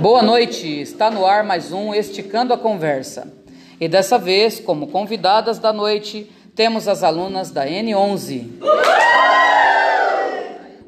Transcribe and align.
Boa 0.00 0.22
noite, 0.22 0.80
está 0.80 1.10
no 1.10 1.26
ar 1.26 1.42
mais 1.42 1.72
um 1.72 1.92
Esticando 1.92 2.54
a 2.54 2.58
Conversa. 2.58 3.32
E 3.80 3.88
dessa 3.88 4.16
vez, 4.16 4.60
como 4.60 4.86
convidadas 4.86 5.58
da 5.58 5.72
noite, 5.72 6.30
temos 6.54 6.86
as 6.86 7.02
alunas 7.02 7.50
da 7.50 7.66
N11. 7.66 8.46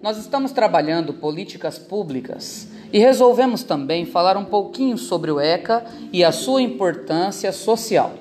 Nós 0.00 0.16
estamos 0.16 0.52
trabalhando 0.52 1.12
políticas 1.12 1.76
públicas 1.76 2.68
e 2.92 3.00
resolvemos 3.00 3.64
também 3.64 4.06
falar 4.06 4.36
um 4.36 4.44
pouquinho 4.44 4.96
sobre 4.96 5.32
o 5.32 5.40
ECA 5.40 5.84
e 6.12 6.22
a 6.22 6.30
sua 6.30 6.62
importância 6.62 7.50
social. 7.50 8.12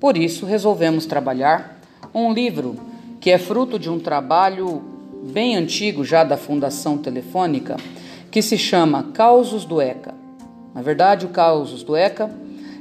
Por 0.00 0.16
isso, 0.16 0.44
resolvemos 0.44 1.06
trabalhar 1.06 1.80
um 2.12 2.32
livro 2.32 2.74
que 3.20 3.30
é 3.30 3.38
fruto 3.38 3.78
de 3.78 3.88
um 3.88 4.00
trabalho 4.00 4.82
bem 5.22 5.54
antigo 5.54 6.04
já 6.04 6.24
da 6.24 6.36
Fundação 6.36 6.98
Telefônica, 6.98 7.76
que 8.36 8.42
se 8.42 8.58
chama 8.58 9.12
Causos 9.14 9.64
do 9.64 9.80
ECA. 9.80 10.14
Na 10.74 10.82
verdade, 10.82 11.24
o 11.24 11.30
Causos 11.30 11.82
do 11.82 11.96
ECA 11.96 12.30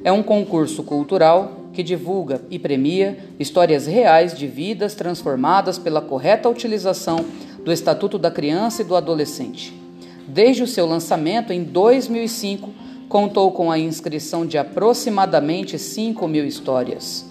é 0.03 0.11
um 0.11 0.21
concurso 0.21 0.83
cultural 0.83 1.69
que 1.71 1.81
divulga 1.81 2.41
e 2.49 2.59
premia 2.59 3.19
histórias 3.39 3.87
reais 3.87 4.37
de 4.37 4.47
vidas 4.47 4.95
transformadas 4.95 5.77
pela 5.77 6.01
correta 6.01 6.49
utilização 6.49 7.23
do 7.63 7.71
Estatuto 7.71 8.17
da 8.17 8.29
Criança 8.29 8.81
e 8.81 8.85
do 8.85 8.97
Adolescente. 8.97 9.73
Desde 10.27 10.61
o 10.61 10.67
seu 10.67 10.85
lançamento 10.85 11.53
em 11.53 11.63
2005, 11.63 12.69
contou 13.07 13.49
com 13.53 13.71
a 13.71 13.79
inscrição 13.79 14.45
de 14.45 14.57
aproximadamente 14.57 15.79
5 15.79 16.27
mil 16.27 16.45
histórias 16.45 17.25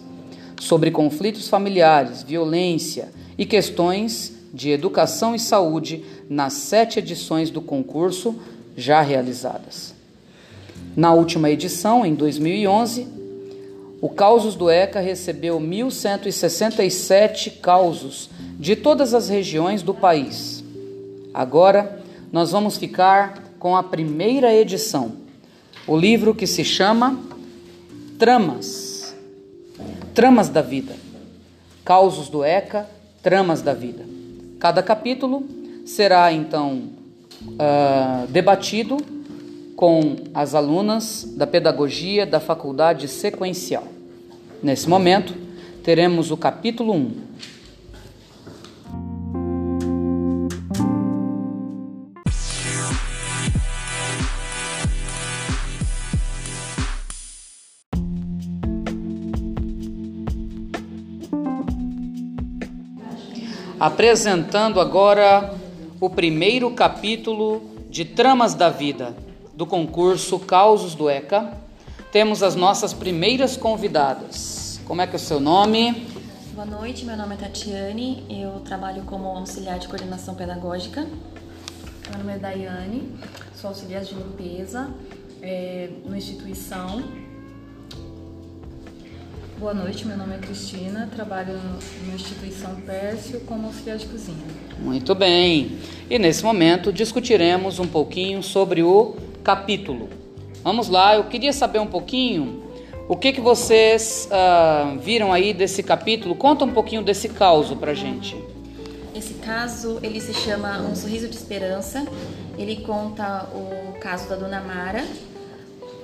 sobre 0.59 0.91
conflitos 0.91 1.47
familiares, 1.47 2.23
violência 2.23 3.11
e 3.37 3.45
questões 3.45 4.34
de 4.55 4.71
educação 4.71 5.35
e 5.35 5.39
saúde 5.39 6.03
nas 6.31 6.55
sete 6.55 7.01
edições 7.01 7.51
do 7.51 7.61
concurso 7.61 8.37
já 8.77 9.03
realizadas. 9.03 9.95
Na 10.97 11.13
última 11.13 11.51
edição, 11.51 12.07
em 12.07 12.15
2011, 12.15 13.09
o 14.01 14.09
Causos 14.09 14.55
do 14.55 14.71
ECA 14.71 15.01
recebeu 15.01 15.59
1.167 15.59 17.59
causos 17.61 18.31
de 18.59 18.77
todas 18.77 19.13
as 19.13 19.29
regiões 19.29 19.83
do 19.83 19.93
país. 19.93 20.63
Agora, 21.33 22.01
nós 22.31 22.53
vamos 22.53 22.77
ficar 22.77 23.43
com 23.59 23.75
a 23.75 23.83
primeira 23.83 24.55
edição, 24.55 25.13
o 25.87 25.97
livro 25.97 26.35
que 26.35 26.47
se 26.47 26.65
chama 26.65 27.19
Tramas. 28.19 29.15
Tramas 30.15 30.49
da 30.49 30.63
Vida. 30.63 30.95
Causos 31.85 32.29
do 32.29 32.45
ECA, 32.45 32.89
Tramas 33.23 33.63
da 33.63 33.75
Vida. 33.75 34.14
Cada 34.65 34.83
capítulo 34.83 35.47
será 35.85 36.33
então 36.33 36.85
uh, 37.43 38.27
debatido 38.31 38.97
com 39.77 40.17
as 40.33 40.55
alunas 40.55 41.35
da 41.37 41.47
pedagogia 41.47 42.25
da 42.25 42.41
faculdade 42.41 43.07
sequencial. 43.07 43.87
Nesse 44.63 44.89
momento, 44.89 45.35
teremos 45.83 46.31
o 46.31 46.37
capítulo 46.39 46.95
1. 46.95 47.13
Apresentando 63.85 64.81
agora 64.81 65.55
o 66.01 66.09
primeiro 66.09 66.71
capítulo 66.71 67.61
de 67.91 68.03
Tramas 68.03 68.55
da 68.55 68.71
Vida 68.71 69.15
do 69.53 69.67
concurso 69.67 70.39
Causos 70.39 70.95
do 70.95 71.11
ECA, 71.11 71.53
temos 72.11 72.43
as 72.43 72.55
nossas 72.55 72.95
primeiras 72.95 73.59
convidadas. 73.59 74.81
Como 74.87 75.03
é 75.03 75.07
que 75.07 75.13
é 75.13 75.17
o 75.17 75.19
seu 75.19 75.39
nome? 75.39 76.09
Boa 76.55 76.65
noite, 76.65 77.05
meu 77.05 77.15
nome 77.15 77.35
é 77.35 77.37
Tatiane, 77.37 78.25
eu 78.31 78.61
trabalho 78.61 79.03
como 79.03 79.29
auxiliar 79.29 79.79
de 79.79 79.87
coordenação 79.87 80.35
pedagógica. 80.35 81.03
Meu 82.09 82.19
nome 82.21 82.33
é 82.33 82.39
Daiane, 82.39 83.15
sou 83.55 83.69
auxiliar 83.69 84.03
de 84.03 84.15
limpeza 84.15 84.89
é, 85.43 85.91
no 86.07 86.17
instituição. 86.17 87.05
Boa 89.59 89.73
noite, 89.73 90.05
meu 90.05 90.17
nome 90.17 90.35
é 90.35 90.39
Cristina, 90.39 91.09
trabalho 91.15 91.55
na 92.09 92.15
instituição 92.15 92.75
Pércio 92.85 93.41
como 93.41 93.69
auxiliar 93.69 93.97
de 93.97 94.07
cozinha. 94.07 94.45
Muito 94.81 95.15
bem. 95.15 95.79
E 96.11 96.19
nesse 96.19 96.43
momento 96.43 96.93
discutiremos 96.93 97.79
um 97.79 97.87
pouquinho 97.87 98.43
sobre 98.43 98.83
o 98.83 99.15
capítulo. 99.45 100.11
Vamos 100.65 100.89
lá, 100.89 101.15
eu 101.15 101.25
queria 101.25 101.53
saber 101.53 101.79
um 101.79 101.87
pouquinho 101.87 102.65
o 103.09 103.17
que, 103.17 103.33
que 103.33 103.41
vocês 103.41 104.29
uh, 104.29 104.99
viram 104.99 105.33
aí 105.33 105.55
desse 105.55 105.85
capítulo. 105.85 106.35
Conta 106.35 106.65
um 106.65 106.73
pouquinho 106.73 107.03
desse 107.03 107.29
caos 107.29 107.73
pra 107.75 107.95
gente. 107.95 108.37
Esse 109.15 109.35
caso, 109.35 110.01
ele 110.03 110.21
se 110.21 110.35
chama 110.35 110.81
Um 110.81 110.97
Sorriso 110.97 111.29
de 111.29 111.37
Esperança. 111.37 112.05
Ele 112.59 112.77
conta 112.77 113.49
o 113.55 113.93
caso 114.01 114.29
da 114.29 114.35
Dona 114.35 114.61
Mara, 114.61 115.05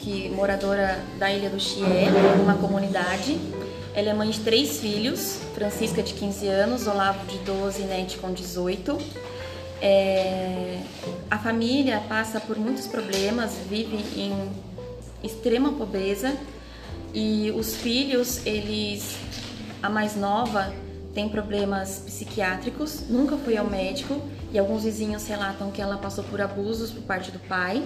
que 0.01 0.31
moradora 0.31 0.99
da 1.19 1.31
Ilha 1.31 1.51
do 1.51 1.61
Chié, 1.61 2.09
uma 2.43 2.55
comunidade. 2.55 3.39
Ela 3.95 4.11
é 4.11 4.15
mãe 4.15 4.31
de 4.31 4.41
três 4.41 4.79
filhos, 4.81 5.39
Francisca 5.55 6.03
de 6.03 6.15
15 6.15 6.47
anos, 6.47 6.87
Olavo 6.87 7.27
de 7.27 7.39
12 7.39 7.83
e 7.83 7.85
Nete 7.85 8.19
com 8.19 8.33
18. 8.33 8.99
É, 9.83 10.79
a 11.31 11.39
família 11.39 12.03
passa 12.09 12.41
por 12.41 12.59
muitos 12.59 12.87
problemas, 12.87 13.57
vive 13.69 13.97
em 14.17 14.51
extrema 15.23 15.73
pobreza 15.73 16.35
e 17.13 17.53
os 17.57 17.75
filhos, 17.75 18.47
eles, 18.47 19.17
a 19.83 19.91
mais 19.91 20.17
nova, 20.17 20.73
tem 21.13 21.29
problemas 21.29 22.03
psiquiátricos, 22.07 23.09
nunca 23.09 23.37
foi 23.37 23.57
ao 23.57 23.69
médico 23.69 24.21
e 24.53 24.59
alguns 24.59 24.85
vizinhos 24.85 25.27
relatam 25.27 25.71
que 25.71 25.83
ela 25.83 25.97
passou 25.99 26.23
por 26.25 26.41
abusos 26.41 26.91
por 26.91 27.03
parte 27.03 27.31
do 27.31 27.39
pai. 27.41 27.83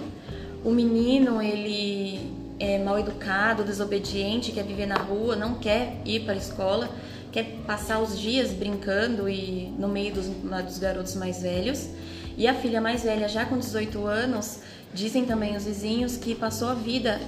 O 0.65 0.71
menino, 0.71 1.41
ele 1.41 2.33
é 2.59 2.83
mal 2.83 2.99
educado, 2.99 3.63
desobediente, 3.63 4.51
quer 4.51 4.65
viver 4.65 4.85
na 4.85 4.97
rua, 4.97 5.37
não 5.37 5.55
quer 5.55 6.01
ir 6.03 6.25
para 6.25 6.33
a 6.33 6.37
escola 6.37 6.89
quer 7.35 7.43
passar 7.67 7.99
os 7.99 8.17
dias 8.17 8.53
brincando 8.53 9.27
e 9.27 9.67
no 9.77 9.89
meio 9.89 10.13
dos, 10.13 10.27
dos 10.27 10.79
garotos 10.79 11.15
mais 11.15 11.41
velhos. 11.41 11.89
E 12.37 12.47
a 12.47 12.53
filha 12.53 12.79
mais 12.79 13.03
velha, 13.03 13.27
já 13.27 13.45
com 13.45 13.57
18 13.57 14.07
anos, 14.07 14.59
dizem 14.93 15.25
também 15.25 15.53
os 15.57 15.65
vizinhos 15.65 16.15
que 16.15 16.33
passou 16.33 16.69
a 16.69 16.73
vida, 16.73 17.19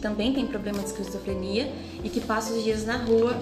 também 0.00 0.32
tem 0.32 0.46
problema 0.46 0.78
de 0.78 0.86
esquizofrenia 0.86 1.70
e 2.02 2.08
que 2.08 2.22
passa 2.22 2.54
os 2.54 2.64
dias 2.64 2.86
na 2.86 2.96
rua 2.96 3.38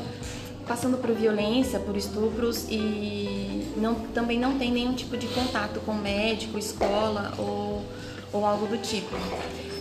passando 0.67 0.99
por 0.99 1.13
violência, 1.13 1.79
por 1.79 1.97
estupros 1.97 2.67
e 2.69 3.73
não, 3.77 3.95
também 3.95 4.41
não 4.41 4.59
tem 4.59 4.73
nenhum 4.73 4.95
tipo 4.95 5.17
de 5.17 5.29
contato 5.29 5.79
com 5.87 5.95
médico, 5.95 6.59
escola 6.59 7.33
ou, 7.39 7.85
ou 8.33 8.45
algo 8.45 8.67
do 8.67 8.79
tipo. 8.79 9.17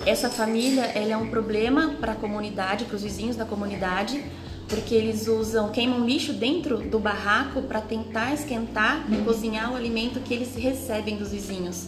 Essa 0.05 0.29
família 0.29 0.83
ela 0.95 1.11
é 1.11 1.17
um 1.17 1.29
problema 1.29 1.95
para 1.99 2.13
a 2.13 2.15
comunidade, 2.15 2.85
para 2.85 2.95
os 2.95 3.03
vizinhos 3.03 3.35
da 3.35 3.45
comunidade, 3.45 4.23
porque 4.67 4.95
eles 4.95 5.27
usam 5.27 5.69
queimam 5.69 6.05
lixo 6.05 6.33
dentro 6.33 6.77
do 6.77 6.99
barraco 6.99 7.61
para 7.61 7.81
tentar 7.81 8.33
esquentar 8.33 9.05
e 9.11 9.17
cozinhar 9.23 9.71
o 9.71 9.75
alimento 9.75 10.19
que 10.21 10.33
eles 10.33 10.55
recebem 10.55 11.17
dos 11.17 11.31
vizinhos. 11.31 11.87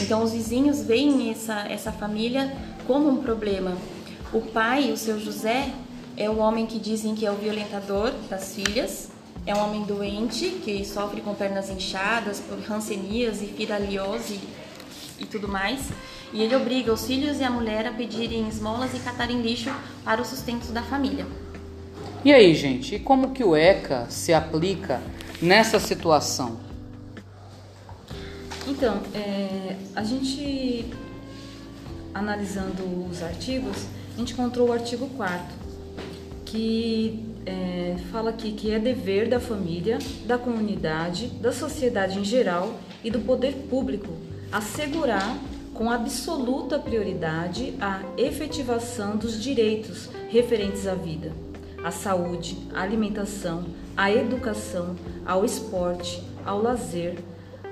Então 0.00 0.22
os 0.22 0.32
vizinhos 0.32 0.82
veem 0.82 1.30
essa 1.30 1.66
essa 1.68 1.92
família 1.92 2.52
como 2.86 3.08
um 3.08 3.22
problema. 3.22 3.76
O 4.32 4.40
pai, 4.40 4.90
o 4.90 4.96
seu 4.96 5.20
José, 5.20 5.70
é 6.16 6.28
o 6.28 6.38
homem 6.38 6.66
que 6.66 6.78
dizem 6.78 7.14
que 7.14 7.26
é 7.26 7.30
o 7.30 7.36
violentador 7.36 8.12
das 8.28 8.54
filhas. 8.54 9.10
É 9.46 9.54
um 9.54 9.58
homem 9.58 9.82
doente 9.82 10.48
que 10.64 10.84
sofre 10.84 11.20
com 11.20 11.34
pernas 11.34 11.68
inchadas 11.68 12.40
por 12.40 12.58
rancenias 12.60 13.42
e 13.42 13.46
firaliose 13.46 14.40
e 15.22 15.26
tudo 15.26 15.48
mais. 15.48 15.90
E 16.32 16.42
ele 16.42 16.54
obriga 16.54 16.92
os 16.92 17.06
filhos 17.06 17.40
e 17.40 17.44
a 17.44 17.50
mulher 17.50 17.86
a 17.86 17.92
pedirem 17.92 18.48
esmolas 18.48 18.94
e 18.94 18.98
catarem 18.98 19.40
lixo 19.40 19.70
para 20.04 20.20
o 20.20 20.24
sustento 20.24 20.72
da 20.72 20.82
família. 20.82 21.26
E 22.24 22.32
aí, 22.32 22.54
gente, 22.54 22.94
e 22.94 22.98
como 22.98 23.30
que 23.30 23.42
o 23.42 23.56
ECA 23.56 24.06
se 24.08 24.32
aplica 24.32 25.02
nessa 25.40 25.80
situação? 25.80 26.60
Então, 28.66 29.02
é, 29.14 29.76
a 29.94 30.04
gente 30.04 30.86
analisando 32.14 32.82
os 33.10 33.22
artigos, 33.22 33.86
a 34.14 34.18
gente 34.18 34.34
encontrou 34.34 34.68
o 34.68 34.72
artigo 34.72 35.08
4 35.16 35.62
que 36.52 37.24
é, 37.46 37.96
fala 38.12 38.28
aqui 38.28 38.52
que 38.52 38.70
é 38.70 38.78
dever 38.78 39.26
da 39.26 39.40
família, 39.40 39.98
da 40.26 40.36
comunidade, 40.36 41.28
da 41.28 41.50
sociedade 41.50 42.18
em 42.18 42.24
geral 42.24 42.78
e 43.02 43.10
do 43.10 43.20
poder 43.20 43.54
público 43.70 44.10
assegurar 44.52 45.36
com 45.74 45.90
absoluta 45.90 46.78
prioridade 46.78 47.74
a 47.80 48.02
efetivação 48.16 49.16
dos 49.16 49.42
direitos 49.42 50.10
referentes 50.30 50.86
à 50.86 50.94
vida 50.94 51.32
à 51.82 51.90
saúde, 51.90 52.56
à 52.72 52.82
alimentação, 52.82 53.64
à 53.96 54.10
educação, 54.10 54.94
ao 55.26 55.44
esporte, 55.44 56.22
ao 56.44 56.62
lazer, 56.62 57.18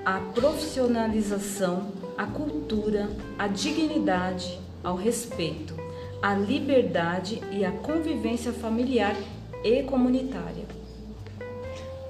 à 0.05 0.19
profissionalização, 0.35 1.93
à 2.19 2.27
cultura, 2.27 3.09
à 3.38 3.47
dignidade, 3.47 4.59
ao 4.83 4.97
respeito, 4.97 5.75
à 6.21 6.35
liberdade 6.35 7.41
e 7.53 7.65
à 7.65 7.71
convivência 7.71 8.53
familiar 8.53 9.15
e 9.62 9.83
comunitária. 9.85 10.65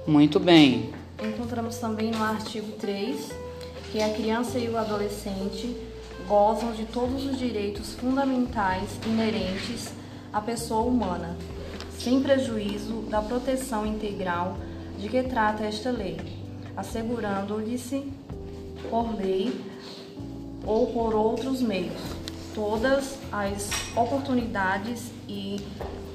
Muito 0.07 0.39
bem. 0.39 0.91
Encontramos 1.21 1.77
também 1.77 2.09
no 2.09 2.23
artigo 2.23 2.71
3 2.79 3.40
que 3.91 4.01
a 4.01 4.13
criança 4.13 4.57
e 4.57 4.69
o 4.69 4.77
adolescente 4.77 5.75
gozam 6.27 6.71
de 6.71 6.85
todos 6.85 7.25
os 7.25 7.37
direitos 7.37 7.93
fundamentais 7.93 8.89
inerentes 9.05 9.89
à 10.31 10.39
pessoa 10.39 10.83
humana, 10.83 11.35
sem 11.99 12.21
prejuízo 12.21 13.01
da 13.09 13.21
proteção 13.21 13.85
integral 13.85 14.57
de 14.97 15.09
que 15.09 15.23
trata 15.23 15.63
esta 15.63 15.91
lei, 15.91 16.17
assegurando-lhes 16.75 17.91
por 18.89 19.13
lei 19.15 19.53
ou 20.65 20.87
por 20.87 21.13
outros 21.13 21.61
meios 21.61 22.21
todas 22.53 23.17
as 23.31 23.69
oportunidades 23.95 25.11
e 25.27 25.59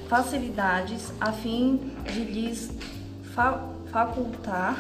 facilidades 0.09 1.13
a 1.21 1.33
fim 1.33 1.93
de 2.13 2.21
lhes 2.21 2.71
fa 3.35 3.71
facultar 3.91 4.79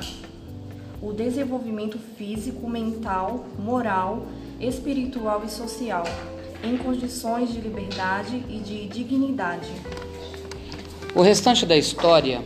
o 1.02 1.12
desenvolvimento 1.12 1.98
físico, 2.16 2.68
mental, 2.68 3.46
moral, 3.58 4.26
espiritual 4.60 5.42
e 5.44 5.50
social, 5.50 6.04
em 6.62 6.76
condições 6.76 7.52
de 7.52 7.60
liberdade 7.60 8.42
e 8.48 8.58
de 8.58 8.86
dignidade. 8.88 9.68
O 11.14 11.22
restante 11.22 11.64
da 11.64 11.76
história 11.76 12.42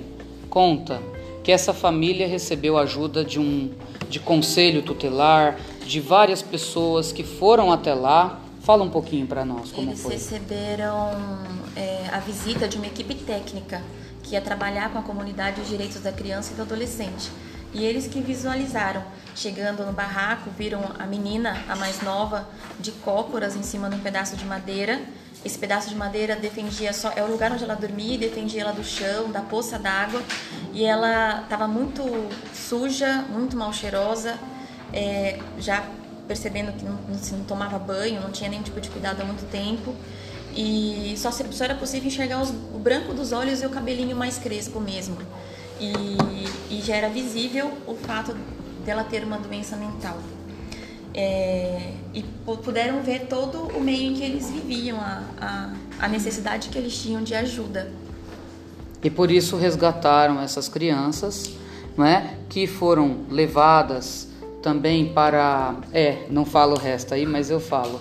conta 0.48 1.00
que 1.42 1.50
essa 1.50 1.72
família 1.72 2.26
recebeu 2.26 2.76
ajuda 2.76 3.24
de 3.24 3.40
um 3.40 3.70
de 4.08 4.18
conselho 4.18 4.82
tutelar, 4.82 5.58
de 5.86 6.00
várias 6.00 6.42
pessoas 6.42 7.12
que 7.12 7.22
foram 7.22 7.70
até 7.70 7.94
lá. 7.94 8.40
Fala 8.60 8.82
um 8.82 8.90
pouquinho 8.90 9.26
para 9.26 9.44
nós 9.44 9.70
como 9.70 9.88
Eles 9.88 10.02
foi. 10.02 10.12
Eles 10.12 10.28
receberam 10.28 11.10
é, 11.76 12.08
a 12.12 12.18
visita 12.18 12.68
de 12.68 12.76
uma 12.76 12.86
equipe 12.86 13.14
técnica 13.14 13.82
que 14.22 14.34
ia 14.34 14.40
trabalhar 14.40 14.92
com 14.92 14.98
a 14.98 15.02
comunidade 15.02 15.60
os 15.60 15.68
direitos 15.68 16.00
da 16.02 16.12
criança 16.12 16.52
e 16.52 16.56
do 16.56 16.62
adolescente. 16.62 17.30
E 17.72 17.84
eles 17.84 18.06
que 18.06 18.20
visualizaram, 18.20 19.02
chegando 19.34 19.84
no 19.84 19.92
barraco, 19.92 20.50
viram 20.50 20.82
a 20.98 21.06
menina, 21.06 21.56
a 21.68 21.76
mais 21.76 22.02
nova, 22.02 22.48
de 22.78 22.90
cócoras 22.92 23.54
em 23.54 23.62
cima 23.62 23.88
de 23.88 23.96
um 23.96 24.00
pedaço 24.00 24.36
de 24.36 24.44
madeira. 24.44 25.00
Esse 25.44 25.58
pedaço 25.58 25.88
de 25.88 25.94
madeira 25.94 26.36
defendia 26.36 26.92
só 26.92 27.12
é 27.14 27.22
o 27.22 27.30
lugar 27.30 27.52
onde 27.52 27.64
ela 27.64 27.74
dormia, 27.74 28.18
defendia 28.18 28.62
ela 28.62 28.72
do 28.72 28.84
chão, 28.84 29.30
da 29.30 29.40
poça 29.40 29.78
d'água, 29.78 30.22
e 30.72 30.84
ela 30.84 31.42
estava 31.42 31.66
muito 31.66 32.02
suja, 32.52 33.24
muito 33.30 33.56
mal 33.56 33.72
cheirosa, 33.72 34.38
é, 34.92 35.38
já 35.58 35.84
percebendo 36.26 36.72
que 36.72 36.84
não, 36.84 36.92
não, 36.92 37.44
tomava 37.44 37.78
banho, 37.78 38.20
não 38.20 38.30
tinha 38.30 38.50
nenhum 38.50 38.62
tipo 38.62 38.80
de 38.80 38.90
cuidado 38.90 39.20
há 39.22 39.24
muito 39.24 39.48
tempo 39.50 39.94
e 40.54 41.14
só, 41.16 41.30
só 41.30 41.64
era 41.64 41.74
possível 41.74 42.08
enxergar 42.08 42.40
os, 42.40 42.50
o 42.50 42.78
branco 42.78 43.12
dos 43.12 43.32
olhos 43.32 43.62
e 43.62 43.66
o 43.66 43.70
cabelinho 43.70 44.16
mais 44.16 44.38
crespo 44.38 44.80
mesmo. 44.80 45.16
E, 45.80 46.76
e 46.76 46.82
já 46.82 46.94
era 46.96 47.08
visível 47.08 47.72
o 47.86 47.94
fato 47.94 48.36
dela 48.84 49.02
ter 49.04 49.24
uma 49.24 49.38
doença 49.38 49.76
mental. 49.76 50.18
É, 51.12 51.92
e 52.14 52.22
puderam 52.62 53.02
ver 53.02 53.26
todo 53.26 53.76
o 53.76 53.80
meio 53.80 54.12
em 54.12 54.14
que 54.14 54.22
eles 54.22 54.48
viviam, 54.50 54.98
a, 55.00 55.22
a, 55.40 55.72
a 56.04 56.08
necessidade 56.08 56.68
que 56.68 56.78
eles 56.78 56.96
tinham 56.96 57.22
de 57.22 57.34
ajuda. 57.34 57.90
E 59.02 59.10
por 59.10 59.30
isso 59.30 59.56
resgataram 59.56 60.40
essas 60.40 60.68
crianças, 60.68 61.50
não 61.96 62.04
é, 62.04 62.36
que 62.48 62.66
foram 62.66 63.24
levadas 63.30 64.29
também 64.62 65.12
para. 65.12 65.74
É, 65.92 66.26
não 66.30 66.44
falo 66.44 66.76
o 66.76 66.78
resto 66.78 67.14
aí, 67.14 67.26
mas 67.26 67.50
eu 67.50 67.60
falo. 67.60 68.00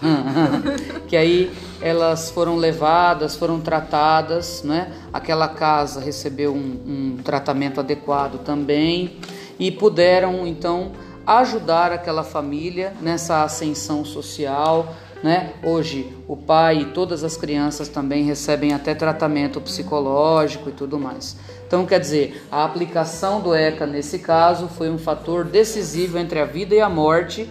que 1.08 1.16
aí 1.16 1.52
elas 1.82 2.30
foram 2.30 2.56
levadas, 2.56 3.36
foram 3.36 3.60
tratadas, 3.60 4.64
né? 4.64 4.92
Aquela 5.12 5.48
casa 5.48 6.00
recebeu 6.00 6.54
um, 6.54 7.18
um 7.18 7.18
tratamento 7.24 7.80
adequado 7.80 8.40
também 8.44 9.18
e 9.58 9.72
puderam 9.72 10.46
então 10.46 10.92
ajudar 11.26 11.92
aquela 11.92 12.24
família 12.24 12.94
nessa 13.02 13.44
ascensão 13.44 14.04
social. 14.04 14.94
Né? 15.22 15.52
Hoje 15.64 16.16
o 16.30 16.38
pai 16.38 16.80
e 16.80 16.86
todas 16.86 17.26
as 17.26 17.36
crianças 17.36 17.90
também 17.90 18.24
recebem 18.24 18.74
até 18.74 18.96
tratamento 18.96 19.60
psicológico 19.60 20.70
e 20.70 20.72
tudo 20.72 20.98
mais. 20.98 21.36
Então, 21.70 21.86
quer 21.86 22.00
dizer, 22.00 22.42
a 22.52 22.66
aplicação 22.66 23.42
do 23.42 23.54
ECA 23.54 23.86
nesse 23.86 24.18
caso 24.18 24.68
foi 24.68 24.90
um 24.90 24.98
fator 24.98 25.46
decisivo 25.46 26.18
entre 26.18 26.40
a 26.40 26.46
vida 26.46 26.74
e 26.74 26.82
a 26.82 26.90
morte 26.90 27.48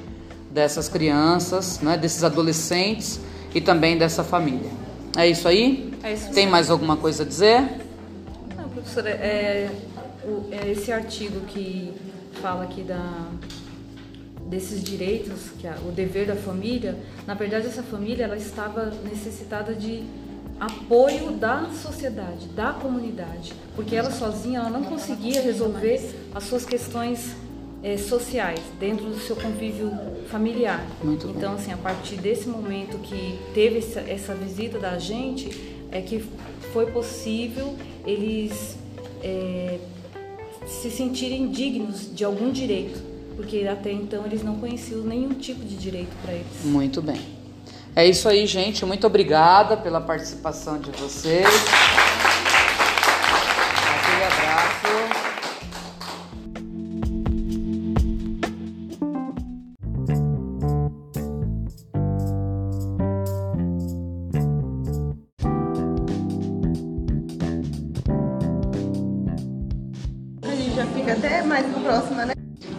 dessas 0.50 0.88
crianças, 0.88 1.79
né, 1.79 1.97
desses 1.97 2.25
adolescentes 2.25 3.20
e 3.55 3.61
também 3.61 3.97
dessa 3.97 4.25
família. 4.25 4.73
É 5.17 5.29
isso 5.29 5.47
aí? 5.47 5.94
É 6.03 6.15
isso 6.15 6.32
Tem 6.32 6.49
mais 6.49 6.69
alguma 6.69 6.97
coisa 6.97 7.23
a 7.23 7.26
dizer? 7.26 7.61
Não, 8.56 8.69
professora, 8.70 9.09
é, 9.09 9.70
o, 10.25 10.49
é 10.50 10.69
esse 10.69 10.91
artigo 10.91 11.43
que 11.47 11.94
fala 12.43 12.65
aqui 12.65 12.82
da, 12.82 13.29
desses 14.47 14.82
direitos, 14.82 15.50
que 15.61 15.67
é 15.69 15.76
o 15.87 15.93
dever 15.93 16.26
da 16.26 16.35
família, 16.35 16.99
na 17.25 17.35
verdade 17.35 17.69
essa 17.69 17.85
família 17.85 18.25
ela 18.25 18.37
estava 18.37 18.93
necessitada 19.05 19.73
de 19.75 20.03
apoio 20.60 21.32
da 21.32 21.70
sociedade, 21.70 22.46
da 22.49 22.72
comunidade, 22.72 23.52
porque 23.76 23.94
ela 23.94 24.10
sozinha 24.10 24.60
ela 24.60 24.70
não 24.70 24.84
conseguia 24.84 25.40
resolver 25.40 26.00
as 26.34 26.44
suas 26.44 26.64
questões 26.64 27.37
é, 27.82 27.96
sociais 27.96 28.60
dentro 28.78 29.06
do 29.06 29.19
seu 29.19 29.37
convívio 29.37 29.93
familiar. 30.28 30.84
Muito 31.02 31.28
então, 31.28 31.55
assim, 31.55 31.72
a 31.72 31.76
partir 31.76 32.16
desse 32.16 32.49
momento 32.49 32.99
que 32.99 33.38
teve 33.55 33.78
essa, 33.78 34.00
essa 34.00 34.34
visita 34.34 34.78
da 34.78 34.99
gente, 34.99 35.49
é 35.90 36.00
que 36.00 36.25
foi 36.72 36.87
possível 36.87 37.75
eles 38.05 38.76
é, 39.22 39.78
se 40.66 40.90
sentirem 40.90 41.50
dignos 41.50 42.14
de 42.14 42.25
algum 42.25 42.50
direito, 42.50 43.00
porque 43.37 43.66
até 43.66 43.93
então 43.93 44.26
eles 44.26 44.43
não 44.43 44.56
conheciam 44.56 45.02
nenhum 45.02 45.34
tipo 45.34 45.64
de 45.64 45.76
direito 45.76 46.10
para 46.22 46.34
eles. 46.34 46.64
Muito 46.64 47.00
bem. 47.00 47.38
É 47.98 48.06
isso 48.06 48.28
aí, 48.28 48.46
gente. 48.46 48.86
Muito 48.86 49.08
obrigada 49.08 49.76
pela 49.76 50.00
participação 50.00 50.78
de 50.78 50.88
vocês. 50.92 51.44
Aquele 53.96 54.24
abraço. 54.24 54.86
A 70.40 70.55
gente 70.55 70.76
já 70.76 70.86
fica 70.86 71.14
até 71.14 71.43
mais 71.43 71.67
no 71.67 71.81
próximo, 71.81 72.14
né? 72.24 72.34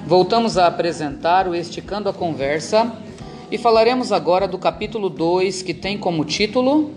Voltamos 0.08 0.58
a 0.58 0.68
apresentar 0.68 1.46
o 1.46 1.54
Esticando 1.54 2.08
a 2.08 2.14
Conversa 2.14 3.09
e 3.52 3.58
falaremos 3.58 4.12
agora 4.12 4.48
do 4.48 4.58
capítulo 4.58 5.10
2, 5.10 5.62
que 5.64 5.74
tem 5.74 5.98
como 5.98 6.24
título 6.24 6.94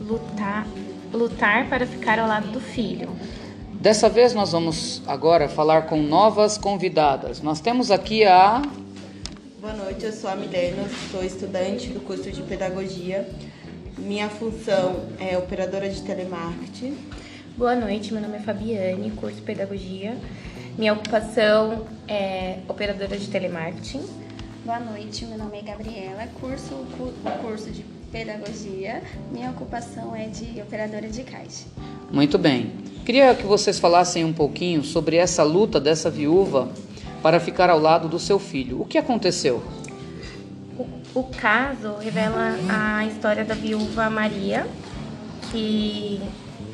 Lutar, 0.00 0.66
lutar 1.12 1.68
para 1.68 1.86
ficar 1.86 2.18
ao 2.18 2.28
lado 2.28 2.48
do 2.48 2.60
filho. 2.60 3.08
Dessa 3.72 4.08
vez 4.08 4.34
nós 4.34 4.52
vamos 4.52 5.02
agora 5.06 5.48
falar 5.48 5.82
com 5.82 6.02
novas 6.02 6.58
convidadas. 6.58 7.40
Nós 7.40 7.60
temos 7.60 7.90
aqui 7.90 8.24
a 8.24 8.62
Boa 9.60 9.72
noite, 9.72 10.04
eu 10.04 10.12
sou 10.12 10.28
a 10.28 10.36
Milena, 10.36 10.86
sou 11.10 11.24
estudante 11.24 11.88
do 11.88 12.00
curso 12.00 12.30
de 12.30 12.42
Pedagogia. 12.42 13.26
Minha 13.96 14.28
função 14.28 15.06
é 15.18 15.38
operadora 15.38 15.88
de 15.88 16.02
telemarketing. 16.02 16.98
Boa 17.56 17.74
noite, 17.74 18.12
meu 18.12 18.20
nome 18.20 18.36
é 18.36 18.40
Fabiane, 18.40 19.10
curso 19.12 19.40
Pedagogia. 19.40 20.18
Minha 20.76 20.92
ocupação 20.92 21.86
é 22.06 22.58
operadora 22.68 23.16
de 23.16 23.28
telemarketing. 23.28 24.23
Boa 24.64 24.80
noite, 24.80 25.26
meu 25.26 25.36
nome 25.36 25.58
é 25.58 25.60
Gabriela, 25.60 26.26
curso 26.40 26.74
o 26.74 27.30
curso 27.42 27.70
de 27.70 27.84
pedagogia. 28.10 29.02
Minha 29.30 29.50
ocupação 29.50 30.16
é 30.16 30.26
de 30.26 30.58
operadora 30.62 31.06
de 31.06 31.22
caixa. 31.22 31.66
Muito 32.10 32.38
bem. 32.38 32.72
Queria 33.04 33.34
que 33.34 33.42
vocês 33.42 33.78
falassem 33.78 34.24
um 34.24 34.32
pouquinho 34.32 34.82
sobre 34.82 35.16
essa 35.16 35.42
luta 35.42 35.78
dessa 35.78 36.08
viúva 36.08 36.70
para 37.22 37.38
ficar 37.38 37.68
ao 37.68 37.78
lado 37.78 38.08
do 38.08 38.18
seu 38.18 38.38
filho. 38.38 38.80
O 38.80 38.86
que 38.86 38.96
aconteceu? 38.96 39.62
O, 40.78 41.20
o 41.20 41.24
caso 41.24 41.96
revela 41.96 42.56
a 42.66 43.04
história 43.04 43.44
da 43.44 43.54
viúva 43.54 44.08
Maria, 44.08 44.66
que 45.52 46.22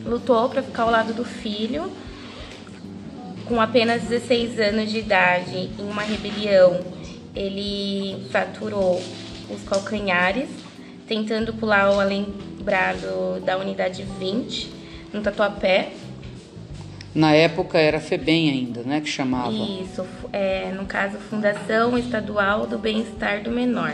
lutou 0.07 0.49
para 0.49 0.63
ficar 0.63 0.85
ao 0.85 0.91
lado 0.93 1.13
do 1.13 1.25
filho 1.25 1.91
com 3.47 3.61
apenas 3.61 4.03
16 4.03 4.61
anos 4.61 4.93
de 4.93 5.01
idade 5.01 5.71
em 5.77 5.83
uma 5.83 6.03
rebelião 6.03 7.00
ele 7.35 8.27
fraturou 8.31 9.01
os 9.49 9.63
calcanhares, 9.65 10.49
tentando 11.07 11.53
pular 11.55 11.91
o 11.95 12.01
alembrado 12.01 13.41
da 13.45 13.57
unidade 13.57 14.05
20, 14.19 14.71
no 15.13 15.21
Tatuapé. 15.21 15.93
Na 17.15 17.33
época 17.33 17.79
era 17.79 17.99
FEBEM 17.99 18.51
ainda, 18.51 18.83
né, 18.83 19.01
que 19.01 19.09
chamava. 19.09 19.51
Isso, 19.51 20.07
é, 20.33 20.71
no 20.71 20.87
caso 20.87 21.19
Fundação 21.19 21.99
Estadual 21.99 22.67
do 22.67 22.79
Bem-Estar 22.79 23.43
do 23.43 23.51
Menor. 23.51 23.93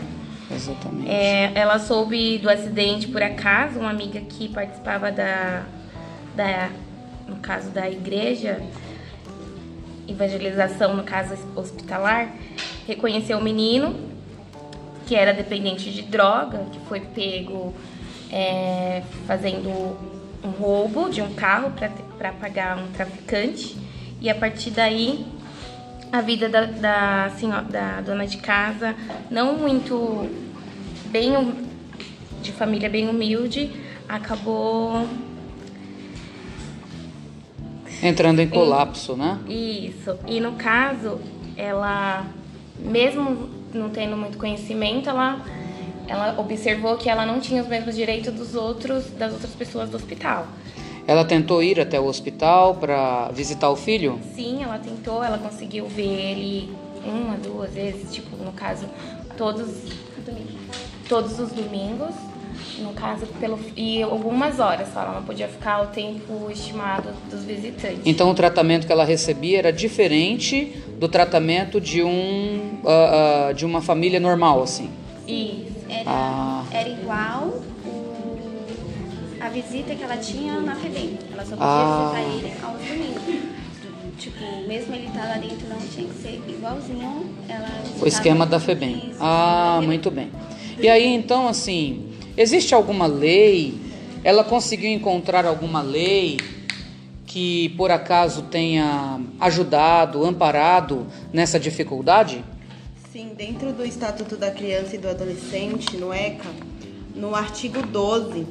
Exatamente. 0.49 1.09
É, 1.09 1.51
ela 1.55 1.79
soube 1.79 2.37
do 2.37 2.49
acidente 2.49 3.07
por 3.07 3.21
acaso, 3.21 3.79
uma 3.79 3.89
amiga 3.89 4.21
que 4.21 4.47
participava 4.47 5.11
da, 5.11 5.65
da 6.35 6.69
no 7.27 7.37
caso 7.37 7.69
da 7.69 7.89
igreja, 7.89 8.61
evangelização, 10.07 10.95
no 10.95 11.03
caso 11.03 11.35
hospitalar, 11.55 12.33
reconheceu 12.87 13.37
o 13.37 13.43
menino 13.43 13.95
que 15.05 15.15
era 15.15 15.33
dependente 15.33 15.91
de 15.91 16.01
droga, 16.01 16.65
que 16.71 16.79
foi 16.87 16.99
pego 16.99 17.73
é, 18.31 19.03
fazendo 19.25 19.69
um 20.43 20.49
roubo 20.59 21.09
de 21.09 21.21
um 21.21 21.33
carro 21.33 21.71
para 22.17 22.33
pagar 22.33 22.77
um 22.77 22.87
traficante. 22.91 23.77
E 24.19 24.29
a 24.29 24.35
partir 24.35 24.71
daí, 24.71 25.25
a 26.11 26.21
vida 26.21 26.49
da, 26.49 26.65
da, 26.65 27.31
senhora, 27.37 27.63
da 27.63 28.01
dona 28.01 28.27
de 28.27 28.37
casa, 28.37 28.95
não 29.31 29.57
muito 29.57 30.29
bem 31.05 31.33
de 32.41 32.51
família 32.51 32.89
bem 32.89 33.07
humilde, 33.07 33.71
acabou 34.09 35.07
entrando 38.03 38.41
em 38.41 38.49
colapso, 38.49 39.13
e, 39.13 39.15
né? 39.15 39.39
Isso. 39.47 40.19
E 40.27 40.39
no 40.41 40.53
caso, 40.53 41.19
ela 41.55 42.25
mesmo 42.79 43.49
não 43.73 43.89
tendo 43.89 44.15
muito 44.15 44.37
conhecimento, 44.37 45.09
ela 45.09 45.41
ela 46.07 46.39
observou 46.39 46.95
que 46.95 47.09
ela 47.09 47.25
não 47.25 47.41
tinha 47.41 47.61
os 47.61 47.67
mesmos 47.67 47.93
direitos 47.95 48.33
dos 48.33 48.55
outros 48.55 49.09
das 49.11 49.33
outras 49.33 49.51
pessoas 49.51 49.89
do 49.89 49.97
hospital. 49.97 50.47
Ela 51.05 51.23
tentou 51.23 51.63
ir 51.63 51.79
até 51.79 51.99
o 51.99 52.05
hospital 52.05 52.75
para 52.75 53.29
visitar 53.33 53.69
o 53.69 53.75
filho? 53.75 54.19
Sim, 54.35 54.63
ela 54.63 54.77
tentou, 54.77 55.23
ela 55.23 55.37
conseguiu 55.37 55.87
ver 55.87 56.03
ele 56.03 56.69
uma, 57.05 57.37
duas 57.37 57.73
vezes, 57.73 58.13
tipo, 58.13 58.35
no 58.37 58.51
caso, 58.51 58.85
todos 59.37 59.69
todos 61.07 61.39
os 61.39 61.51
domingos, 61.51 62.13
no 62.79 62.91
caso 62.93 63.25
pelo 63.39 63.57
e 63.75 64.03
algumas 64.03 64.59
horas 64.59 64.89
só, 64.93 65.01
ela 65.01 65.13
não 65.13 65.23
podia 65.23 65.47
ficar 65.47 65.81
o 65.81 65.87
tempo 65.87 66.49
estimado 66.51 67.09
dos 67.29 67.43
visitantes. 67.43 68.01
Então 68.05 68.29
o 68.29 68.33
tratamento 68.33 68.85
que 68.85 68.91
ela 68.91 69.05
recebia 69.05 69.59
era 69.59 69.71
diferente 69.71 70.75
do 70.97 71.07
tratamento 71.07 71.79
de 71.79 72.01
um 72.01 72.79
uh, 72.83 73.51
uh, 73.51 73.53
de 73.53 73.65
uma 73.65 73.81
família 73.81 74.19
normal, 74.19 74.63
assim. 74.63 74.89
Isso. 75.27 75.77
Era, 75.89 76.03
ah. 76.07 76.63
era 76.71 76.89
igual 76.89 77.61
a 79.39 79.49
visita 79.49 79.95
que 79.95 80.03
ela 80.03 80.17
tinha 80.17 80.59
na 80.59 80.75
FEBEM. 80.75 81.17
Ela 81.31 81.45
só 81.45 81.51
podia 81.51 81.65
ah. 81.65 82.11
visitar 82.13 82.35
ele 82.35 82.53
aos 82.63 82.81
domingos. 82.81 83.57
Tipo, 84.17 84.67
mesmo 84.67 84.95
ele 84.95 85.07
estar 85.07 85.21
tá 85.21 85.27
lá 85.27 85.35
dentro, 85.35 85.67
não 85.69 85.77
tinha 85.77 86.07
que 86.07 86.15
ser 86.15 86.41
igualzinho. 86.47 87.29
Ela 87.47 87.69
o 88.01 88.07
esquema 88.07 88.45
da 88.45 88.59
FEBEM. 88.59 89.13
Ah, 89.19 89.79
muito 89.83 90.09
bem. 90.09 90.31
E 90.79 90.89
aí, 90.89 91.07
então, 91.07 91.47
assim, 91.47 92.09
existe 92.35 92.73
alguma 92.73 93.05
lei? 93.05 93.75
Ela 94.23 94.43
conseguiu 94.43 94.89
encontrar 94.89 95.45
alguma 95.45 95.81
lei 95.81 96.37
que 97.27 97.69
por 97.77 97.91
acaso 97.91 98.43
tenha 98.43 99.19
ajudado, 99.39 100.25
amparado 100.25 101.05
nessa 101.31 101.59
dificuldade? 101.59 102.43
Sim, 103.11 103.33
dentro 103.35 103.73
do 103.73 103.85
Estatuto 103.85 104.37
da 104.37 104.49
Criança 104.49 104.95
e 104.95 104.97
do 104.97 105.09
Adolescente, 105.09 105.97
no 105.97 106.13
ECA, 106.13 106.49
no 107.13 107.35
artigo 107.35 107.81
12, 107.85 108.47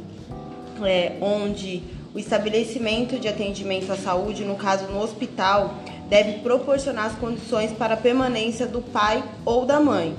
é, 0.84 1.16
onde 1.22 1.82
o 2.14 2.18
estabelecimento 2.18 3.18
de 3.18 3.28
atendimento 3.28 3.90
à 3.90 3.96
saúde, 3.96 4.44
no 4.44 4.56
caso 4.56 4.86
no 4.88 5.02
hospital, 5.02 5.74
deve 6.08 6.40
proporcionar 6.40 7.06
as 7.06 7.14
condições 7.14 7.72
para 7.72 7.94
a 7.94 7.96
permanência 7.96 8.66
do 8.66 8.82
pai 8.82 9.24
ou 9.44 9.64
da 9.64 9.80
mãe, 9.80 10.14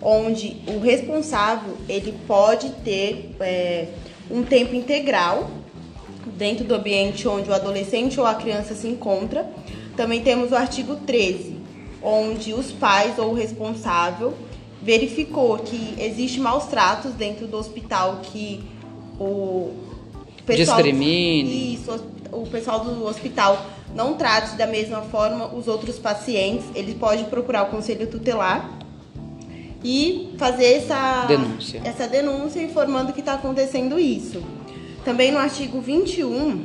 onde 0.00 0.62
o 0.68 0.78
responsável 0.78 1.76
ele 1.88 2.14
pode 2.26 2.70
ter 2.84 3.34
é, 3.40 3.88
um 4.30 4.44
tempo 4.44 4.74
integral 4.74 5.50
dentro 6.30 6.64
do 6.64 6.74
ambiente 6.74 7.26
onde 7.28 7.50
o 7.50 7.54
adolescente 7.54 8.18
ou 8.18 8.26
a 8.26 8.34
criança 8.34 8.74
se 8.74 8.88
encontra. 8.88 9.48
Também 9.96 10.22
temos 10.22 10.52
o 10.52 10.56
artigo 10.56 10.96
13, 10.96 11.56
onde 12.02 12.52
os 12.52 12.70
pais 12.72 13.18
ou 13.18 13.30
o 13.30 13.34
responsável 13.34 14.34
verificou 14.82 15.58
que 15.58 15.94
existe 15.98 16.38
maus 16.38 16.66
tratos 16.66 17.12
dentro 17.12 17.46
do 17.46 17.56
hospital 17.56 18.20
que 18.22 18.62
o 19.18 19.72
pessoal 20.44 20.76
discrimine. 20.76 21.74
Isso, 21.74 22.04
o 22.30 22.46
pessoal 22.46 22.80
do 22.80 23.04
hospital 23.04 23.64
não 23.94 24.14
trate 24.14 24.56
da 24.56 24.66
mesma 24.66 25.02
forma 25.02 25.46
os 25.54 25.66
outros 25.66 25.98
pacientes, 25.98 26.66
ele 26.74 26.94
pode 26.94 27.24
procurar 27.24 27.64
o 27.64 27.66
conselho 27.66 28.06
tutelar 28.06 28.78
e 29.82 30.34
fazer 30.38 30.74
essa 30.74 31.24
denúncia, 31.26 31.80
essa 31.84 32.06
denúncia 32.06 32.60
informando 32.60 33.12
que 33.12 33.20
está 33.20 33.34
acontecendo 33.34 33.98
isso. 33.98 34.42
Também 35.06 35.30
no 35.30 35.38
artigo 35.38 35.80
21 35.80 36.64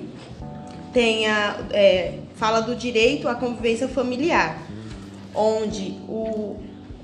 tem 0.91 1.27
a, 1.27 1.63
é, 1.69 2.15
fala 2.37 2.59
do 2.59 2.75
direito 2.75 3.27
à 3.27 3.35
convivência 3.35 3.87
familiar, 3.87 4.57
onde 5.35 5.99
o, 6.09 6.57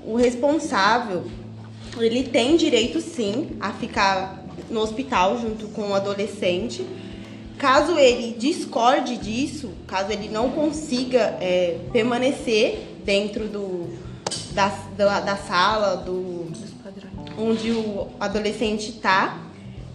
o 0.04 0.16
responsável 0.16 1.22
ele 1.96 2.24
tem 2.24 2.56
direito 2.56 3.00
sim 3.00 3.50
a 3.60 3.72
ficar 3.72 4.44
no 4.68 4.80
hospital 4.80 5.40
junto 5.40 5.68
com 5.68 5.90
o 5.90 5.94
adolescente. 5.94 6.84
Caso 7.56 7.96
ele 7.96 8.36
discorde 8.36 9.16
disso, 9.16 9.70
caso 9.86 10.10
ele 10.10 10.28
não 10.28 10.50
consiga 10.50 11.38
é, 11.40 11.78
permanecer 11.92 12.98
dentro 13.04 13.46
do, 13.46 13.96
da, 14.54 14.76
da, 14.96 15.20
da 15.20 15.36
sala 15.36 15.98
do, 15.98 16.50
onde 17.38 17.70
o 17.70 18.08
adolescente 18.18 18.90
está, 18.90 19.47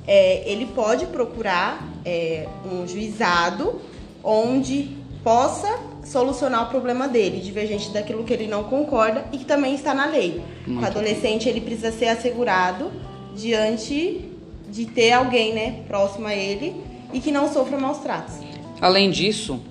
é, 0.08 0.50
ele 0.50 0.66
pode 0.68 1.06
procurar 1.08 1.88
é, 2.06 2.48
um 2.66 2.88
juizado 2.88 3.82
onde 4.24 4.90
possa 5.24 5.80
solucionar 6.04 6.68
o 6.68 6.70
problema 6.70 7.08
dele, 7.08 7.40
divergente 7.40 7.90
daquilo 7.92 8.24
que 8.24 8.34
ele 8.34 8.48
não 8.48 8.66
concorda 8.66 9.26
e 9.32 9.38
que 9.38 9.46
também 9.46 9.74
está 9.74 9.94
na 9.94 10.06
lei. 10.06 10.42
Muito 10.68 10.84
o 10.84 10.86
adolescente 10.86 11.48
ele 11.48 11.62
precisa 11.62 11.92
ser 11.92 12.08
assegurado 12.08 12.92
diante 13.36 14.30
de 14.70 14.86
ter 14.86 15.12
alguém, 15.12 15.54
né, 15.54 15.84
próximo 15.88 16.28
a 16.28 16.36
ele 16.36 16.76
e 17.14 17.20
que 17.20 17.32
não 17.32 17.52
sofra 17.52 17.78
maus 17.78 18.00
tratos. 18.00 18.36
Além 18.82 19.12
disso, 19.12 19.62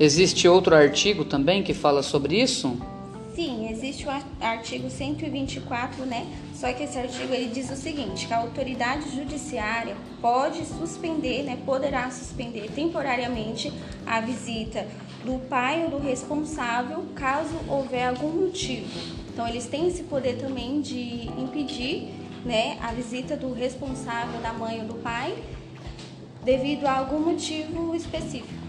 existe 0.00 0.48
outro 0.48 0.74
artigo 0.74 1.24
também 1.24 1.62
que 1.62 1.74
fala 1.74 2.02
sobre 2.02 2.40
isso? 2.40 2.78
Sim, 3.34 3.68
existe 3.70 4.06
o 4.06 4.10
artigo 4.40 4.88
124, 4.88 6.04
né? 6.06 6.26
Só 6.58 6.72
que 6.72 6.82
esse 6.82 6.98
artigo 6.98 7.32
ele 7.32 7.52
diz 7.54 7.70
o 7.70 7.76
seguinte, 7.76 8.26
que 8.26 8.34
a 8.34 8.38
autoridade 8.38 9.14
judiciária 9.14 9.96
pode 10.20 10.66
suspender, 10.66 11.44
né, 11.44 11.56
poderá 11.64 12.10
suspender 12.10 12.68
temporariamente 12.72 13.72
a 14.04 14.20
visita 14.20 14.84
do 15.24 15.38
pai 15.48 15.84
ou 15.84 15.90
do 15.90 15.98
responsável, 15.98 17.04
caso 17.14 17.54
houver 17.68 18.08
algum 18.08 18.46
motivo. 18.46 18.90
Então 19.32 19.46
eles 19.46 19.66
têm 19.66 19.86
esse 19.86 20.02
poder 20.02 20.36
também 20.38 20.80
de 20.80 21.28
impedir, 21.38 22.12
né, 22.44 22.76
a 22.82 22.92
visita 22.92 23.36
do 23.36 23.52
responsável, 23.52 24.40
da 24.40 24.52
mãe 24.52 24.80
ou 24.80 24.86
do 24.88 24.94
pai, 24.94 25.38
devido 26.42 26.86
a 26.86 26.98
algum 26.98 27.20
motivo 27.20 27.94
específico. 27.94 28.67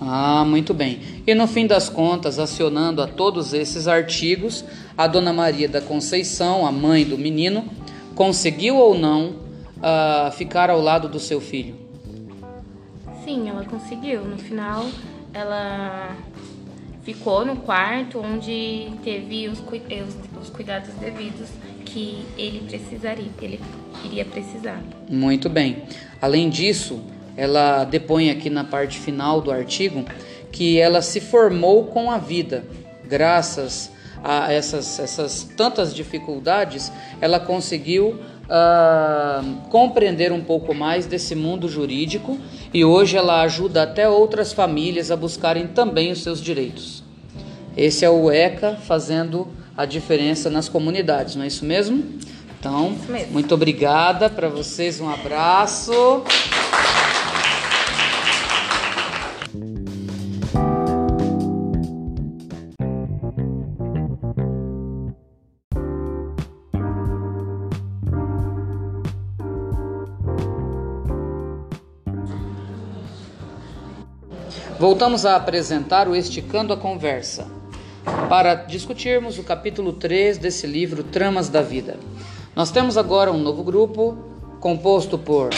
Ah, 0.00 0.44
muito 0.44 0.72
bem. 0.72 1.00
E 1.26 1.34
no 1.34 1.46
fim 1.46 1.66
das 1.66 1.88
contas, 1.88 2.38
acionando 2.38 3.02
a 3.02 3.06
todos 3.06 3.52
esses 3.52 3.88
artigos, 3.88 4.64
a 4.96 5.06
Dona 5.06 5.32
Maria 5.32 5.68
da 5.68 5.80
Conceição, 5.80 6.66
a 6.66 6.70
mãe 6.70 7.04
do 7.04 7.18
menino, 7.18 7.64
conseguiu 8.14 8.76
ou 8.76 8.96
não 8.96 9.30
uh, 9.78 10.30
ficar 10.32 10.70
ao 10.70 10.80
lado 10.80 11.08
do 11.08 11.18
seu 11.18 11.40
filho? 11.40 11.74
Sim, 13.24 13.48
ela 13.48 13.64
conseguiu. 13.64 14.24
No 14.24 14.38
final, 14.38 14.86
ela 15.34 16.16
ficou 17.02 17.44
no 17.44 17.56
quarto 17.56 18.20
onde 18.20 18.90
teve 19.02 19.48
os, 19.48 19.58
os, 19.58 20.42
os 20.42 20.50
cuidados 20.50 20.94
devidos 20.94 21.48
que 21.84 22.24
ele 22.36 22.60
precisaria, 22.68 23.30
ele 23.40 23.60
iria 24.04 24.24
precisar. 24.24 24.80
Muito 25.08 25.48
bem. 25.48 25.84
Além 26.20 26.48
disso, 26.48 27.00
ela 27.38 27.84
depõe 27.84 28.30
aqui 28.30 28.50
na 28.50 28.64
parte 28.64 28.98
final 28.98 29.40
do 29.40 29.52
artigo 29.52 30.04
que 30.50 30.76
ela 30.78 31.00
se 31.00 31.20
formou 31.20 31.84
com 31.84 32.10
a 32.10 32.18
vida, 32.18 32.64
graças 33.06 33.92
a 34.24 34.52
essas, 34.52 34.98
essas 34.98 35.44
tantas 35.56 35.94
dificuldades, 35.94 36.90
ela 37.20 37.38
conseguiu 37.38 38.18
uh, 38.48 39.68
compreender 39.70 40.32
um 40.32 40.42
pouco 40.42 40.74
mais 40.74 41.06
desse 41.06 41.36
mundo 41.36 41.68
jurídico 41.68 42.36
e 42.74 42.84
hoje 42.84 43.16
ela 43.16 43.42
ajuda 43.42 43.84
até 43.84 44.08
outras 44.08 44.52
famílias 44.52 45.12
a 45.12 45.16
buscarem 45.16 45.68
também 45.68 46.10
os 46.10 46.24
seus 46.24 46.40
direitos. 46.40 47.04
Esse 47.76 48.04
é 48.04 48.10
o 48.10 48.28
ECA 48.32 48.76
fazendo 48.82 49.46
a 49.76 49.84
diferença 49.84 50.50
nas 50.50 50.68
comunidades, 50.68 51.36
não 51.36 51.44
é 51.44 51.46
isso 51.46 51.64
mesmo? 51.64 52.02
Então, 52.58 52.96
isso 53.00 53.12
mesmo. 53.12 53.32
muito 53.32 53.54
obrigada 53.54 54.28
para 54.28 54.48
vocês, 54.48 55.00
um 55.00 55.08
abraço. 55.08 55.92
Voltamos 74.78 75.26
a 75.26 75.36
apresentar 75.36 76.08
o 76.08 76.14
Esticando 76.14 76.72
a 76.72 76.76
Conversa 76.76 77.46
para 78.28 78.54
discutirmos 78.54 79.38
o 79.38 79.42
capítulo 79.42 79.92
3 79.92 80.38
desse 80.38 80.66
livro 80.66 81.02
Tramas 81.02 81.48
da 81.48 81.62
Vida. 81.62 81.98
Nós 82.54 82.70
temos 82.70 82.96
agora 82.96 83.32
um 83.32 83.38
novo 83.38 83.62
grupo 83.62 84.16
composto 84.60 85.18
por 85.18 85.50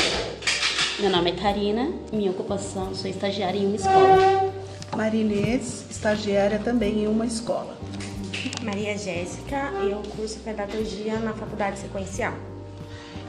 Meu 0.99 1.11
nome 1.11 1.31
é 1.31 1.35
Karina, 1.35 1.91
minha 2.13 2.31
ocupação, 2.31 2.95
sou 2.95 3.11
estagiária 3.11 3.59
em 3.59 3.67
uma 3.67 3.77
escola. 3.77 4.53
Marinês, 4.97 5.87
estagiária 5.91 6.59
também 6.59 7.05
em 7.05 7.07
uma 7.07 7.25
escola. 7.25 7.77
Maria 8.63 8.97
Jéssica, 8.97 9.73
eu 9.83 10.03
curso 10.17 10.39
pedagogia 10.41 11.19
na 11.19 11.33
faculdade 11.33 11.79
sequencial. 11.79 12.35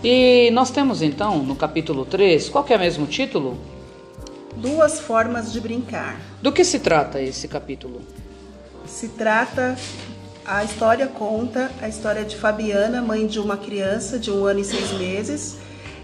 E 0.04 0.50
nós 0.52 0.72
temos 0.72 1.02
então 1.02 1.44
no 1.44 1.56
capítulo 1.56 2.06
3, 2.06 2.50
qual 2.50 2.64
que 2.64 2.74
é 2.74 2.76
o 2.78 2.80
mesmo 2.80 3.06
título? 3.06 3.58
Duas 4.56 5.00
formas 5.00 5.52
de 5.52 5.60
brincar. 5.60 6.20
Do 6.42 6.52
que 6.52 6.64
se 6.64 6.80
trata 6.80 7.22
esse 7.22 7.48
capítulo? 7.48 8.02
Se 8.86 9.08
trata, 9.10 9.78
a 10.46 10.64
história 10.64 11.08
conta 11.08 11.72
a 11.82 11.88
história 11.88 12.26
de 12.26 12.36
Fabiana, 12.36 13.02
mãe 13.02 13.26
de 13.26 13.40
uma 13.40 13.58
criança 13.58 14.20
de 14.20 14.30
um 14.32 14.46
ano 14.46 14.60
e 14.60 14.66
seis 14.66 14.92
meses, 14.92 15.58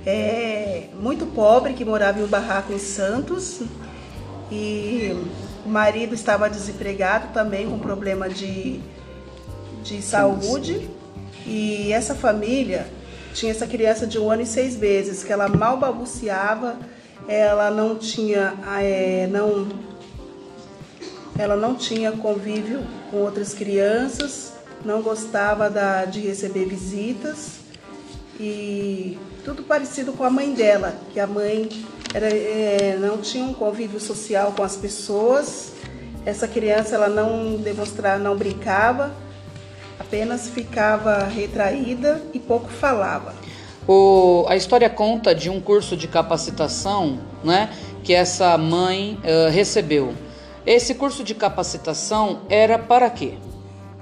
é, 0.05 0.87
muito 0.99 1.25
pobre, 1.25 1.73
que 1.73 1.83
morava 1.83 2.19
em 2.19 2.23
um 2.23 2.27
barraco 2.27 2.71
em 2.71 2.79
Santos. 2.79 3.61
E 4.49 5.13
o 5.65 5.69
marido 5.69 6.15
estava 6.15 6.49
desempregado 6.49 7.33
também, 7.33 7.69
com 7.69 7.77
problema 7.77 8.29
de, 8.29 8.79
de 9.83 10.01
saúde. 10.01 10.89
E 11.45 11.91
essa 11.91 12.15
família 12.15 12.87
tinha 13.33 13.51
essa 13.51 13.67
criança 13.67 14.07
de 14.07 14.17
um 14.17 14.31
ano 14.31 14.43
e 14.43 14.45
seis 14.45 14.77
meses, 14.77 15.23
que 15.23 15.33
ela 15.33 15.49
mal 15.49 15.77
balbuciava, 15.77 16.77
ela 17.27 17.69
não 17.69 17.97
tinha, 17.97 18.53
é, 18.79 19.27
não, 19.27 19.67
ela 21.37 21.55
não 21.55 21.75
tinha 21.75 22.11
convívio 22.11 22.81
com 23.11 23.17
outras 23.17 23.53
crianças, 23.53 24.53
não 24.85 25.01
gostava 25.01 25.69
da, 25.69 26.05
de 26.05 26.21
receber 26.21 26.65
visitas 26.65 27.57
e 28.39 29.17
tudo 29.43 29.63
parecido 29.63 30.13
com 30.13 30.23
a 30.23 30.29
mãe 30.29 30.53
dela, 30.53 30.95
que 31.11 31.19
a 31.19 31.27
mãe 31.27 31.69
era, 32.13 32.27
é, 32.27 32.97
não 32.99 33.17
tinha 33.17 33.43
um 33.43 33.53
convívio 33.53 33.99
social 33.99 34.53
com 34.55 34.63
as 34.63 34.77
pessoas. 34.77 35.73
Essa 36.25 36.47
criança 36.47 36.95
ela 36.95 37.07
não 37.07 37.57
demonstrava, 37.57 38.21
não 38.21 38.35
brincava, 38.35 39.13
apenas 39.99 40.49
ficava 40.49 41.23
retraída 41.23 42.21
e 42.33 42.39
pouco 42.39 42.67
falava. 42.69 43.33
O, 43.87 44.45
a 44.49 44.55
história 44.57 44.89
conta 44.89 45.33
de 45.33 45.49
um 45.49 45.61
curso 45.61 45.95
de 45.95 46.09
capacitação 46.09 47.19
né, 47.41 47.69
que 48.03 48.13
essa 48.13 48.57
mãe 48.57 49.17
uh, 49.23 49.49
recebeu. 49.49 50.13
Esse 50.65 50.93
curso 50.93 51.23
de 51.23 51.33
capacitação 51.33 52.41
era 52.49 52.77
para 52.77 53.09
quê? 53.09 53.35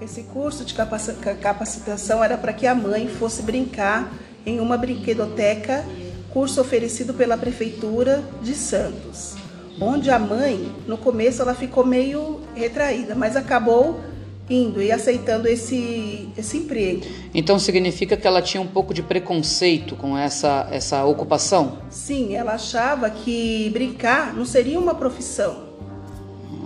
Esse 0.02 0.24
curso 0.24 0.66
de 0.66 0.74
capacitação 0.74 2.24
era 2.24 2.38
para 2.38 2.52
que 2.52 2.66
a 2.66 2.74
mãe 2.74 3.08
fosse 3.08 3.44
brincar 3.44 4.12
em 4.44 4.60
uma 4.60 4.76
brinquedoteca, 4.76 5.86
curso 6.34 6.60
oferecido 6.60 7.14
pela 7.14 7.38
prefeitura 7.38 8.24
de 8.42 8.56
Santos, 8.56 9.36
onde 9.80 10.10
a 10.10 10.18
mãe, 10.18 10.76
no 10.88 10.98
começo, 10.98 11.42
ela 11.42 11.54
ficou 11.54 11.86
meio 11.86 12.42
retraída, 12.56 13.14
mas 13.14 13.36
acabou 13.36 14.00
indo 14.50 14.82
e 14.82 14.92
aceitando 14.92 15.48
esse, 15.48 16.30
esse 16.38 16.58
emprego. 16.58 17.06
Então 17.34 17.58
significa 17.58 18.16
que 18.16 18.28
ela 18.28 18.42
tinha 18.42 18.62
um 18.62 18.68
pouco 18.68 18.94
de 18.94 19.02
preconceito 19.02 19.96
com 19.96 20.18
essa, 20.18 20.68
essa 20.72 21.04
ocupação? 21.06 21.80
Sim, 21.90 22.36
ela 22.36 22.54
achava 22.54 23.10
que 23.10 23.70
brincar 23.72 24.34
não 24.34 24.46
seria 24.46 24.80
uma 24.80 24.94
profissão. 24.94 25.66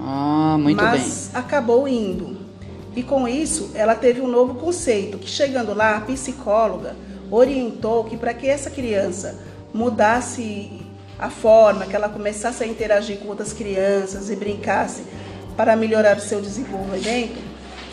Ah, 0.02 0.58
muito 0.60 0.82
mas 0.82 0.92
bem. 0.92 1.02
Mas 1.02 1.32
acabou 1.34 1.88
indo. 1.88 2.38
E 2.96 3.04
com 3.04 3.28
isso, 3.28 3.72
ela 3.76 3.96
teve 3.96 4.20
um 4.20 4.28
novo 4.28 4.56
conceito, 4.56 5.18
que 5.18 5.30
chegando 5.30 5.74
lá, 5.74 5.98
a 5.98 6.02
psicóloga 6.02 6.96
orientou 7.32 8.04
que 8.06 8.18
para 8.18 8.34
que 8.34 8.48
essa 8.48 8.70
criança 8.70 9.39
mudasse 9.74 10.82
a 11.18 11.30
forma, 11.30 11.86
que 11.86 11.96
ela 11.96 12.10
começasse 12.10 12.63
a 12.63 12.68
interagir 12.68 13.20
com 13.20 13.28
outras 13.28 13.54
crianças 13.54 14.30
e 14.30 14.36
brincasse 14.36 15.04
para 15.56 15.76
melhorar 15.76 16.18
o 16.18 16.22
seu 16.22 16.42
desenvolvimento, 16.42 17.49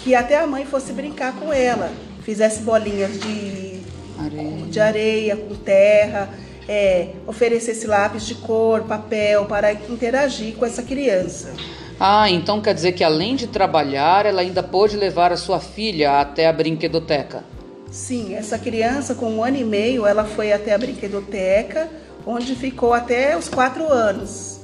que 0.06 0.14
até 0.14 0.38
a 0.38 0.46
mãe 0.46 0.64
fosse 0.64 0.92
brincar 0.92 1.32
com 1.32 1.52
ela, 1.52 1.90
fizesse 2.22 2.62
bolinhas 2.62 3.18
de 3.18 3.80
areia, 4.16 4.66
de 4.70 4.80
areia 4.80 5.36
com 5.36 5.56
terra, 5.56 6.28
é, 6.68 7.08
oferecesse 7.26 7.88
lápis 7.88 8.24
de 8.24 8.36
cor, 8.36 8.82
papel 8.82 9.46
para 9.46 9.72
interagir 9.72 10.54
com 10.54 10.64
essa 10.64 10.80
criança. 10.80 11.52
Ah, 11.98 12.30
então 12.30 12.60
quer 12.60 12.72
dizer 12.72 12.92
que 12.92 13.02
além 13.02 13.34
de 13.34 13.48
trabalhar, 13.48 14.26
ela 14.26 14.42
ainda 14.42 14.62
pôde 14.62 14.96
levar 14.96 15.32
a 15.32 15.36
sua 15.36 15.58
filha 15.58 16.20
até 16.20 16.46
a 16.46 16.52
brinquedoteca? 16.52 17.42
Sim, 17.90 18.36
essa 18.36 18.56
criança 18.56 19.12
com 19.12 19.28
um 19.28 19.42
ano 19.42 19.56
e 19.56 19.64
meio, 19.64 20.06
ela 20.06 20.24
foi 20.24 20.52
até 20.52 20.72
a 20.72 20.78
brinquedoteca, 20.78 21.88
onde 22.24 22.54
ficou 22.54 22.92
até 22.92 23.36
os 23.36 23.48
quatro 23.48 23.92
anos. 23.92 24.60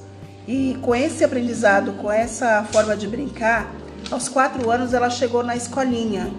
E 0.46 0.78
com 0.82 0.94
esse 0.94 1.24
aprendizado, 1.24 1.94
com 1.94 2.12
essa 2.12 2.62
forma 2.70 2.96
de 2.96 3.08
brincar, 3.08 3.81
aos 4.10 4.28
quatro 4.28 4.70
anos 4.70 4.92
ela 4.92 5.10
chegou 5.10 5.42
na 5.42 5.56
escolinha, 5.56 6.32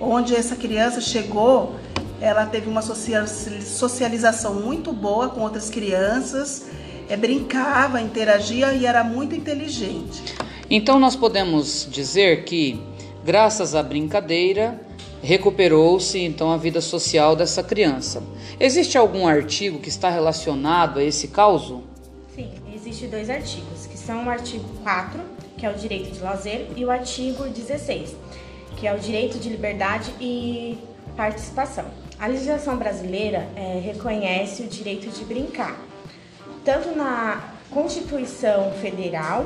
onde 0.00 0.34
essa 0.34 0.56
criança 0.56 1.00
chegou, 1.00 1.76
ela 2.20 2.46
teve 2.46 2.68
uma 2.68 2.82
socialização 2.82 4.54
muito 4.54 4.92
boa 4.92 5.28
com 5.28 5.40
outras 5.40 5.70
crianças, 5.70 6.66
é, 7.08 7.16
brincava, 7.16 8.00
interagia 8.00 8.72
e 8.72 8.84
era 8.86 9.04
muito 9.04 9.34
inteligente. 9.34 10.34
Então 10.70 10.98
nós 10.98 11.16
podemos 11.16 11.88
dizer 11.90 12.44
que, 12.44 12.80
graças 13.24 13.74
à 13.74 13.82
brincadeira, 13.82 14.80
recuperou-se 15.22 16.18
então 16.18 16.52
a 16.52 16.56
vida 16.56 16.80
social 16.80 17.34
dessa 17.34 17.62
criança. 17.62 18.22
Existe 18.60 18.98
algum 18.98 19.26
artigo 19.26 19.78
que 19.78 19.88
está 19.88 20.10
relacionado 20.10 20.98
a 20.98 21.04
esse 21.04 21.28
caso? 21.28 21.82
Sim, 22.34 22.50
existem 22.74 23.08
dois 23.08 23.30
artigos, 23.30 23.86
que 23.86 23.96
são 23.96 24.26
o 24.26 24.30
artigo 24.30 24.64
4, 24.82 25.20
que 25.58 25.66
é 25.66 25.70
o 25.70 25.74
direito 25.74 26.10
de 26.12 26.20
lazer, 26.20 26.68
e 26.76 26.84
o 26.84 26.90
artigo 26.90 27.44
16, 27.48 28.14
que 28.76 28.86
é 28.86 28.94
o 28.94 28.98
direito 28.98 29.38
de 29.38 29.48
liberdade 29.48 30.14
e 30.20 30.78
participação. 31.16 31.84
A 32.18 32.26
legislação 32.26 32.76
brasileira 32.76 33.48
é, 33.54 33.80
reconhece 33.80 34.62
o 34.62 34.66
direito 34.66 35.10
de 35.10 35.24
brincar, 35.24 35.76
tanto 36.64 36.96
na 36.96 37.54
Constituição 37.70 38.72
Federal, 38.80 39.44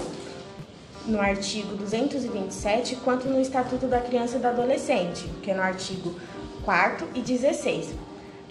no 1.07 1.21
artigo 1.21 1.75
227, 1.75 2.97
quanto 2.97 3.27
no 3.27 3.41
Estatuto 3.41 3.87
da 3.87 4.01
Criança 4.01 4.37
e 4.37 4.41
do 4.41 4.47
Adolescente, 4.47 5.25
que 5.43 5.51
é 5.51 5.55
no 5.55 5.63
artigo 5.63 6.15
4 6.65 7.09
e 7.15 7.21
16. 7.21 7.95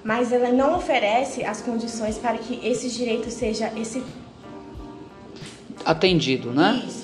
Mas 0.04 0.32
ela 0.32 0.50
não 0.50 0.76
oferece 0.76 1.44
as 1.44 1.62
condições 1.62 2.18
para 2.18 2.38
que 2.38 2.60
esse 2.68 2.90
direito 2.90 3.30
seja 3.30 3.72
esse 3.78 4.04
atendido, 5.86 6.52
né? 6.52 6.84
Isso. 6.88 7.01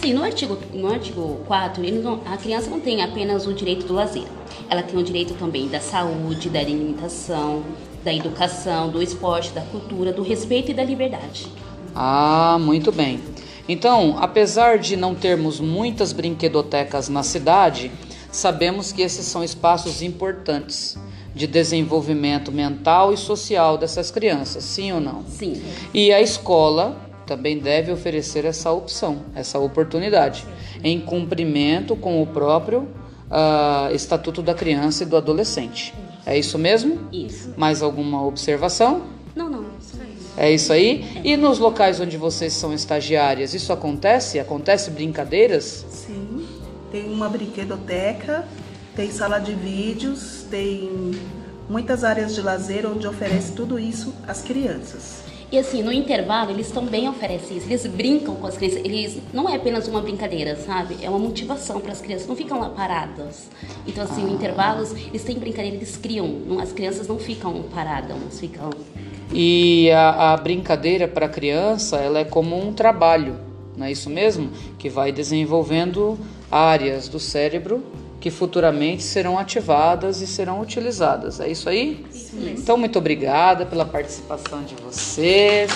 Assim, 0.00 0.14
no 0.14 0.24
artigo, 0.24 0.56
no 0.72 0.90
artigo 0.90 1.40
4, 1.46 1.82
não, 2.00 2.22
a 2.24 2.34
criança 2.38 2.70
não 2.70 2.80
tem 2.80 3.02
apenas 3.02 3.46
o 3.46 3.52
direito 3.52 3.86
do 3.86 3.92
lazer. 3.92 4.24
Ela 4.70 4.82
tem 4.82 4.98
o 4.98 5.02
direito 5.02 5.34
também 5.34 5.68
da 5.68 5.78
saúde, 5.78 6.48
da 6.48 6.58
alimentação, 6.58 7.62
da 8.02 8.10
educação, 8.10 8.88
do 8.88 9.02
esporte, 9.02 9.50
da 9.50 9.60
cultura, 9.60 10.10
do 10.10 10.22
respeito 10.22 10.70
e 10.70 10.74
da 10.74 10.82
liberdade. 10.82 11.48
Ah, 11.94 12.56
muito 12.58 12.90
bem. 12.90 13.20
Então, 13.68 14.16
apesar 14.18 14.78
de 14.78 14.96
não 14.96 15.14
termos 15.14 15.60
muitas 15.60 16.14
brinquedotecas 16.14 17.10
na 17.10 17.22
cidade, 17.22 17.92
sabemos 18.32 18.92
que 18.92 19.02
esses 19.02 19.26
são 19.26 19.44
espaços 19.44 20.00
importantes 20.00 20.96
de 21.34 21.46
desenvolvimento 21.46 22.50
mental 22.50 23.12
e 23.12 23.18
social 23.18 23.76
dessas 23.76 24.10
crianças, 24.10 24.64
sim 24.64 24.92
ou 24.92 25.00
não? 25.00 25.26
Sim. 25.26 25.60
E 25.92 26.10
a 26.10 26.22
escola 26.22 27.09
também 27.30 27.60
deve 27.60 27.92
oferecer 27.92 28.44
essa 28.44 28.72
opção, 28.72 29.22
essa 29.36 29.56
oportunidade, 29.56 30.44
em 30.82 31.00
cumprimento 31.00 31.94
com 31.94 32.20
o 32.20 32.26
próprio 32.26 32.88
uh, 33.30 33.94
Estatuto 33.94 34.42
da 34.42 34.52
Criança 34.52 35.04
e 35.04 35.06
do 35.06 35.16
Adolescente. 35.16 35.94
É 36.26 36.36
isso 36.36 36.58
mesmo? 36.58 36.98
Isso. 37.12 37.54
Mais 37.56 37.82
alguma 37.82 38.26
observação? 38.26 39.02
Não, 39.36 39.48
não, 39.48 39.64
isso. 39.80 39.96
É 40.36 40.50
isso 40.50 40.72
aí? 40.72 41.04
É. 41.24 41.28
E 41.28 41.36
nos 41.36 41.60
locais 41.60 42.00
onde 42.00 42.16
vocês 42.16 42.52
são 42.52 42.74
estagiárias, 42.74 43.54
isso 43.54 43.72
acontece? 43.72 44.40
Acontece 44.40 44.90
brincadeiras? 44.90 45.86
Sim, 45.88 46.44
tem 46.90 47.04
uma 47.12 47.28
brinquedoteca, 47.28 48.44
tem 48.96 49.08
sala 49.12 49.38
de 49.38 49.54
vídeos, 49.54 50.46
tem 50.50 51.12
muitas 51.68 52.02
áreas 52.02 52.34
de 52.34 52.42
lazer 52.42 52.84
onde 52.86 53.06
oferece 53.06 53.52
tudo 53.52 53.78
isso 53.78 54.12
às 54.26 54.42
crianças. 54.42 55.29
E 55.52 55.58
assim, 55.58 55.82
no 55.82 55.92
intervalo, 55.92 56.50
eles 56.50 56.70
também 56.70 57.08
oferecem 57.08 57.56
isso. 57.56 57.66
Eles 57.66 57.84
brincam 57.86 58.36
com 58.36 58.46
as 58.46 58.56
crianças. 58.56 58.84
Eles 58.84 59.18
não 59.32 59.48
é 59.48 59.56
apenas 59.56 59.88
uma 59.88 60.00
brincadeira, 60.00 60.54
sabe? 60.54 60.98
É 61.02 61.10
uma 61.10 61.18
motivação 61.18 61.80
para 61.80 61.90
as 61.90 62.00
crianças. 62.00 62.28
Não 62.28 62.36
ficam 62.36 62.60
lá 62.60 62.68
paradas. 62.68 63.48
Então, 63.86 64.04
assim, 64.04 64.22
ah. 64.22 64.26
no 64.26 64.34
intervalos, 64.34 64.92
eles 64.92 65.24
têm 65.24 65.36
brincadeira, 65.38 65.76
eles 65.76 65.96
criam. 65.96 66.30
As 66.60 66.72
crianças 66.72 67.08
não 67.08 67.18
ficam 67.18 67.64
paradas, 67.74 68.16
ficam 68.38 68.70
E 69.32 69.90
a, 69.90 70.32
a 70.32 70.36
brincadeira 70.36 71.08
para 71.08 71.26
a 71.26 71.28
criança 71.28 71.96
ela 71.96 72.20
é 72.20 72.24
como 72.24 72.56
um 72.56 72.72
trabalho, 72.72 73.36
não 73.76 73.86
é 73.86 73.92
isso 73.92 74.10
mesmo? 74.10 74.50
Que 74.78 74.88
vai 74.88 75.10
desenvolvendo 75.10 76.18
áreas 76.50 77.08
do 77.08 77.18
cérebro 77.18 77.82
que 78.20 78.30
futuramente 78.30 79.02
serão 79.02 79.38
ativadas 79.38 80.20
e 80.20 80.26
serão 80.26 80.60
utilizadas. 80.60 81.40
É 81.40 81.48
isso 81.48 81.68
aí? 81.68 82.04
Isso 82.12 82.36
mesmo. 82.36 82.58
Então, 82.58 82.76
muito 82.76 82.98
obrigada 82.98 83.64
pela 83.64 83.86
participação 83.86 84.62
de 84.62 84.74
vocês. 84.74 85.70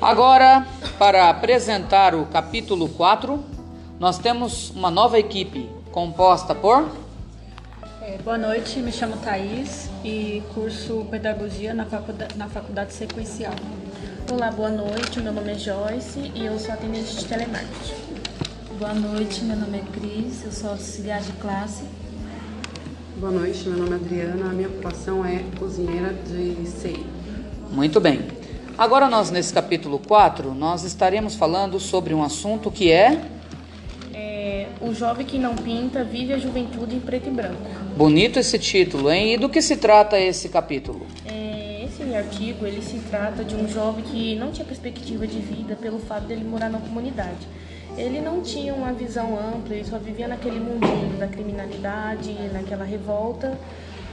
Agora, 0.00 0.64
para 0.98 1.28
apresentar 1.28 2.14
o 2.14 2.26
capítulo 2.26 2.88
4, 2.88 3.42
nós 4.00 4.18
temos 4.18 4.70
uma 4.70 4.90
nova 4.90 5.18
equipe 5.18 5.68
composta 5.92 6.54
por. 6.54 6.88
É, 8.02 8.18
boa 8.18 8.38
noite, 8.38 8.78
me 8.78 8.92
chamo 8.92 9.16
Thaís 9.18 9.90
e 10.04 10.42
curso 10.54 11.06
Pedagogia 11.10 11.74
na 11.74 11.84
Faculdade, 11.84 12.36
na 12.36 12.48
faculdade 12.48 12.92
Sequencial. 12.92 13.54
Olá, 14.30 14.50
boa 14.50 14.70
noite, 14.70 15.20
meu 15.20 15.32
nome 15.32 15.52
é 15.52 15.58
Joyce 15.58 16.32
e 16.34 16.46
eu 16.46 16.58
sou 16.58 16.72
atendente 16.72 17.16
de 17.16 17.24
telemarketing. 17.26 17.94
Boa 18.78 18.94
noite, 18.94 19.44
meu 19.44 19.56
nome 19.56 19.78
é 19.78 19.82
Cris, 19.92 20.44
eu 20.44 20.52
sou 20.52 20.70
auxiliar 20.70 21.20
de 21.20 21.32
classe. 21.32 21.84
Boa 23.18 23.32
noite, 23.32 23.68
meu 23.68 23.78
nome 23.78 23.92
é 23.92 23.94
Adriana, 23.96 24.50
a 24.50 24.52
minha 24.52 24.68
ocupação 24.68 25.24
é 25.24 25.42
cozinheira 25.58 26.12
de 26.12 26.66
CI. 26.68 27.04
Muito 27.70 28.00
bem. 28.00 28.35
Agora 28.78 29.08
nós 29.08 29.30
nesse 29.30 29.54
capítulo 29.54 29.98
4, 29.98 30.52
nós 30.52 30.84
estaremos 30.84 31.34
falando 31.34 31.80
sobre 31.80 32.12
um 32.12 32.22
assunto 32.22 32.70
que 32.70 32.92
é... 32.92 33.22
é 34.12 34.66
o 34.82 34.92
jovem 34.92 35.24
que 35.24 35.38
não 35.38 35.56
pinta 35.56 36.04
vive 36.04 36.34
a 36.34 36.38
juventude 36.38 36.94
em 36.94 37.00
preto 37.00 37.26
e 37.26 37.30
branco. 37.30 37.62
Bonito 37.96 38.38
esse 38.38 38.58
título, 38.58 39.10
hein? 39.10 39.32
E 39.32 39.38
do 39.38 39.48
que 39.48 39.62
se 39.62 39.78
trata 39.78 40.20
esse 40.20 40.50
capítulo? 40.50 41.06
É, 41.24 41.86
esse 41.86 42.14
artigo, 42.14 42.66
ele 42.66 42.82
se 42.82 42.98
trata 42.98 43.42
de 43.42 43.56
um 43.56 43.66
jovem 43.66 44.04
que 44.04 44.34
não 44.34 44.52
tinha 44.52 44.66
perspectiva 44.66 45.26
de 45.26 45.38
vida 45.38 45.74
pelo 45.74 45.98
fato 45.98 46.26
dele 46.26 46.44
morar 46.44 46.68
na 46.68 46.78
comunidade. 46.78 47.48
Ele 47.96 48.20
não 48.20 48.42
tinha 48.42 48.74
uma 48.74 48.92
visão 48.92 49.38
ampla, 49.38 49.74
ele 49.74 49.86
só 49.86 49.96
vivia 49.96 50.28
naquele 50.28 50.60
mundinho 50.60 51.16
da 51.18 51.26
criminalidade, 51.26 52.30
naquela 52.52 52.84
revolta 52.84 53.58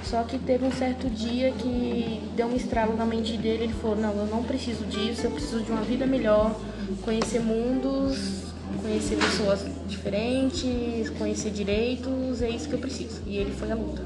só 0.03 0.23
que 0.23 0.37
teve 0.37 0.65
um 0.65 0.71
certo 0.71 1.09
dia 1.09 1.51
que 1.51 2.21
deu 2.35 2.47
um 2.47 2.55
estralo 2.55 2.95
na 2.95 3.05
mente 3.05 3.37
dele. 3.37 3.65
Ele 3.65 3.73
falou: 3.73 3.95
Não, 3.95 4.13
eu 4.13 4.25
não 4.25 4.43
preciso 4.43 4.83
disso, 4.85 5.25
eu 5.25 5.31
preciso 5.31 5.61
de 5.61 5.71
uma 5.71 5.81
vida 5.81 6.05
melhor, 6.05 6.55
conhecer 7.03 7.39
mundos, 7.39 8.43
conhecer 8.81 9.15
pessoas 9.15 9.65
diferentes, 9.87 11.09
conhecer 11.17 11.51
direitos, 11.51 12.41
é 12.41 12.49
isso 12.49 12.67
que 12.67 12.75
eu 12.75 12.79
preciso. 12.79 13.21
E 13.25 13.37
ele 13.37 13.51
foi 13.51 13.71
à 13.71 13.75
luta. 13.75 14.03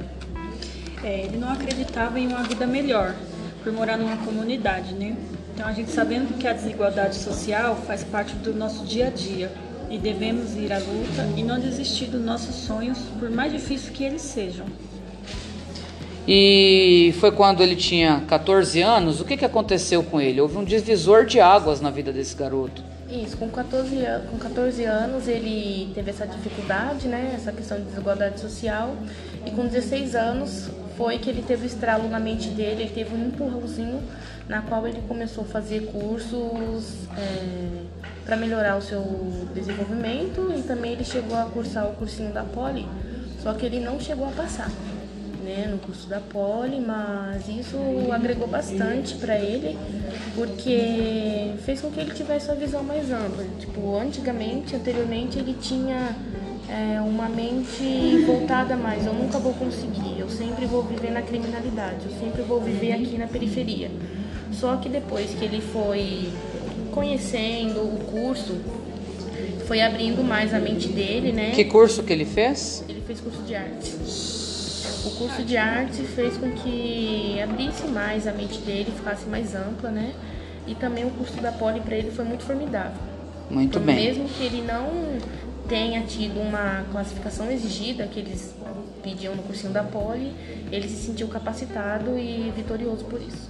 É, 1.03 1.25
ele 1.25 1.38
não 1.38 1.51
acreditava 1.51 2.19
em 2.19 2.27
uma 2.27 2.43
vida 2.43 2.65
melhor 2.65 3.15
por 3.63 3.71
morar 3.71 3.97
numa 3.97 4.17
comunidade, 4.17 4.93
né? 4.93 5.15
Então 5.53 5.67
a 5.67 5.71
gente 5.71 5.91
sabendo 5.91 6.38
que 6.38 6.47
a 6.47 6.53
desigualdade 6.53 7.15
social 7.15 7.75
faz 7.88 8.03
parte 8.03 8.36
do 8.36 8.53
nosso 8.53 8.86
dia 8.86 9.07
a 9.07 9.10
dia 9.10 9.51
e 9.89 9.97
devemos 9.97 10.55
ir 10.55 10.71
à 10.71 10.77
luta 10.77 11.27
e 11.36 11.43
não 11.43 11.60
desistir 11.60 12.05
dos 12.05 12.21
nossos 12.21 12.55
sonhos, 12.55 12.99
por 13.19 13.29
mais 13.29 13.51
difícil 13.51 13.91
que 13.93 14.03
eles 14.03 14.21
sejam. 14.21 14.65
E 16.27 17.15
foi 17.21 17.31
quando 17.31 17.63
ele 17.63 17.75
tinha 17.77 18.21
14 18.27 18.81
anos, 18.81 19.21
o 19.21 19.25
que, 19.25 19.37
que 19.37 19.45
aconteceu 19.45 20.03
com 20.03 20.19
ele? 20.19 20.41
Houve 20.41 20.57
um 20.57 20.63
divisor 20.63 21.25
de 21.25 21.39
águas 21.39 21.79
na 21.79 21.89
vida 21.89 22.11
desse 22.11 22.35
garoto. 22.35 22.83
Isso, 23.09 23.37
com 23.37 23.47
14, 23.47 23.95
com 24.29 24.37
14 24.37 24.83
anos 24.83 25.29
ele 25.29 25.89
teve 25.95 26.09
essa 26.09 26.27
dificuldade, 26.27 27.07
né, 27.07 27.31
essa 27.33 27.53
questão 27.53 27.77
de 27.77 27.85
desigualdade 27.85 28.41
social, 28.41 28.93
e 29.45 29.51
com 29.51 29.65
16 29.65 30.13
anos 30.15 30.69
foi 30.97 31.17
que 31.17 31.29
ele 31.29 31.41
teve 31.41 31.63
o 31.63 31.65
estralo 31.65 32.09
na 32.09 32.19
mente 32.19 32.49
dele, 32.49 32.83
ele 32.83 32.89
teve 32.89 33.15
um 33.15 33.27
empurrãozinho 33.27 34.03
na 34.49 34.61
qual 34.61 34.85
ele 34.85 35.01
começou 35.07 35.45
a 35.45 35.47
fazer 35.47 35.85
cursos 35.85 37.07
é, 37.17 37.83
para 38.25 38.35
melhorar 38.35 38.75
o 38.75 38.81
seu 38.81 39.01
desenvolvimento 39.55 40.53
e 40.57 40.61
também 40.63 40.91
ele 40.91 41.05
chegou 41.05 41.37
a 41.37 41.45
cursar 41.45 41.87
o 41.87 41.93
cursinho 41.93 42.33
da 42.33 42.43
Poli, 42.43 42.85
só 43.41 43.53
que 43.53 43.65
ele 43.65 43.79
não 43.79 43.97
chegou 44.01 44.27
a 44.27 44.31
passar 44.31 44.69
né, 45.47 45.67
no 45.71 45.77
curso 45.77 46.07
da 46.07 46.19
Poli, 46.19 46.81
mas 46.81 47.47
isso 47.47 47.77
agregou 48.12 48.47
bastante 48.47 49.15
para 49.15 49.39
ele, 49.39 49.77
porque 50.36 51.53
fez 51.65 51.79
com 51.79 51.89
que 51.89 52.01
ele 52.01 52.12
tivesse 52.12 52.49
uma 52.49 52.55
visão 52.55 52.83
mais 52.83 53.10
ampla. 53.10 53.45
Tipo, 53.57 53.97
antigamente, 53.97 54.75
anteriormente, 54.75 55.39
ele 55.39 55.55
tinha 55.60 56.13
é, 56.69 56.99
uma 56.99 57.29
mente 57.29 58.25
voltada 58.25 58.75
mais. 58.75 59.05
Eu 59.05 59.13
nunca 59.13 59.39
vou 59.39 59.53
conseguir, 59.53 60.19
eu 60.19 60.29
sempre 60.29 60.65
vou 60.65 60.83
viver 60.83 61.12
na 61.12 61.21
criminalidade, 61.21 62.05
eu 62.05 62.19
sempre 62.19 62.41
vou 62.41 62.60
viver 62.60 62.91
aqui 62.91 63.17
na 63.17 63.27
periferia. 63.27 63.89
Só 64.51 64.75
que 64.75 64.89
depois 64.89 65.31
que 65.31 65.45
ele 65.45 65.62
foi 65.62 66.29
conhecendo 66.91 67.81
o 67.81 67.99
curso, 68.12 68.57
foi 69.65 69.81
abrindo 69.81 70.23
mais 70.23 70.53
a 70.53 70.60
mente 70.60 70.89
dele, 70.89 71.31
né? 71.31 71.51
Que 71.51 71.65
curso 71.65 72.03
que 72.03 72.12
ele 72.12 72.25
fez? 72.25 72.83
Ele 72.89 73.01
fez 73.05 73.21
curso 73.21 73.41
de 73.43 73.55
arte. 73.55 73.93
O 75.08 75.12
curso 75.12 75.41
de 75.41 75.56
arte 75.56 76.04
fez 76.04 76.36
com 76.36 76.52
que 76.52 77.39
abrisse 77.41 77.88
mais 77.88 78.28
a 78.28 78.34
mente 78.34 78.60
dele, 78.60 78.91
ficasse 78.93 79.26
mais 79.26 79.56
ampla, 79.56 79.89
né? 79.89 80.13
E 80.67 80.76
também 80.76 81.06
o 81.06 81.10
curso 81.12 81.39
da 81.41 81.50
Poli 81.50 81.80
para 81.80 81.96
ele 81.96 82.12
foi 82.12 82.26
muito 82.26 82.43
formidável. 82.43 83.00
Muito 83.50 83.80
então, 83.80 83.82
bem. 83.82 83.96
Mesmo 83.96 84.28
que 84.28 84.43
ele 84.43 84.62
não 84.63 85.17
tenha 85.70 86.02
tido 86.02 86.41
uma 86.41 86.86
classificação 86.91 87.50
exigida 87.50 88.06
que 88.06 88.20
eles 88.20 88.54
pediam 89.02 89.34
no 89.34 89.43
cursinho 89.43 89.72
da 89.72 89.82
Poli, 89.82 90.34
ele 90.70 90.89
se 90.89 91.08
sentiu 91.08 91.30
capacitado 91.30 92.17
e 92.20 92.52
vitorioso 92.54 93.06
por 93.06 93.22
isso. 93.22 93.50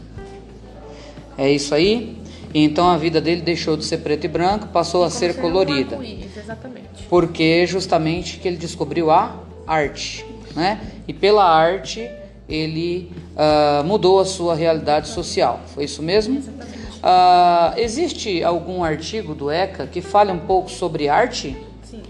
É 1.36 1.52
isso 1.52 1.74
aí? 1.74 2.22
Então 2.54 2.88
a 2.88 2.98
vida 2.98 3.20
dele 3.20 3.42
deixou 3.42 3.76
de 3.76 3.84
ser 3.84 3.98
preto 3.98 4.26
e 4.26 4.28
branco, 4.28 4.68
passou 4.68 5.04
e 5.04 5.08
a 5.08 5.10
ser 5.10 5.36
colorida. 5.38 5.98
Um 5.98 6.04
exatamente. 6.04 7.08
Porque 7.10 7.66
justamente 7.66 8.38
que 8.38 8.48
ele 8.48 8.58
descobriu 8.58 9.10
a 9.10 9.40
arte 9.66 10.24
né? 10.58 10.82
E 11.08 11.14
pela 11.14 11.46
arte 11.46 12.10
ele 12.50 13.12
uh, 13.36 13.84
mudou 13.84 14.20
a 14.20 14.26
sua 14.26 14.56
realidade 14.56 15.10
social. 15.10 15.62
Foi 15.68 15.84
isso 15.84 16.02
mesmo? 16.02 16.40
Uh, 16.40 17.78
existe 17.78 18.44
algum 18.44 18.84
artigo 18.84 19.36
do 19.36 19.52
ECA 19.52 19.86
que 19.86 20.02
fale 20.02 20.32
um 20.32 20.40
pouco 20.40 20.70
sobre 20.70 21.08
arte? 21.08 21.56
Sim. 21.84 22.02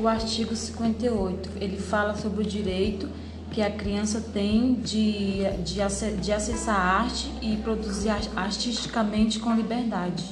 O 0.00 0.06
artigo 0.06 0.54
58 0.54 1.50
ele 1.60 1.76
fala 1.76 2.14
sobre 2.14 2.42
o 2.42 2.46
direito 2.46 3.08
que 3.50 3.60
a 3.60 3.70
criança 3.70 4.22
tem 4.32 4.74
de, 4.74 5.42
de, 5.64 5.80
de 6.20 6.32
acessar 6.32 6.76
a 6.76 7.00
arte 7.00 7.28
e 7.42 7.56
produzir 7.56 8.10
artisticamente 8.36 9.40
com 9.40 9.52
liberdade. 9.54 10.24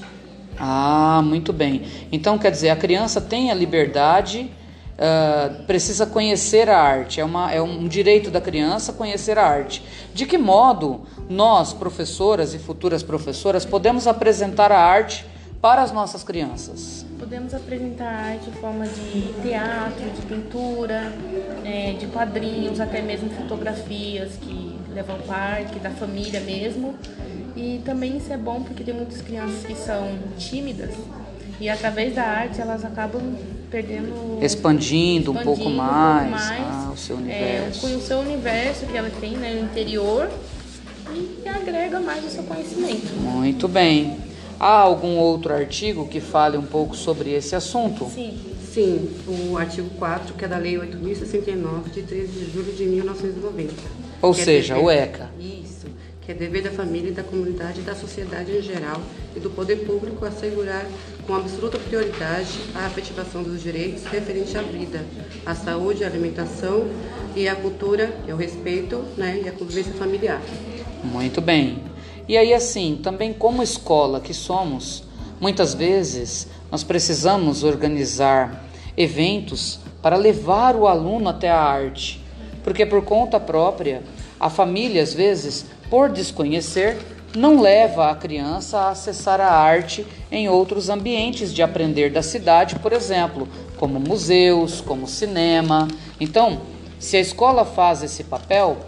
Ah, 0.59 1.21
muito 1.25 1.53
bem. 1.53 1.83
Então 2.13 2.39
quer 2.39 2.51
dizer, 2.51 2.71
a 2.71 2.77
criança 2.77 3.21
tem 3.21 3.51
a 3.51 3.55
liberdade 3.55 4.51
Uh, 4.97 5.63
precisa 5.65 6.07
conhecer 6.07 6.71
a 6.71 6.79
arte, 6.79 7.21
é, 7.21 7.25
uma, 7.25 7.53
é 7.53 7.61
um 7.61 7.87
direito 7.87 8.31
da 8.31 8.41
criança 8.41 8.95
conhecer 8.95 9.37
a 9.37 9.47
arte. 9.47 9.83
De 10.15 10.25
que 10.25 10.39
modo 10.39 11.03
nós, 11.29 11.75
professoras 11.75 12.55
e 12.55 12.59
futuras 12.59 13.03
professoras, 13.03 13.67
podemos 13.67 14.07
apresentar 14.07 14.73
a 14.73 14.81
arte 14.81 15.27
para 15.61 15.83
as 15.83 15.93
nossas 15.93 16.25
crianças? 16.25 17.05
Podemos 17.19 17.53
apresentar 17.53 18.07
a 18.07 18.27
arte 18.31 18.49
em 18.49 18.53
forma 18.53 18.87
de 18.87 19.35
teatro, 19.43 20.11
de 20.11 20.23
pintura, 20.23 21.13
é, 21.63 21.93
de 21.93 22.07
quadrinhos, 22.07 22.81
até 22.81 23.03
mesmo 23.03 23.29
fotografias 23.31 24.33
que 24.41 24.79
levam 24.95 25.19
parte 25.27 25.79
da 25.79 25.91
família 25.91 26.41
mesmo. 26.41 26.95
E 27.55 27.83
também 27.85 28.17
isso 28.17 28.33
é 28.33 28.37
bom 28.39 28.63
porque 28.63 28.83
tem 28.83 28.95
muitas 28.95 29.21
crianças 29.21 29.65
que 29.67 29.75
são 29.75 30.19
tímidas 30.39 30.95
e 31.61 31.69
através 31.69 32.15
da 32.15 32.23
arte 32.23 32.61
elas 32.61 32.85
acabam 32.85 33.23
perdendo. 33.71 34.39
Expandindo, 34.43 34.45
expandindo 34.45 35.33
um 35.33 35.35
pouco 35.37 35.71
mais, 35.71 36.27
um 36.27 36.31
pouco 36.31 36.51
mais 36.51 36.61
ah, 36.61 36.91
o 36.93 36.97
seu 36.97 37.17
universo. 37.17 37.87
É, 37.87 37.97
o 37.97 38.01
seu 38.01 38.19
universo 38.19 38.87
que 38.87 38.97
ela 38.97 39.11
tem 39.21 39.33
né, 39.33 39.55
no 39.55 39.65
interior 39.65 40.31
e 41.15 41.49
agrega 41.49 42.01
mais 42.01 42.25
o 42.25 42.29
seu 42.29 42.43
conhecimento. 42.43 43.13
Muito 43.21 43.69
bem. 43.69 44.19
Há 44.59 44.79
algum 44.79 45.17
outro 45.17 45.53
artigo 45.53 46.09
que 46.09 46.21
fale 46.21 46.57
um 46.57 46.65
pouco 46.65 46.97
sobre 46.97 47.31
esse 47.31 47.55
assunto? 47.55 48.07
Sim. 48.07 48.39
Sim, 48.73 49.09
o 49.27 49.57
artigo 49.57 49.89
4, 49.99 50.35
que 50.35 50.45
é 50.45 50.49
da 50.49 50.59
Lei 50.59 50.75
8.069, 50.75 51.91
de 51.95 52.03
13 52.03 52.27
de 52.27 52.53
julho 52.53 52.73
de 52.75 52.85
1990. 52.85 53.73
Ou 54.21 54.35
seja, 54.35 54.77
o 54.77 54.91
ECA. 54.91 55.31
Isso 55.41 55.87
que 56.27 56.33
é 56.33 56.35
dever 56.35 56.61
da 56.61 56.73
família 56.73 57.13
da 57.13 57.23
comunidade 57.23 57.81
e 57.81 57.83
da 57.85 57.95
sociedade 57.95 58.51
em 58.51 58.61
geral 58.61 59.01
e 59.37 59.39
do 59.39 59.49
poder 59.49 59.87
público 59.87 60.25
assegurar 60.25 60.85
com 61.25 61.37
absoluta 61.37 61.79
prioridade 61.79 62.51
a 62.75 62.87
afetivação 62.87 63.45
dos 63.45 63.63
direitos 63.63 64.05
referentes 64.07 64.57
à 64.57 64.63
vida, 64.63 65.05
à 65.47 65.55
saúde, 65.55 66.03
à 66.03 66.09
alimentação 66.09 66.89
e 67.37 67.49
à 67.49 67.55
cultura, 67.55 68.13
e 68.27 68.33
ao 68.33 68.37
respeito 68.37 69.05
né, 69.17 69.41
e 69.45 69.49
à 69.49 69.53
convivência 69.53 69.93
familiar. 69.93 70.43
Muito 71.05 71.41
bem. 71.41 71.79
E 72.27 72.37
aí, 72.37 72.53
assim, 72.53 72.99
também 73.01 73.33
como 73.33 73.63
escola 73.63 74.21
que 74.21 74.35
somos, 74.35 75.05
muitas 75.41 75.75
vezes 75.75 76.49
nós 76.73 76.83
precisamos 76.83 77.63
organizar 77.63 78.65
eventos 78.97 79.79
para 80.03 80.17
levar 80.17 80.75
o 80.75 80.89
aluno 80.89 81.29
até 81.29 81.49
a 81.49 81.61
arte, 81.61 82.21
porque 82.65 82.85
por 82.85 83.05
conta 83.05 83.39
própria, 83.39 84.03
a 84.41 84.51
família, 84.51 85.03
às 85.03 85.15
vezes, 85.15 85.67
por 85.91 86.11
desconhecer, 86.11 86.99
não 87.37 87.61
leva 87.61 88.11
a 88.11 88.15
criança 88.15 88.79
a 88.79 88.91
acessar 88.91 89.41
a 89.41 89.51
arte 89.51 90.07
em 90.33 90.49
outros 90.49 90.89
ambientes 90.89 91.53
de 91.53 91.63
aprender 91.63 92.11
da 92.11 92.23
cidade, 92.23 92.77
por 92.77 92.93
exemplo, 92.93 93.47
como 93.77 94.01
museus, 94.01 94.81
como 94.81 95.07
cinema. 95.07 95.87
Então, 96.19 96.61
se 96.99 97.17
a 97.17 97.21
escola 97.21 97.65
faz 97.65 98.03
esse 98.03 98.25
papel, 98.25 98.79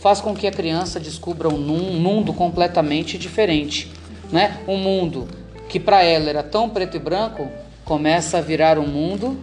faz 0.00 0.20
com 0.20 0.34
que 0.34 0.46
a 0.46 0.52
criança 0.52 1.00
descubra 1.00 1.48
um 1.48 1.58
mundo 1.58 2.32
completamente 2.34 3.16
diferente, 3.16 3.90
né? 4.30 4.58
Um 4.68 4.76
mundo 4.76 5.26
que 5.68 5.80
para 5.80 6.02
ela 6.02 6.28
era 6.28 6.42
tão 6.42 6.68
preto 6.68 6.96
e 6.96 7.00
branco, 7.00 7.48
começa 7.84 8.38
a 8.38 8.40
virar 8.40 8.78
um 8.78 8.86
mundo 8.86 9.36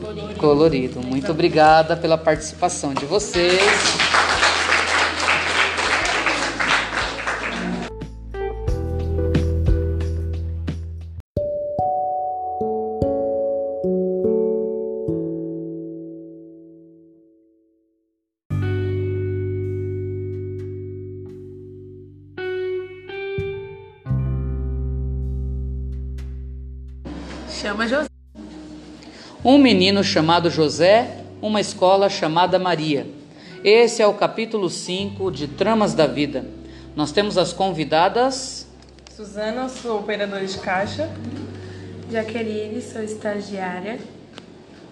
colorido. 0.00 0.34
colorido. 0.34 1.00
Muito 1.00 1.30
obrigada 1.30 1.96
pela 1.96 2.18
participação 2.18 2.92
de 2.92 3.06
vocês. 3.06 3.62
Um 29.48 29.56
menino 29.56 30.04
chamado 30.04 30.50
José, 30.50 31.22
uma 31.40 31.58
escola 31.58 32.10
chamada 32.10 32.58
Maria. 32.58 33.06
Esse 33.64 34.02
é 34.02 34.06
o 34.06 34.12
capítulo 34.12 34.68
5 34.68 35.30
de 35.30 35.48
Tramas 35.48 35.94
da 35.94 36.06
Vida. 36.06 36.44
Nós 36.94 37.12
temos 37.12 37.38
as 37.38 37.50
convidadas. 37.50 38.68
Suzana, 39.16 39.70
sou 39.70 40.00
operadora 40.00 40.44
de 40.44 40.58
caixa. 40.58 41.10
Jaqueline, 42.12 42.82
sou 42.82 43.02
estagiária. 43.02 43.98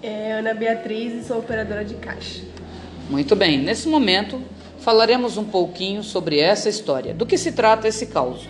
É, 0.02 0.32
Ana 0.32 0.54
Beatriz, 0.54 1.26
sou 1.26 1.40
operadora 1.40 1.84
de 1.84 1.96
caixa. 1.96 2.42
Muito 3.10 3.36
bem, 3.36 3.58
nesse 3.58 3.86
momento 3.86 4.40
falaremos 4.78 5.36
um 5.36 5.44
pouquinho 5.44 6.02
sobre 6.02 6.38
essa 6.40 6.70
história. 6.70 7.12
Do 7.12 7.26
que 7.26 7.36
se 7.36 7.52
trata 7.52 7.88
esse 7.88 8.06
caos? 8.06 8.48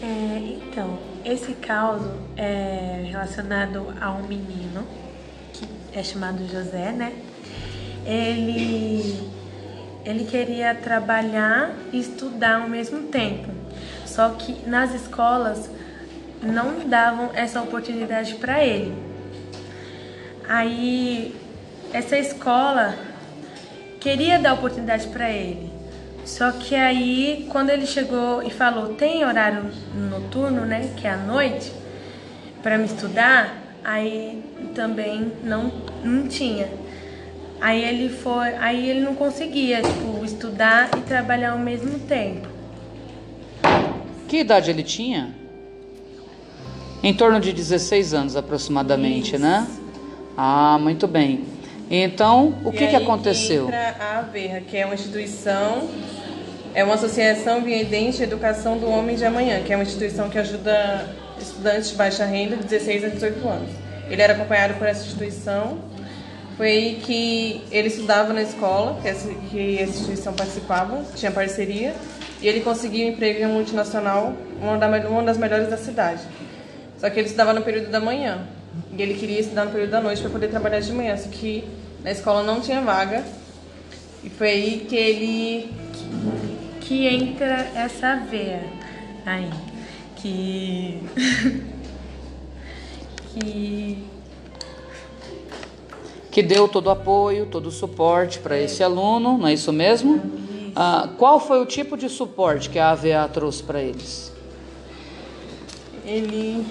É, 0.00 0.06
então, 0.68 1.09
esse 1.24 1.52
caso 1.54 2.10
é 2.36 3.06
relacionado 3.10 3.94
a 4.00 4.10
um 4.12 4.22
menino 4.22 4.86
que 5.52 5.68
é 5.92 6.02
chamado 6.02 6.46
José, 6.46 6.92
né? 6.92 7.12
Ele 8.06 9.30
ele 10.04 10.24
queria 10.24 10.74
trabalhar 10.74 11.74
e 11.92 12.00
estudar 12.00 12.62
ao 12.62 12.68
mesmo 12.68 13.02
tempo. 13.08 13.48
Só 14.06 14.30
que 14.30 14.66
nas 14.68 14.94
escolas 14.94 15.70
não 16.42 16.88
davam 16.88 17.30
essa 17.34 17.60
oportunidade 17.60 18.34
para 18.36 18.64
ele. 18.64 18.94
Aí 20.48 21.36
essa 21.92 22.16
escola 22.16 22.94
queria 24.00 24.38
dar 24.38 24.54
oportunidade 24.54 25.08
para 25.08 25.30
ele. 25.30 25.69
Só 26.24 26.52
que 26.52 26.74
aí, 26.74 27.46
quando 27.50 27.70
ele 27.70 27.86
chegou 27.86 28.42
e 28.42 28.50
falou, 28.50 28.94
tem 28.94 29.24
horário 29.24 29.70
noturno, 29.94 30.64
né, 30.64 30.90
que 30.96 31.06
é 31.06 31.10
à 31.10 31.16
noite, 31.16 31.72
para 32.62 32.78
me 32.78 32.84
estudar, 32.84 33.56
aí 33.82 34.42
também 34.74 35.32
não, 35.42 35.72
não 36.04 36.28
tinha. 36.28 36.68
Aí 37.60 37.82
ele 37.84 38.08
foi, 38.08 38.54
aí 38.54 38.88
ele 38.88 39.00
não 39.00 39.14
conseguia, 39.14 39.82
tipo, 39.82 40.24
estudar 40.24 40.90
e 40.96 41.00
trabalhar 41.02 41.52
ao 41.52 41.58
mesmo 41.58 41.98
tempo. 42.00 42.48
Que 44.26 44.38
idade 44.38 44.70
ele 44.70 44.82
tinha? 44.82 45.34
Em 47.02 47.12
torno 47.12 47.40
de 47.40 47.52
16 47.52 48.14
anos 48.14 48.36
aproximadamente, 48.36 49.34
Isso. 49.34 49.42
né? 49.42 49.66
Ah, 50.36 50.78
muito 50.80 51.06
bem. 51.06 51.44
Então, 51.90 52.54
o 52.64 52.68
e 52.70 52.72
que, 52.72 52.86
que 52.86 52.96
aconteceu? 52.96 53.64
Entra 53.64 53.96
a 53.98 54.18
AVERRA, 54.20 54.60
que 54.60 54.76
é 54.76 54.86
uma 54.86 54.94
instituição 54.94 55.88
é 56.72 56.84
uma 56.84 56.94
associação 56.94 57.62
viedente 57.62 58.22
Educação 58.22 58.78
do 58.78 58.88
Homem 58.88 59.16
de 59.16 59.24
Amanhã, 59.24 59.60
que 59.62 59.72
é 59.72 59.76
uma 59.76 59.82
instituição 59.82 60.30
que 60.30 60.38
ajuda 60.38 61.08
estudantes 61.38 61.90
de 61.90 61.96
baixa 61.96 62.24
renda 62.24 62.56
de 62.56 62.64
16 62.64 63.04
a 63.04 63.08
18 63.08 63.48
anos. 63.48 63.70
Ele 64.08 64.22
era 64.22 64.34
acompanhado 64.34 64.74
por 64.74 64.86
essa 64.86 65.02
instituição. 65.02 65.78
Foi 66.56 66.68
aí 66.68 67.00
que 67.02 67.64
ele 67.72 67.88
estudava 67.88 68.32
na 68.32 68.42
escola, 68.42 69.00
que 69.00 69.08
essa, 69.08 69.28
que 69.50 69.78
essa 69.78 69.92
instituição 69.92 70.32
participava, 70.32 71.02
tinha 71.16 71.32
parceria, 71.32 71.94
e 72.40 72.46
ele 72.46 72.60
conseguiu 72.60 73.06
um 73.06 73.10
emprego 73.10 73.40
em 73.40 73.46
uma 73.46 73.54
multinacional, 73.54 74.34
uma, 74.60 74.76
uma 75.08 75.22
das 75.22 75.38
melhores 75.38 75.68
da 75.68 75.76
cidade. 75.76 76.22
Só 76.98 77.08
que 77.08 77.18
ele 77.18 77.26
estudava 77.26 77.52
no 77.52 77.62
período 77.62 77.90
da 77.90 77.98
manhã, 77.98 78.46
e 78.96 79.00
ele 79.00 79.14
queria 79.14 79.40
estudar 79.40 79.64
no 79.64 79.70
período 79.70 79.90
da 79.90 80.00
noite 80.00 80.20
para 80.20 80.30
poder 80.30 80.48
trabalhar 80.48 80.80
de 80.80 80.92
manhã, 80.92 81.16
só 81.16 81.28
que 81.30 81.64
na 82.02 82.10
escola 82.10 82.42
não 82.42 82.60
tinha 82.60 82.80
vaga. 82.80 83.24
E 84.22 84.28
foi 84.28 84.48
aí 84.48 84.86
que 84.88 84.96
ele 84.96 85.74
que 86.80 87.06
entra 87.06 87.70
essa 87.74 88.16
veia 88.16 88.64
aí, 89.24 89.50
que 90.16 91.00
que 93.32 94.04
que 96.30 96.42
deu 96.42 96.68
todo 96.68 96.86
o 96.86 96.90
apoio, 96.90 97.46
todo 97.46 97.66
o 97.66 97.70
suporte 97.70 98.38
para 98.38 98.58
esse 98.58 98.82
aluno, 98.82 99.36
não 99.36 99.48
é 99.48 99.52
isso 99.52 99.72
mesmo? 99.72 100.20
Ah, 100.76 101.10
qual 101.18 101.40
foi 101.40 101.60
o 101.60 101.66
tipo 101.66 101.96
de 101.96 102.08
suporte 102.08 102.70
que 102.70 102.78
a 102.78 102.90
AVA 102.90 103.28
trouxe 103.32 103.62
para 103.62 103.82
eles? 103.82 104.32
Ele 106.04 106.64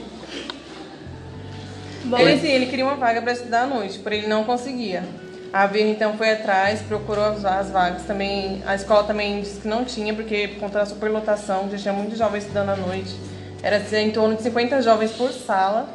Bom, 2.06 2.18
ele, 2.18 2.34
assim, 2.34 2.48
ele 2.48 2.66
queria 2.68 2.86
uma 2.86 2.96
vaga 2.96 3.22
para 3.22 3.34
estudar 3.34 3.64
à 3.64 3.68
noite, 3.68 4.00
porém 4.00 4.20
ele 4.20 4.28
não 4.28 4.44
conseguia. 4.44 5.04
A 5.52 5.66
Vir 5.66 5.88
então 5.88 6.16
foi 6.16 6.32
atrás, 6.32 6.82
procurou 6.82 7.26
as, 7.26 7.44
as, 7.44 7.72
vagas 7.72 8.04
também. 8.04 8.62
A 8.66 8.76
escola 8.76 9.04
também 9.04 9.42
disse 9.42 9.62
que 9.62 9.68
não 9.68 9.84
tinha, 9.84 10.14
porque 10.14 10.48
por 10.50 10.60
conta 10.60 10.80
da 10.80 10.86
superlotação, 10.86 11.70
já 11.72 11.78
tinha 11.78 11.94
muitos 11.94 12.18
jovens 12.18 12.44
estudando 12.44 12.70
à 12.70 12.76
noite. 12.76 13.16
Era 13.62 13.82
em 14.00 14.12
torno 14.12 14.36
de 14.36 14.44
50 14.44 14.82
jovens 14.82 15.12
por 15.12 15.32
sala. 15.32 15.90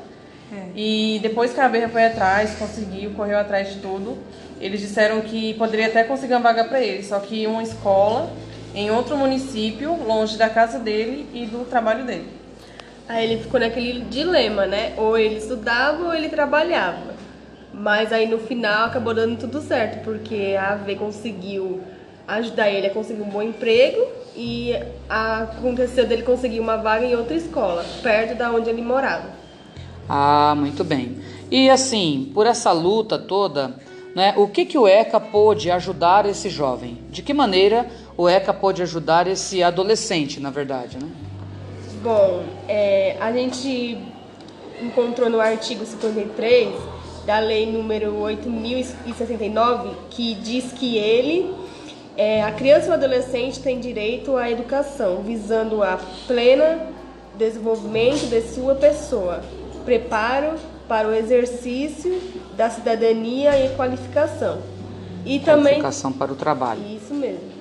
É. 0.52 0.66
E 0.76 1.20
depois 1.22 1.52
que 1.52 1.60
a 1.60 1.68
Berra 1.68 1.88
foi 1.88 2.04
atrás, 2.04 2.54
conseguiu, 2.58 3.12
correu 3.12 3.38
atrás 3.38 3.72
de 3.72 3.80
tudo, 3.80 4.18
eles 4.60 4.80
disseram 4.80 5.20
que 5.20 5.54
poderia 5.54 5.86
até 5.86 6.04
conseguir 6.04 6.34
uma 6.34 6.40
vaga 6.40 6.64
para 6.64 6.80
ele, 6.80 7.02
só 7.02 7.18
que 7.18 7.46
uma 7.46 7.62
escola 7.62 8.30
em 8.74 8.90
outro 8.90 9.16
município, 9.16 9.94
longe 10.04 10.36
da 10.36 10.50
casa 10.50 10.78
dele 10.78 11.26
e 11.32 11.46
do 11.46 11.64
trabalho 11.64 12.04
dele. 12.04 12.28
Aí 13.08 13.24
ele 13.24 13.42
ficou 13.42 13.60
naquele 13.60 14.00
dilema, 14.02 14.66
né? 14.66 14.94
Ou 14.96 15.18
ele 15.18 15.36
estudava 15.36 16.04
ou 16.04 16.14
ele 16.14 16.28
trabalhava. 16.28 17.14
Mas 17.72 18.12
aí 18.12 18.26
no 18.26 18.38
final 18.38 18.86
acabou 18.86 19.12
dando 19.12 19.38
tudo 19.38 19.60
certo, 19.60 20.02
porque 20.04 20.56
a 20.58 20.72
AV 20.72 20.96
conseguiu 20.96 21.82
ajudar 22.26 22.70
ele 22.70 22.86
a 22.86 22.90
conseguir 22.90 23.22
um 23.22 23.28
bom 23.28 23.42
emprego 23.42 24.06
e 24.36 24.74
aconteceu 25.08 26.06
dele 26.06 26.22
conseguir 26.22 26.60
uma 26.60 26.76
vaga 26.76 27.04
em 27.04 27.14
outra 27.14 27.34
escola, 27.34 27.84
perto 28.02 28.36
da 28.36 28.50
onde 28.50 28.70
ele 28.70 28.80
morava. 28.80 29.28
Ah, 30.08 30.54
muito 30.56 30.82
bem. 30.82 31.18
E 31.50 31.68
assim, 31.68 32.30
por 32.32 32.46
essa 32.46 32.72
luta 32.72 33.18
toda, 33.18 33.74
né, 34.14 34.34
o 34.36 34.48
que, 34.48 34.64
que 34.64 34.78
o 34.78 34.88
ECA 34.88 35.20
pôde 35.20 35.70
ajudar 35.70 36.26
esse 36.26 36.48
jovem? 36.48 36.98
De 37.10 37.22
que 37.22 37.34
maneira 37.34 37.86
o 38.16 38.28
ECA 38.28 38.54
pôde 38.54 38.82
ajudar 38.82 39.26
esse 39.26 39.62
adolescente, 39.62 40.40
na 40.40 40.50
verdade, 40.50 40.96
né? 40.98 41.08
Bom, 42.04 42.44
é, 42.68 43.16
a 43.18 43.32
gente 43.32 43.96
encontrou 44.78 45.30
no 45.30 45.40
artigo 45.40 45.86
53 45.86 46.74
da 47.24 47.38
lei 47.38 47.64
número 47.64 48.14
8069, 48.18 49.96
que 50.10 50.34
diz 50.34 50.70
que 50.70 50.98
ele, 50.98 51.50
é, 52.14 52.42
a 52.42 52.52
criança 52.52 52.88
e 52.88 52.90
o 52.90 52.92
adolescente 52.92 53.58
tem 53.60 53.80
direito 53.80 54.36
à 54.36 54.50
educação, 54.50 55.22
visando 55.22 55.82
a 55.82 55.98
plena 56.26 56.88
desenvolvimento 57.38 58.26
de 58.28 58.42
sua 58.42 58.74
pessoa, 58.74 59.42
preparo 59.86 60.58
para 60.86 61.08
o 61.08 61.14
exercício 61.14 62.20
da 62.54 62.68
cidadania 62.68 63.64
e 63.64 63.74
qualificação. 63.76 64.58
E 65.24 65.40
também 65.40 65.80
qualificação 65.80 66.12
para 66.12 66.30
o 66.30 66.36
trabalho. 66.36 66.82
Isso 66.86 67.14
mesmo. 67.14 67.53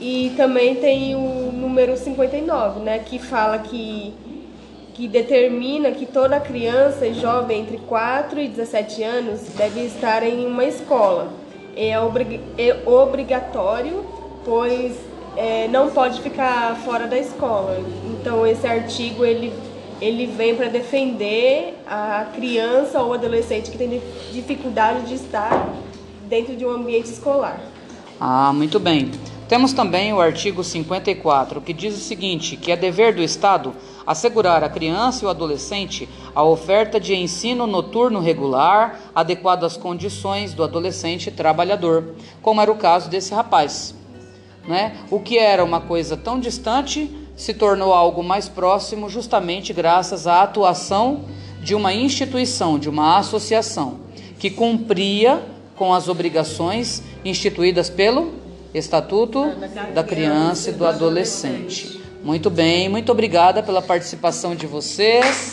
E 0.00 0.32
também 0.36 0.74
tem 0.76 1.14
o 1.14 1.50
número 1.52 1.96
59, 1.96 2.80
né, 2.80 2.98
que 2.98 3.18
fala 3.18 3.58
que 3.58 4.12
que 4.96 5.06
determina 5.06 5.90
que 5.92 6.06
toda 6.06 6.40
criança 6.40 7.06
e 7.06 7.12
jovem 7.12 7.60
entre 7.60 7.76
4 7.76 8.40
e 8.40 8.48
17 8.48 9.02
anos 9.02 9.40
deve 9.54 9.82
estar 9.82 10.22
em 10.22 10.46
uma 10.46 10.64
escola. 10.64 11.34
É, 11.76 12.00
obrig 12.00 12.40
é 12.56 12.74
obrigatório, 12.86 14.02
pois 14.42 14.96
é, 15.36 15.68
não 15.68 15.90
pode 15.90 16.22
ficar 16.22 16.74
fora 16.76 17.06
da 17.06 17.18
escola. 17.18 17.78
Então 18.10 18.46
esse 18.46 18.66
artigo 18.66 19.22
ele, 19.22 19.52
ele 20.00 20.26
vem 20.28 20.56
para 20.56 20.68
defender 20.68 21.74
a 21.86 22.28
criança 22.34 23.02
ou 23.02 23.12
adolescente 23.12 23.70
que 23.70 23.76
tem 23.76 24.00
dificuldade 24.32 25.08
de 25.08 25.14
estar 25.14 25.74
dentro 26.26 26.56
de 26.56 26.64
um 26.64 26.70
ambiente 26.70 27.10
escolar. 27.10 27.60
Ah, 28.18 28.50
muito 28.54 28.80
bem. 28.80 29.10
Temos 29.48 29.72
também 29.72 30.12
o 30.12 30.20
artigo 30.20 30.64
54, 30.64 31.60
que 31.60 31.72
diz 31.72 31.94
o 31.94 32.00
seguinte: 32.00 32.56
que 32.56 32.72
é 32.72 32.76
dever 32.76 33.14
do 33.14 33.22
Estado 33.22 33.72
assegurar 34.04 34.64
à 34.64 34.68
criança 34.68 35.22
e 35.22 35.24
ao 35.24 35.30
adolescente 35.30 36.08
a 36.34 36.42
oferta 36.42 36.98
de 36.98 37.14
ensino 37.14 37.66
noturno 37.66 38.20
regular, 38.20 39.00
adequado 39.14 39.64
às 39.64 39.76
condições 39.76 40.52
do 40.52 40.64
adolescente 40.64 41.30
trabalhador, 41.30 42.14
como 42.42 42.60
era 42.60 42.70
o 42.70 42.76
caso 42.76 43.08
desse 43.08 43.32
rapaz. 43.32 43.94
Né? 44.66 44.96
O 45.10 45.20
que 45.20 45.38
era 45.38 45.64
uma 45.64 45.80
coisa 45.80 46.16
tão 46.16 46.40
distante 46.40 47.08
se 47.36 47.54
tornou 47.54 47.92
algo 47.92 48.24
mais 48.24 48.48
próximo, 48.48 49.08
justamente 49.08 49.72
graças 49.72 50.26
à 50.26 50.42
atuação 50.42 51.24
de 51.62 51.74
uma 51.74 51.92
instituição, 51.92 52.78
de 52.78 52.88
uma 52.88 53.18
associação, 53.18 54.00
que 54.40 54.50
cumpria 54.50 55.40
com 55.76 55.94
as 55.94 56.08
obrigações 56.08 57.02
instituídas 57.24 57.88
pelo 57.88 58.45
Estatuto 58.78 59.52
da 59.94 60.04
Criança 60.04 60.68
e 60.68 60.72
do 60.74 60.86
Adolescente. 60.86 62.00
Muito 62.22 62.50
bem, 62.50 62.88
muito 62.88 63.10
obrigada 63.10 63.62
pela 63.62 63.80
participação 63.80 64.54
de 64.54 64.66
vocês. 64.66 65.50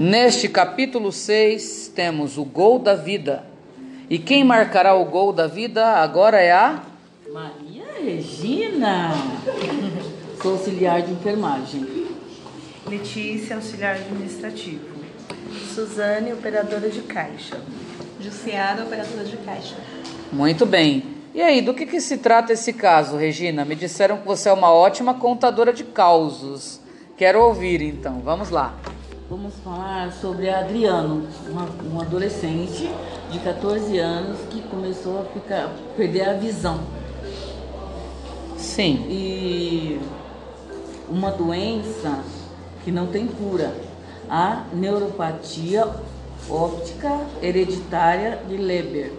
Neste 0.00 0.48
capítulo 0.48 1.12
6 1.12 1.92
temos 1.94 2.38
o 2.38 2.44
gol 2.46 2.78
da 2.78 2.94
vida. 2.94 3.44
E 4.08 4.18
quem 4.18 4.42
marcará 4.42 4.94
o 4.94 5.04
gol 5.04 5.30
da 5.30 5.46
vida 5.46 5.86
agora 5.86 6.40
é 6.40 6.50
a 6.50 6.82
Maria 7.30 7.84
Regina. 8.02 9.10
Sou 10.40 10.52
auxiliar 10.52 11.02
de 11.02 11.12
enfermagem. 11.12 12.06
Letícia, 12.86 13.56
auxiliar 13.56 13.96
administrativo. 13.96 14.86
Suzane, 15.74 16.32
operadora 16.32 16.88
de 16.88 17.02
caixa. 17.02 17.60
Jussiara, 18.22 18.84
operadora 18.84 19.24
de 19.24 19.36
caixa. 19.36 19.76
Muito 20.32 20.64
bem. 20.64 21.04
E 21.34 21.42
aí, 21.42 21.60
do 21.60 21.74
que, 21.74 21.84
que 21.84 22.00
se 22.00 22.16
trata 22.16 22.54
esse 22.54 22.72
caso, 22.72 23.18
Regina? 23.18 23.66
Me 23.66 23.74
disseram 23.74 24.16
que 24.16 24.26
você 24.26 24.48
é 24.48 24.52
uma 24.54 24.72
ótima 24.72 25.12
contadora 25.12 25.74
de 25.74 25.84
causos. 25.84 26.80
Quero 27.18 27.42
ouvir, 27.42 27.82
então. 27.82 28.22
Vamos 28.24 28.48
lá. 28.48 28.74
Vamos 29.30 29.54
falar 29.62 30.12
sobre 30.12 30.50
Adriano, 30.50 31.24
uma, 31.48 31.68
um 31.88 32.00
adolescente 32.00 32.90
de 33.30 33.38
14 33.38 33.96
anos 33.96 34.40
que 34.50 34.60
começou 34.62 35.20
a 35.20 35.24
ficar, 35.26 35.72
perder 35.96 36.28
a 36.28 36.32
visão. 36.32 36.80
Sim. 38.56 39.06
E 39.08 40.00
uma 41.08 41.30
doença 41.30 42.24
que 42.82 42.90
não 42.90 43.06
tem 43.06 43.28
cura, 43.28 43.72
a 44.28 44.64
neuropatia 44.72 45.88
óptica 46.48 47.20
hereditária 47.40 48.42
de 48.48 48.56
Leber. 48.56 49.12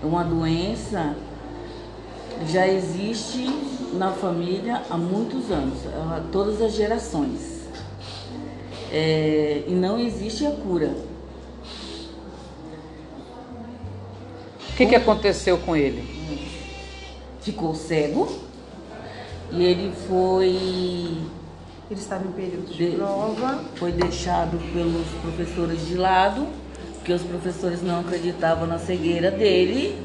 É 0.00 0.06
uma 0.06 0.22
doença 0.22 1.16
que 2.38 2.52
já 2.52 2.68
existe 2.68 3.48
na 3.94 4.12
família 4.12 4.82
há 4.88 4.96
muitos 4.96 5.50
anos, 5.50 5.80
todas 6.30 6.62
as 6.62 6.72
gerações 6.72 7.55
é, 8.92 9.64
e 9.66 9.72
não 9.72 9.98
existe 9.98 10.46
a 10.46 10.50
cura. 10.50 10.94
O 14.70 14.76
que, 14.76 14.86
que 14.86 14.94
aconteceu 14.94 15.58
com 15.58 15.74
ele? 15.74 16.04
Ficou 17.40 17.74
cego 17.74 18.28
e 19.50 19.62
ele 19.62 19.92
foi. 20.06 20.48
Ele 21.88 22.00
estava 22.00 22.26
em 22.26 22.32
período 22.32 22.66
de, 22.66 22.90
de 22.90 22.96
prova. 22.96 23.64
Foi 23.76 23.92
deixado 23.92 24.58
pelos 24.72 25.06
professores 25.22 25.86
de 25.86 25.94
lado, 25.94 26.46
porque 26.96 27.12
os 27.12 27.22
professores 27.22 27.82
não 27.82 28.00
acreditavam 28.00 28.66
na 28.66 28.78
cegueira 28.78 29.30
dele. 29.30 29.96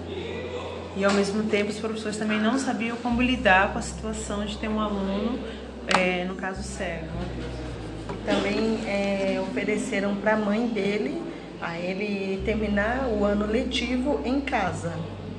E 0.95 1.03
ao 1.03 1.13
mesmo 1.13 1.43
tempo 1.43 1.71
os 1.71 1.79
professores 1.79 2.17
também 2.17 2.39
não 2.39 2.57
sabiam 2.59 2.95
como 2.97 3.21
lidar 3.21 3.73
com 3.73 3.79
a 3.79 3.81
situação 3.81 4.45
de 4.45 4.57
ter 4.57 4.67
um 4.67 4.79
aluno, 4.79 5.39
é, 5.97 6.25
no 6.25 6.35
caso 6.35 6.61
cego 6.63 7.07
também 8.25 8.79
é, 8.87 9.41
ofereceram 9.41 10.15
para 10.15 10.33
a 10.33 10.37
mãe 10.37 10.67
dele 10.67 11.21
a 11.61 11.77
ele 11.77 12.41
terminar 12.43 13.07
o 13.07 13.23
ano 13.23 13.45
letivo 13.45 14.19
em 14.25 14.41
casa, 14.41 14.93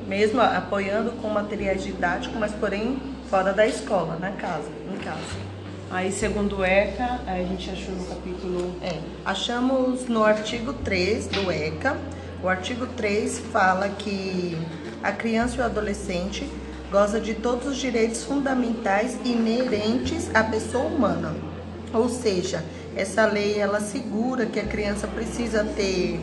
mesmo 0.07 0.41
apoiando 0.41 1.13
com 1.13 1.29
materiais 1.29 1.83
didáticos, 1.83 2.39
mas 2.39 2.53
porém 2.53 2.99
fora 3.29 3.53
da 3.53 3.67
escola, 3.67 4.17
na 4.21 4.31
casa, 4.31 4.69
em 4.93 4.97
casa. 4.99 5.53
Aí, 5.91 6.11
segundo 6.11 6.59
o 6.59 6.65
ECA, 6.65 7.21
a 7.27 7.37
gente 7.39 7.71
achou 7.71 7.95
no 7.95 8.05
capítulo. 8.07 8.75
É, 8.83 8.99
achamos 9.25 10.09
no 10.09 10.25
artigo 10.25 10.73
3 10.73 11.27
do 11.27 11.53
ECA. 11.53 11.97
O 12.43 12.49
artigo 12.49 12.87
3 12.87 13.41
fala 13.53 13.89
que 13.91 14.57
a 15.03 15.13
criança 15.13 15.57
e 15.57 15.61
o 15.61 15.65
adolescente 15.65 16.49
goza 16.91 17.21
de 17.21 17.35
todos 17.35 17.67
os 17.67 17.77
direitos 17.77 18.25
fundamentais 18.25 19.19
inerentes 19.25 20.35
à 20.35 20.43
pessoa 20.45 20.85
humana 20.85 21.52
ou 21.93 22.09
seja, 22.09 22.65
essa 22.97 23.27
lei 23.27 23.59
ela 23.59 23.81
segura 23.81 24.47
que 24.47 24.61
a 24.61 24.65
criança 24.65 25.07
precisa 25.07 25.65
ter 25.65 26.21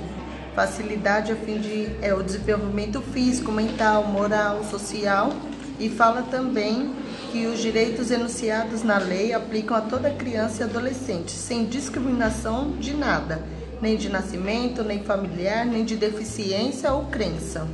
facilidade 0.55 1.31
a 1.31 1.35
fim 1.35 1.59
de 1.59 1.89
é, 2.01 2.13
o 2.13 2.23
desenvolvimento 2.23 3.01
físico, 3.01 3.51
mental, 3.51 4.03
moral, 4.05 4.63
social 4.63 5.31
e 5.79 5.89
fala 5.89 6.23
também 6.23 6.93
que 7.31 7.45
os 7.45 7.59
direitos 7.59 8.11
enunciados 8.11 8.83
na 8.83 8.97
lei 8.97 9.33
aplicam 9.33 9.77
a 9.77 9.81
toda 9.81 10.09
criança 10.09 10.63
e 10.63 10.65
adolescente, 10.65 11.31
sem 11.31 11.65
discriminação 11.65 12.71
de 12.71 12.93
nada, 12.93 13.43
nem 13.81 13.95
de 13.95 14.09
nascimento, 14.09 14.83
nem 14.83 15.03
familiar, 15.03 15.65
nem 15.65 15.85
de 15.85 15.95
deficiência 15.95 16.91
ou 16.91 17.05
crença. 17.05 17.67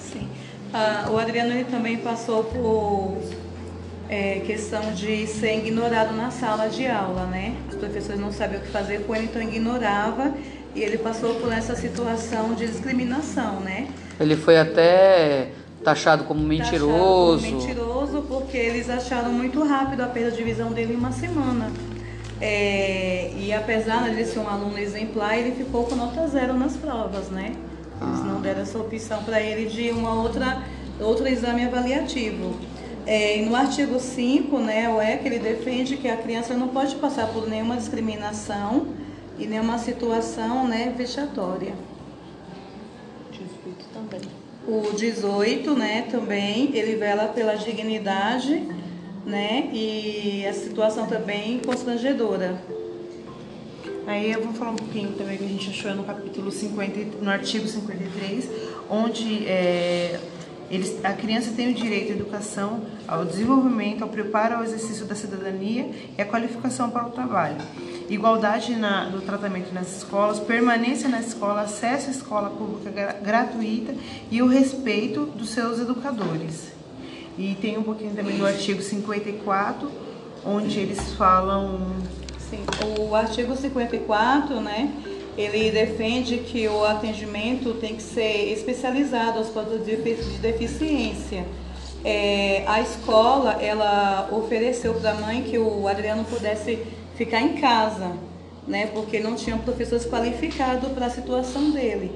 Sim. 0.00 0.28
Ah, 0.72 1.06
o 1.10 1.18
Adriano 1.18 1.52
ele 1.52 1.64
também 1.64 1.96
passou 1.98 2.44
por 2.44 3.18
é, 4.08 4.40
questão 4.40 4.92
de 4.92 5.26
ser 5.26 5.58
ignorado 5.58 6.14
na 6.14 6.30
sala 6.30 6.68
de 6.68 6.86
aula, 6.86 7.26
né? 7.26 7.54
Os 7.68 7.76
professores 7.76 8.20
não 8.20 8.32
sabiam 8.32 8.60
o 8.60 8.64
que 8.64 8.70
fazer 8.70 9.00
com 9.06 9.14
ele, 9.14 9.24
então 9.24 9.42
ignorava 9.42 10.32
e 10.74 10.82
ele 10.82 10.98
passou 10.98 11.34
por 11.36 11.52
essa 11.52 11.74
situação 11.74 12.54
de 12.54 12.66
discriminação, 12.66 13.60
né? 13.60 13.88
Ele 14.18 14.36
foi 14.36 14.58
até 14.58 15.50
taxado 15.82 16.24
como 16.24 16.40
mentiroso. 16.40 17.42
Taxado 17.42 17.52
como 17.52 17.66
mentiroso 17.66 18.22
porque 18.28 18.56
eles 18.56 18.90
acharam 18.90 19.32
muito 19.32 19.62
rápido 19.64 20.00
a 20.02 20.06
perda 20.06 20.32
de 20.32 20.42
visão 20.42 20.72
dele 20.72 20.94
em 20.94 20.96
uma 20.96 21.12
semana. 21.12 21.70
É, 22.40 23.32
e 23.38 23.52
apesar 23.52 24.04
de 24.04 24.10
ele 24.10 24.24
ser 24.24 24.40
um 24.40 24.48
aluno 24.48 24.76
exemplar, 24.78 25.38
ele 25.38 25.52
ficou 25.52 25.84
com 25.84 25.94
nota 25.94 26.26
zero 26.26 26.54
nas 26.54 26.76
provas, 26.76 27.28
né? 27.28 27.54
Eles 28.02 28.24
não 28.24 28.40
deram 28.40 28.62
essa 28.62 28.76
opção 28.76 29.22
para 29.22 29.40
ele 29.40 29.66
de 29.66 29.90
uma 29.90 30.12
outra 30.14 30.62
outro 31.00 31.26
exame 31.26 31.64
avaliativo. 31.64 32.54
É, 33.06 33.42
no 33.42 33.54
artigo 33.54 34.00
5, 34.00 34.58
né, 34.58 34.88
o 34.88 35.00
ECA, 35.00 35.26
ele 35.26 35.38
defende 35.38 35.96
que 35.96 36.08
a 36.08 36.16
criança 36.16 36.54
não 36.54 36.68
pode 36.68 36.94
passar 36.96 37.28
por 37.28 37.46
nenhuma 37.48 37.76
discriminação 37.76 38.86
e 39.38 39.46
nenhuma 39.46 39.78
situação 39.78 40.66
né, 40.66 40.94
vexatória. 40.96 41.74
18 43.30 43.84
também. 43.92 44.20
O 44.66 44.96
18, 44.96 45.74
né, 45.74 46.06
também, 46.10 46.70
ele 46.74 46.96
vela 46.96 47.28
pela 47.28 47.54
dignidade, 47.56 48.66
né, 49.26 49.68
e 49.70 50.46
a 50.46 50.52
situação 50.54 51.06
também 51.06 51.58
constrangedora. 51.58 52.58
Aí 54.06 54.32
eu 54.32 54.42
vou 54.42 54.52
falar 54.52 54.72
um 54.72 54.76
pouquinho 54.76 55.12
também 55.12 55.36
que 55.36 55.44
a 55.44 55.48
gente 55.48 55.70
achou 55.70 55.94
no 55.94 56.04
capítulo 56.04 56.50
50, 56.50 57.22
no 57.22 57.30
artigo 57.30 57.66
53, 57.66 58.48
onde 58.90 59.46
é, 59.46 60.20
Eles, 60.70 61.04
a 61.04 61.12
criança 61.12 61.52
tem 61.54 61.70
o 61.70 61.74
direito 61.74 62.12
à 62.12 62.14
educação, 62.14 62.80
ao 63.06 63.24
desenvolvimento, 63.24 64.02
ao 64.02 64.08
preparo 64.08 64.56
ao 64.56 64.64
exercício 64.64 65.04
da 65.04 65.14
cidadania 65.14 65.90
e 66.16 66.22
à 66.22 66.24
qualificação 66.24 66.90
para 66.90 67.06
o 67.06 67.10
trabalho. 67.10 67.56
Igualdade 68.08 68.74
na, 68.74 69.08
no 69.10 69.20
tratamento 69.20 69.72
nas 69.72 69.98
escolas, 69.98 70.40
permanência 70.40 71.08
na 71.08 71.20
escola, 71.20 71.62
acesso 71.62 72.08
à 72.08 72.10
escola 72.10 72.50
pública 72.50 72.90
gra, 72.90 73.12
gratuita 73.12 73.94
e 74.30 74.42
o 74.42 74.46
respeito 74.46 75.26
dos 75.26 75.50
seus 75.50 75.78
educadores. 75.78 76.72
E 77.36 77.56
tem 77.60 77.76
um 77.76 77.82
pouquinho 77.82 78.14
também 78.14 78.38
do 78.38 78.46
artigo 78.46 78.80
54, 78.80 79.90
onde 80.44 80.78
eles 80.78 81.12
falam. 81.14 81.80
Sim, 82.38 82.64
o 83.00 83.14
artigo 83.14 83.56
54, 83.56 84.60
né? 84.60 84.92
Ele 85.36 85.70
defende 85.70 86.38
que 86.38 86.68
o 86.68 86.84
atendimento 86.84 87.74
tem 87.74 87.96
que 87.96 88.02
ser 88.02 88.52
especializado 88.52 89.38
aos 89.38 89.48
pontos 89.48 89.84
de 89.84 89.96
deficiência. 89.96 91.44
É, 92.04 92.64
a 92.66 92.80
escola, 92.80 93.52
ela 93.62 94.28
ofereceu 94.30 94.94
para 94.94 95.12
a 95.12 95.14
mãe 95.14 95.42
que 95.42 95.58
o 95.58 95.88
Adriano 95.88 96.24
pudesse 96.24 96.78
ficar 97.16 97.40
em 97.40 97.54
casa, 97.54 98.12
né? 98.68 98.86
Porque 98.92 99.18
não 99.18 99.34
tinham 99.34 99.58
professores 99.58 100.06
qualificados 100.06 100.92
para 100.92 101.06
a 101.06 101.10
situação 101.10 101.70
dele. 101.70 102.12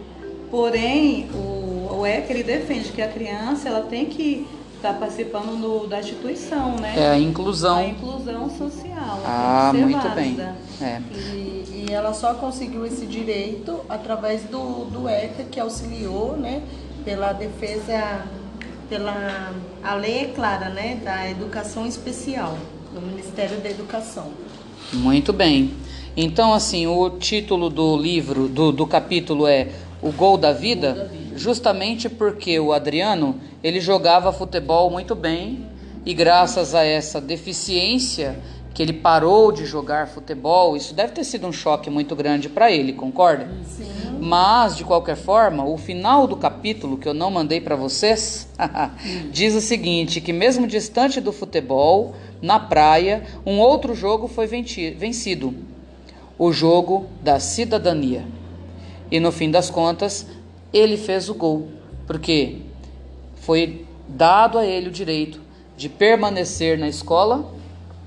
Porém, 0.51 1.29
o, 1.35 2.01
o 2.01 2.07
ele 2.07 2.43
defende 2.43 2.91
que 2.91 3.03
a 3.03 3.09
criança, 3.09 3.69
ela 3.69 3.83
tem 3.83 4.07
que 4.07 4.47
está 4.79 4.93
participando 4.93 5.59
no, 5.59 5.87
da 5.87 5.99
instituição, 5.99 6.77
né? 6.77 6.95
É 6.97 7.11
a 7.11 7.19
inclusão. 7.19 7.79
A 7.79 7.85
inclusão 7.85 8.49
social. 8.49 9.21
Ah, 9.25 9.73
muito 9.75 10.09
bem. 10.11 10.39
É. 10.81 11.01
E, 11.13 11.87
e, 11.89 11.93
ela 11.93 12.15
só 12.15 12.35
conseguiu 12.35 12.87
esse 12.87 13.05
direito 13.05 13.81
através 13.89 14.43
do, 14.45 14.85
do 14.85 15.09
ECA, 15.09 15.45
que 15.45 15.59
auxiliou, 15.61 16.37
né? 16.37 16.63
Pela 17.05 17.33
defesa, 17.33 18.25
pela 18.89 19.53
a 19.83 19.95
lei 19.95 20.19
é 20.19 20.25
clara, 20.27 20.69
né? 20.69 21.01
Da 21.05 21.29
educação 21.29 21.87
especial, 21.87 22.57
do 22.95 23.01
Ministério 23.01 23.59
da 23.61 23.69
Educação. 23.69 24.29
Muito 24.93 25.33
bem. 25.33 25.75
Então, 26.17 26.53
assim, 26.53 26.87
o 26.87 27.11
título 27.11 27.69
do 27.69 27.97
livro, 27.97 28.49
do, 28.49 28.73
do 28.73 28.87
capítulo 28.87 29.47
é 29.47 29.69
O 30.01 30.13
Gol 30.13 30.37
da 30.37 30.53
Vida. 30.53 30.93
Gol 30.93 31.05
da 31.05 31.05
vida 31.05 31.28
justamente 31.39 32.09
porque 32.09 32.59
o 32.59 32.73
Adriano 32.73 33.41
ele 33.63 33.81
jogava 33.81 34.33
futebol 34.33 34.91
muito 34.91 35.15
bem 35.15 35.67
e 36.05 36.13
graças 36.13 36.75
a 36.75 36.85
essa 36.85 37.21
deficiência 37.21 38.39
que 38.75 38.83
ele 38.83 38.93
parou 38.93 39.51
de 39.51 39.67
jogar 39.67 40.07
futebol, 40.07 40.77
isso 40.77 40.95
deve 40.95 41.13
ter 41.13 41.25
sido 41.25 41.47
um 41.47 41.53
choque 41.53 41.91
muito 41.91 42.15
grande 42.15 42.49
para 42.49 42.71
ele, 42.71 42.93
concorda? 42.93 43.49
Sim. 43.65 43.89
Mas 44.21 44.77
de 44.77 44.85
qualquer 44.85 45.17
forma, 45.17 45.65
o 45.65 45.77
final 45.77 46.27
do 46.27 46.37
capítulo 46.37 46.97
que 46.97 47.09
eu 47.09 47.15
não 47.15 47.31
mandei 47.31 47.61
para 47.61 47.77
vocês 47.77 48.49
diz 49.33 49.55
o 49.55 49.61
seguinte: 49.61 50.21
que 50.21 50.33
mesmo 50.33 50.67
distante 50.67 51.21
do 51.21 51.33
futebol, 51.33 52.15
na 52.41 52.61
praia, 52.61 53.25
um 53.45 53.59
outro 53.59 53.95
jogo 53.95 54.29
foi 54.29 54.47
vencido, 54.47 55.55
o 56.39 56.53
jogo 56.53 57.07
da 57.23 57.41
cidadania. 57.41 58.25
E 59.11 59.19
no 59.19 59.33
fim 59.33 59.51
das 59.51 59.71
contas, 59.71 60.27
ele 60.73 60.97
fez 60.97 61.29
o 61.29 61.35
gol, 61.35 61.69
porque 62.07 62.59
foi 63.37 63.87
dado 64.09 64.59
a 64.59 64.67
ele 64.67 64.89
o 64.89 64.93
direito 64.93 65.41
de 65.77 65.89
permanecer 65.89 66.79
na 66.79 66.89
escola, 66.89 67.53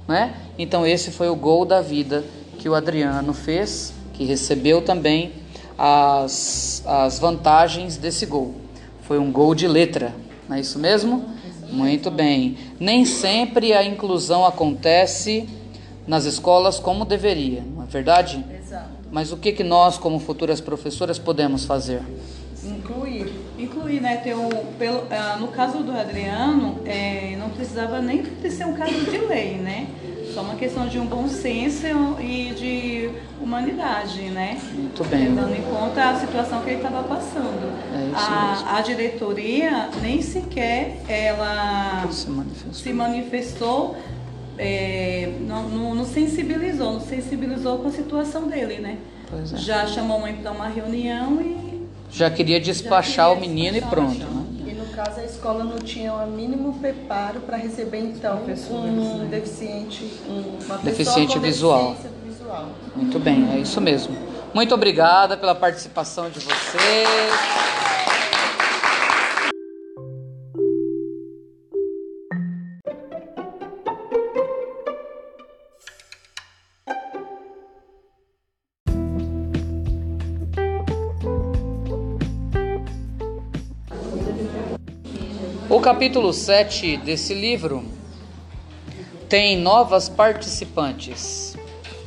né? 0.07 0.35
Então 0.57 0.85
esse 0.85 1.11
foi 1.11 1.29
o 1.29 1.35
gol 1.35 1.65
da 1.65 1.81
vida 1.81 2.23
que 2.59 2.67
o 2.67 2.75
Adriano 2.75 3.33
fez, 3.33 3.93
que 4.13 4.23
recebeu 4.23 4.81
também 4.81 5.31
as, 5.77 6.83
as 6.85 7.17
vantagens 7.17 7.97
desse 7.97 8.25
gol. 8.25 8.55
Foi 9.03 9.17
um 9.17 9.31
gol 9.31 9.55
de 9.55 9.67
letra, 9.67 10.13
não 10.47 10.57
é 10.57 10.59
isso 10.59 10.77
mesmo? 10.77 11.25
Muito 11.71 12.11
bem. 12.11 12.57
Nem 12.79 13.05
sempre 13.05 13.73
a 13.73 13.83
inclusão 13.83 14.45
acontece 14.45 15.47
nas 16.05 16.25
escolas 16.25 16.77
como 16.77 17.05
deveria, 17.05 17.63
não 17.63 17.83
é 17.83 17.85
verdade? 17.85 18.43
Exato. 18.63 18.89
Mas 19.11 19.31
o 19.31 19.37
que, 19.37 19.51
que 19.51 19.63
nós, 19.63 19.97
como 19.97 20.19
futuras 20.19 20.61
professoras, 20.61 21.17
podemos 21.17 21.65
fazer? 21.65 22.01
Incluir. 22.63 23.33
Incluir, 23.57 24.01
né? 24.01 24.17
Ter 24.17 24.35
um, 24.35 24.49
pelo, 24.77 25.03
ah, 25.09 25.37
no 25.39 25.47
caso 25.47 25.79
do 25.79 25.91
Adriano, 25.91 26.79
é, 26.85 27.35
não 27.39 27.49
precisava 27.49 28.01
nem 28.01 28.21
de 28.21 28.51
ser 28.51 28.65
um 28.65 28.73
caso 28.73 28.93
de 28.93 29.17
lei, 29.17 29.55
né? 29.55 29.87
Só 30.33 30.41
uma 30.41 30.55
questão 30.55 30.87
de 30.87 30.97
um 30.97 31.05
bom 31.05 31.27
senso 31.27 31.85
e 32.19 32.53
de 32.55 33.09
humanidade, 33.41 34.21
né? 34.29 34.57
Muito 34.73 35.03
bem. 35.05 35.29
Levando 35.29 35.55
em 35.55 35.61
conta 35.61 36.09
a 36.09 36.19
situação 36.19 36.61
que 36.61 36.69
ele 36.69 36.77
estava 36.77 37.03
passando. 37.03 37.73
É 37.93 38.05
isso 38.07 38.15
a, 38.15 38.77
a, 38.77 38.81
diretoria 38.81 39.89
nem 40.01 40.21
sequer 40.21 41.01
ela 41.09 42.07
se 42.09 42.29
manifestou, 42.29 42.73
se 42.73 42.93
manifestou 42.93 43.97
é, 44.57 45.33
não, 45.41 45.67
não, 45.69 45.95
não, 45.95 46.05
sensibilizou, 46.05 46.93
não 46.93 47.01
sensibilizou 47.01 47.79
com 47.79 47.87
a 47.87 47.91
situação 47.91 48.47
dele, 48.47 48.79
né? 48.79 48.97
É. 49.33 49.57
Já 49.57 49.87
chamou 49.87 50.17
a 50.17 50.21
mãe 50.21 50.35
para 50.35 50.51
uma 50.51 50.67
reunião 50.67 51.41
e 51.41 51.70
já 52.11 52.29
queria 52.29 52.59
despachar 52.59 53.29
Já 53.29 53.31
queria 53.31 53.37
o 53.37 53.39
menino 53.39 53.77
despachar 53.77 53.87
e 53.87 53.95
pronto. 53.95 54.25
Né? 54.25 54.71
E 54.71 54.73
no 54.73 54.85
caso 54.87 55.19
a 55.19 55.23
escola 55.23 55.63
não 55.63 55.77
tinha 55.79 56.13
o 56.13 56.27
mínimo 56.27 56.73
preparo 56.79 57.39
para 57.41 57.57
receber 57.57 57.99
então 57.99 58.37
um 58.37 59.27
deficiente, 59.29 60.11
uma 60.65 60.77
deficiente 60.77 61.39
visual. 61.39 61.95
visual. 62.25 62.65
Muito 62.95 63.19
bem, 63.19 63.49
é 63.53 63.59
isso 63.59 63.79
mesmo. 63.79 64.15
Muito 64.53 64.75
obrigada 64.75 65.37
pela 65.37 65.55
participação 65.55 66.29
de 66.29 66.39
vocês. 66.39 68.00
O 85.71 85.79
capítulo 85.79 86.33
7 86.33 86.97
desse 86.97 87.33
livro 87.33 87.85
tem 89.29 89.57
novas 89.57 90.09
participantes. 90.09 91.55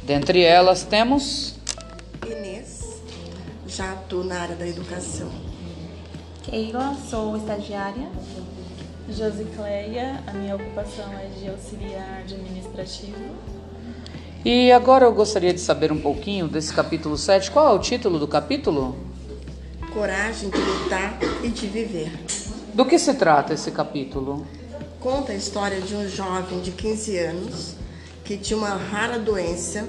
Dentre 0.03 0.43
elas 0.43 0.83
temos 0.83 1.55
Inês, 2.27 3.01
já 3.67 3.93
atuo 3.93 4.23
na 4.23 4.39
área 4.39 4.55
da 4.55 4.69
educação. 4.69 5.31
Keila, 6.43 6.95
sou 7.09 7.39
estagiária. 7.39 8.07
Josicleia, 9.09 10.23
a 10.27 10.33
minha 10.35 10.57
ocupação 10.57 11.11
é 11.15 11.25
de 11.41 11.49
auxiliar 11.49 12.19
administrativo. 12.19 13.35
E 14.45 14.71
agora 14.73 15.07
eu 15.07 15.15
gostaria 15.15 15.55
de 15.55 15.61
saber 15.61 15.91
um 15.91 15.99
pouquinho 15.99 16.49
desse 16.49 16.71
capítulo 16.75 17.17
7. 17.17 17.51
Qual 17.51 17.67
é 17.67 17.73
o 17.73 17.79
título 17.79 18.19
do 18.19 18.29
capítulo? 18.29 18.95
Coragem 19.91 20.51
de 20.51 20.59
lutar 20.59 21.19
e 21.43 21.49
de 21.49 21.67
viver. 21.67 22.13
Do 22.75 22.85
que 22.85 22.99
se 22.99 23.15
trata 23.15 23.55
esse 23.55 23.71
capítulo? 23.71 24.45
Conta 24.99 25.31
a 25.31 25.37
história 25.37 25.81
de 25.81 25.95
um 25.95 26.09
jovem 26.09 26.61
de 26.61 26.73
15 26.73 27.17
anos 27.19 27.77
que 28.25 28.37
tinha 28.37 28.57
uma 28.57 28.71
rara 28.75 29.17
doença 29.17 29.89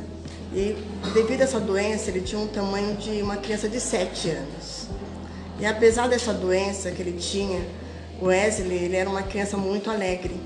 e, 0.53 0.75
devido 1.11 1.41
a 1.41 1.45
essa 1.45 1.59
doença, 1.59 2.11
ele 2.11 2.21
tinha 2.21 2.39
um 2.39 2.45
tamanho 2.45 2.95
de 2.95 3.23
uma 3.23 3.37
criança 3.37 3.67
de 3.67 3.79
7 3.79 4.29
anos. 4.29 4.87
E 5.59 5.65
apesar 5.65 6.07
dessa 6.07 6.31
doença 6.31 6.91
que 6.91 7.01
ele 7.01 7.13
tinha, 7.13 7.65
Wesley 8.21 8.83
ele 8.83 8.95
era 8.95 9.09
uma 9.09 9.23
criança 9.23 9.57
muito 9.57 9.89
alegre. 9.89 10.39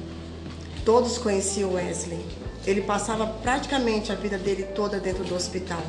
Todos 0.85 1.17
conheciam 1.17 1.73
Wesley. 1.73 2.25
Ele 2.65 2.79
passava 2.83 3.27
praticamente 3.27 4.13
a 4.13 4.15
vida 4.15 4.37
dele 4.37 4.63
toda 4.63 4.97
dentro 4.97 5.25
do 5.25 5.35
hospital. 5.35 5.83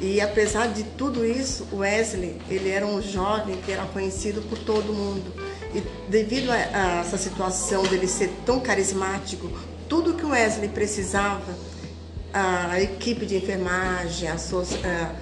E 0.00 0.18
apesar 0.18 0.68
de 0.68 0.82
tudo 0.82 1.26
isso, 1.26 1.68
Wesley, 1.72 2.40
ele 2.48 2.70
era 2.70 2.86
um 2.86 3.02
jovem 3.02 3.56
que 3.60 3.70
era 3.70 3.84
conhecido 3.84 4.40
por 4.42 4.58
todo 4.58 4.94
mundo. 4.94 5.30
E 5.74 5.82
devido 6.10 6.50
a, 6.50 6.54
a 6.54 7.00
essa 7.00 7.18
situação 7.18 7.82
dele 7.82 8.06
ser 8.06 8.30
tão 8.46 8.60
carismático, 8.60 9.50
tudo 9.88 10.14
que 10.14 10.24
o 10.24 10.30
Wesley 10.30 10.70
precisava, 10.70 11.54
a 12.32 12.80
equipe 12.80 13.26
de 13.26 13.36
enfermagem, 13.36 14.28
a, 14.28 14.36
a, 14.36 15.14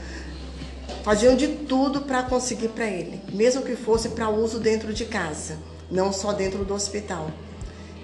faziam 1.03 1.35
de 1.35 1.49
tudo 1.49 2.03
para 2.03 2.23
conseguir 2.23 2.69
para 2.69 2.87
ele, 2.87 3.21
mesmo 3.33 3.63
que 3.63 3.75
fosse 3.75 4.11
para 4.11 4.29
uso 4.29 4.61
dentro 4.61 4.93
de 4.93 5.07
casa, 5.07 5.59
não 5.91 6.13
só 6.13 6.33
dentro 6.33 6.65
do 6.65 6.75
hospital. 6.75 7.31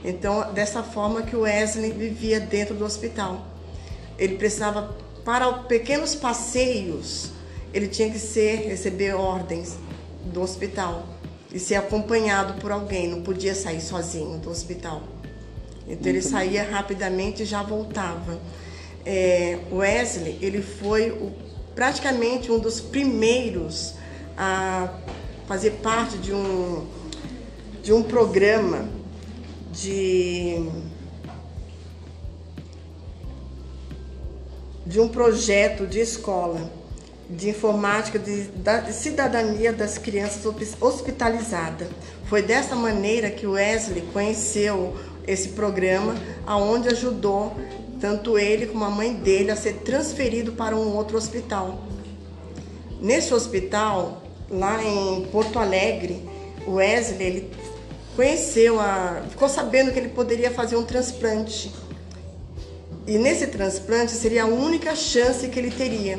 Então, 0.02 0.52
dessa 0.52 0.82
forma 0.82 1.22
que 1.22 1.36
o 1.36 1.42
Wesley 1.42 1.92
vivia 1.92 2.40
dentro 2.40 2.74
do 2.74 2.84
hospital. 2.84 3.46
Ele 4.18 4.36
precisava 4.36 4.94
para 5.24 5.50
pequenos 5.52 6.14
passeios, 6.14 7.30
ele 7.72 7.88
tinha 7.88 8.10
que 8.10 8.18
ser 8.18 8.68
receber 8.68 9.14
ordens 9.14 9.76
do 10.32 10.42
hospital 10.42 11.06
e 11.52 11.58
ser 11.58 11.76
acompanhado 11.76 12.60
por 12.60 12.70
alguém, 12.70 13.08
não 13.08 13.22
podia 13.22 13.54
sair 13.54 13.80
sozinho 13.80 14.38
do 14.38 14.50
hospital. 14.50 15.02
Então 15.86 16.08
ele 16.10 16.22
saía 16.22 16.62
rapidamente 16.68 17.42
e 17.42 17.46
já 17.46 17.62
voltava. 17.62 18.40
É, 19.04 19.58
Wesley, 19.70 20.38
ele 20.40 20.62
foi 20.62 21.10
o, 21.10 21.32
praticamente 21.74 22.50
um 22.50 22.58
dos 22.58 22.80
primeiros 22.80 23.94
a 24.36 24.98
fazer 25.46 25.72
parte 25.82 26.18
de 26.18 26.32
um 26.32 26.86
de 27.82 27.92
um 27.92 28.02
programa 28.02 28.88
de 29.70 30.70
de 34.86 35.00
um 35.00 35.08
projeto 35.08 35.86
de 35.86 36.00
escola 36.00 36.84
de 37.28 37.48
informática 37.48 38.18
de, 38.18 38.44
de 38.44 38.92
cidadania 38.92 39.72
das 39.72 39.98
crianças 39.98 40.44
hospitalizadas. 40.80 41.88
Foi 42.26 42.42
dessa 42.42 42.76
maneira 42.76 43.30
que 43.30 43.46
o 43.46 43.52
Wesley 43.52 44.02
conheceu 44.12 44.94
esse 45.26 45.50
programa, 45.50 46.14
aonde 46.46 46.88
ajudou 46.88 47.56
tanto 48.00 48.38
ele 48.38 48.66
como 48.66 48.84
a 48.84 48.90
mãe 48.90 49.14
dele 49.14 49.50
a 49.50 49.56
ser 49.56 49.74
transferido 49.76 50.52
para 50.52 50.76
um 50.76 50.94
outro 50.94 51.16
hospital. 51.16 51.84
Nesse 53.00 53.32
hospital, 53.32 54.22
lá 54.50 54.82
em 54.82 55.26
Porto 55.32 55.58
Alegre, 55.58 56.22
o 56.66 56.72
Wesley 56.72 57.26
ele 57.26 57.50
conheceu 58.14 58.78
a, 58.78 59.22
ficou 59.30 59.48
sabendo 59.48 59.92
que 59.92 59.98
ele 59.98 60.10
poderia 60.10 60.50
fazer 60.50 60.76
um 60.76 60.84
transplante. 60.84 61.72
E 63.06 63.18
nesse 63.18 63.46
transplante 63.48 64.12
seria 64.12 64.44
a 64.44 64.46
única 64.46 64.94
chance 64.96 65.48
que 65.48 65.58
ele 65.58 65.70
teria. 65.70 66.18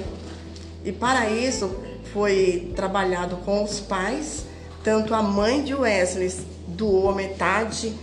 E 0.83 0.91
para 0.91 1.29
isso 1.29 1.75
foi 2.13 2.71
trabalhado 2.75 3.37
com 3.37 3.63
os 3.63 3.79
pais, 3.79 4.45
tanto 4.83 5.13
a 5.13 5.23
mãe 5.23 5.63
de 5.63 5.73
Wesley 5.73 6.31
doou 6.67 7.13
metade 7.13 7.93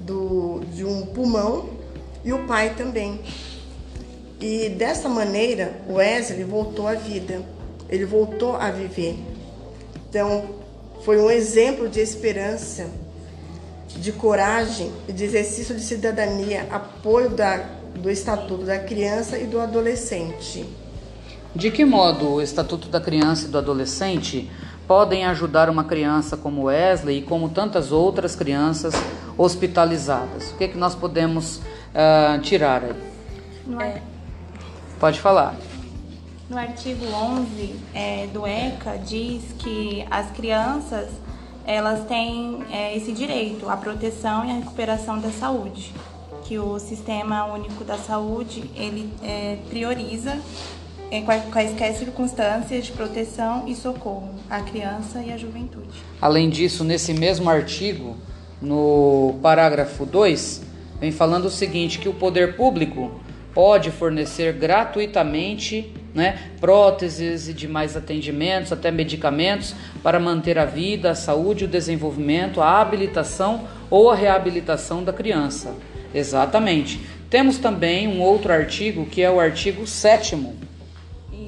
do, 0.00 0.60
de 0.72 0.84
um 0.84 1.06
pulmão 1.06 1.70
e 2.24 2.32
o 2.32 2.46
pai 2.46 2.74
também. 2.74 3.20
E 4.40 4.68
dessa 4.70 5.08
maneira, 5.08 5.80
Wesley 5.88 6.42
voltou 6.42 6.88
à 6.88 6.94
vida, 6.94 7.42
ele 7.88 8.04
voltou 8.04 8.56
a 8.56 8.72
viver. 8.72 9.16
Então, 10.08 10.56
foi 11.04 11.18
um 11.18 11.30
exemplo 11.30 11.88
de 11.88 12.00
esperança, 12.00 12.90
de 13.88 14.10
coragem 14.10 14.92
de 15.06 15.24
exercício 15.24 15.74
de 15.74 15.82
cidadania, 15.82 16.66
apoio 16.70 17.30
da, 17.30 17.81
do 17.94 18.10
Estatuto 18.10 18.64
da 18.64 18.78
Criança 18.78 19.38
e 19.38 19.46
do 19.46 19.60
Adolescente. 19.60 20.64
De 21.54 21.70
que 21.70 21.84
modo 21.84 22.34
o 22.34 22.42
Estatuto 22.42 22.88
da 22.88 23.00
Criança 23.00 23.46
e 23.46 23.48
do 23.48 23.58
Adolescente 23.58 24.50
podem 24.86 25.24
ajudar 25.26 25.68
uma 25.68 25.84
criança 25.84 26.36
como 26.36 26.64
Wesley 26.64 27.18
e 27.18 27.22
como 27.22 27.48
tantas 27.48 27.92
outras 27.92 28.34
crianças 28.34 28.94
hospitalizadas? 29.36 30.50
O 30.50 30.56
que, 30.56 30.64
é 30.64 30.68
que 30.68 30.78
nós 30.78 30.94
podemos 30.94 31.56
uh, 31.56 32.40
tirar 32.42 32.82
aí? 32.84 32.94
É. 33.80 34.02
Pode 34.98 35.20
falar. 35.20 35.54
No 36.48 36.58
artigo 36.58 37.06
11 37.06 37.74
é, 37.94 38.26
do 38.26 38.46
ECA 38.46 38.98
diz 38.98 39.42
que 39.58 40.06
as 40.10 40.30
crianças 40.32 41.08
elas 41.64 42.06
têm 42.06 42.62
é, 42.70 42.96
esse 42.96 43.12
direito 43.12 43.68
à 43.68 43.76
proteção 43.76 44.44
e 44.44 44.50
à 44.50 44.54
recuperação 44.54 45.18
da 45.18 45.30
saúde, 45.30 45.92
que 46.52 46.58
o 46.58 46.78
Sistema 46.78 47.46
Único 47.46 47.82
da 47.82 47.96
Saúde 47.96 48.64
ele 48.76 49.08
é, 49.24 49.56
prioriza 49.70 50.38
em 51.10 51.24
quaisquer 51.24 51.94
circunstâncias 51.94 52.84
de 52.84 52.92
proteção 52.92 53.66
e 53.66 53.74
socorro 53.74 54.28
à 54.50 54.60
criança 54.60 55.22
e 55.22 55.32
à 55.32 55.38
juventude. 55.38 55.88
Além 56.20 56.50
disso, 56.50 56.84
nesse 56.84 57.14
mesmo 57.14 57.48
artigo, 57.48 58.18
no 58.60 59.38
parágrafo 59.40 60.04
2, 60.04 60.62
vem 61.00 61.10
falando 61.10 61.46
o 61.46 61.50
seguinte: 61.50 61.98
que 61.98 62.08
o 62.08 62.12
poder 62.12 62.54
público 62.54 63.10
pode 63.54 63.90
fornecer 63.90 64.52
gratuitamente 64.52 65.90
né, 66.14 66.50
próteses 66.60 67.48
e 67.48 67.54
demais 67.54 67.96
atendimentos, 67.96 68.72
até 68.72 68.90
medicamentos, 68.90 69.74
para 70.02 70.20
manter 70.20 70.58
a 70.58 70.66
vida, 70.66 71.12
a 71.12 71.14
saúde, 71.14 71.64
o 71.64 71.68
desenvolvimento, 71.68 72.60
a 72.60 72.78
habilitação 72.78 73.66
ou 73.88 74.10
a 74.10 74.14
reabilitação 74.14 75.02
da 75.02 75.14
criança. 75.14 75.74
Exatamente. 76.14 77.00
Temos 77.30 77.58
também 77.58 78.06
um 78.06 78.20
outro 78.20 78.52
artigo 78.52 79.06
que 79.06 79.22
é 79.22 79.30
o 79.30 79.40
artigo 79.40 79.86
7 79.86 80.36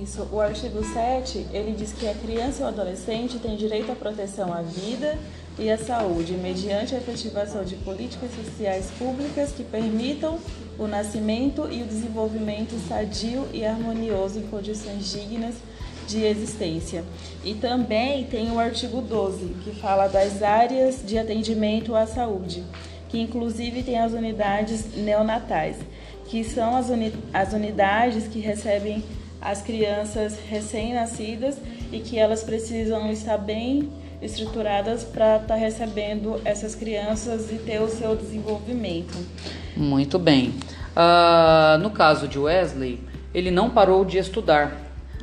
isso. 0.04 0.28
O 0.30 0.38
artigo 0.38 0.84
7, 0.84 1.46
ele 1.52 1.72
diz 1.72 1.92
que 1.92 2.06
a 2.06 2.14
criança 2.14 2.62
ou 2.62 2.68
adolescente 2.68 3.38
tem 3.38 3.56
direito 3.56 3.90
à 3.90 3.94
proteção 3.94 4.52
à 4.52 4.60
vida 4.60 5.18
e 5.58 5.70
à 5.70 5.78
saúde, 5.78 6.34
mediante 6.34 6.94
a 6.94 6.98
efetivação 6.98 7.64
de 7.64 7.76
políticas 7.76 8.30
sociais 8.34 8.90
públicas 8.98 9.50
que 9.52 9.64
permitam 9.64 10.38
o 10.78 10.86
nascimento 10.86 11.68
e 11.70 11.82
o 11.82 11.86
desenvolvimento 11.86 12.78
sadio 12.86 13.48
e 13.52 13.64
harmonioso 13.64 14.40
em 14.40 14.42
condições 14.42 15.10
dignas 15.10 15.54
de 16.06 16.22
existência. 16.22 17.02
E 17.42 17.54
também 17.54 18.24
tem 18.24 18.50
o 18.50 18.58
artigo 18.58 19.00
12, 19.00 19.56
que 19.64 19.74
fala 19.80 20.06
das 20.06 20.42
áreas 20.42 21.02
de 21.04 21.16
atendimento 21.18 21.96
à 21.96 22.06
saúde, 22.06 22.62
que 23.14 23.20
inclusive 23.20 23.84
tem 23.84 23.96
as 23.96 24.12
unidades 24.12 24.92
neonatais, 24.96 25.76
que 26.26 26.42
são 26.42 26.74
as, 26.74 26.90
uni 26.90 27.12
as 27.32 27.52
unidades 27.52 28.26
que 28.26 28.40
recebem 28.40 29.04
as 29.40 29.62
crianças 29.62 30.36
recém-nascidas 30.48 31.56
e 31.92 32.00
que 32.00 32.18
elas 32.18 32.42
precisam 32.42 33.08
estar 33.12 33.38
bem 33.38 33.88
estruturadas 34.20 35.04
para 35.04 35.36
estar 35.36 35.46
tá 35.46 35.54
recebendo 35.54 36.40
essas 36.44 36.74
crianças 36.74 37.52
e 37.52 37.54
ter 37.54 37.80
o 37.80 37.88
seu 37.88 38.16
desenvolvimento. 38.16 39.16
Muito 39.76 40.18
bem. 40.18 40.52
Uh, 40.96 41.78
no 41.80 41.90
caso 41.90 42.26
de 42.26 42.36
Wesley, 42.36 42.98
ele 43.32 43.52
não 43.52 43.70
parou 43.70 44.04
de 44.04 44.18
estudar. 44.18 44.76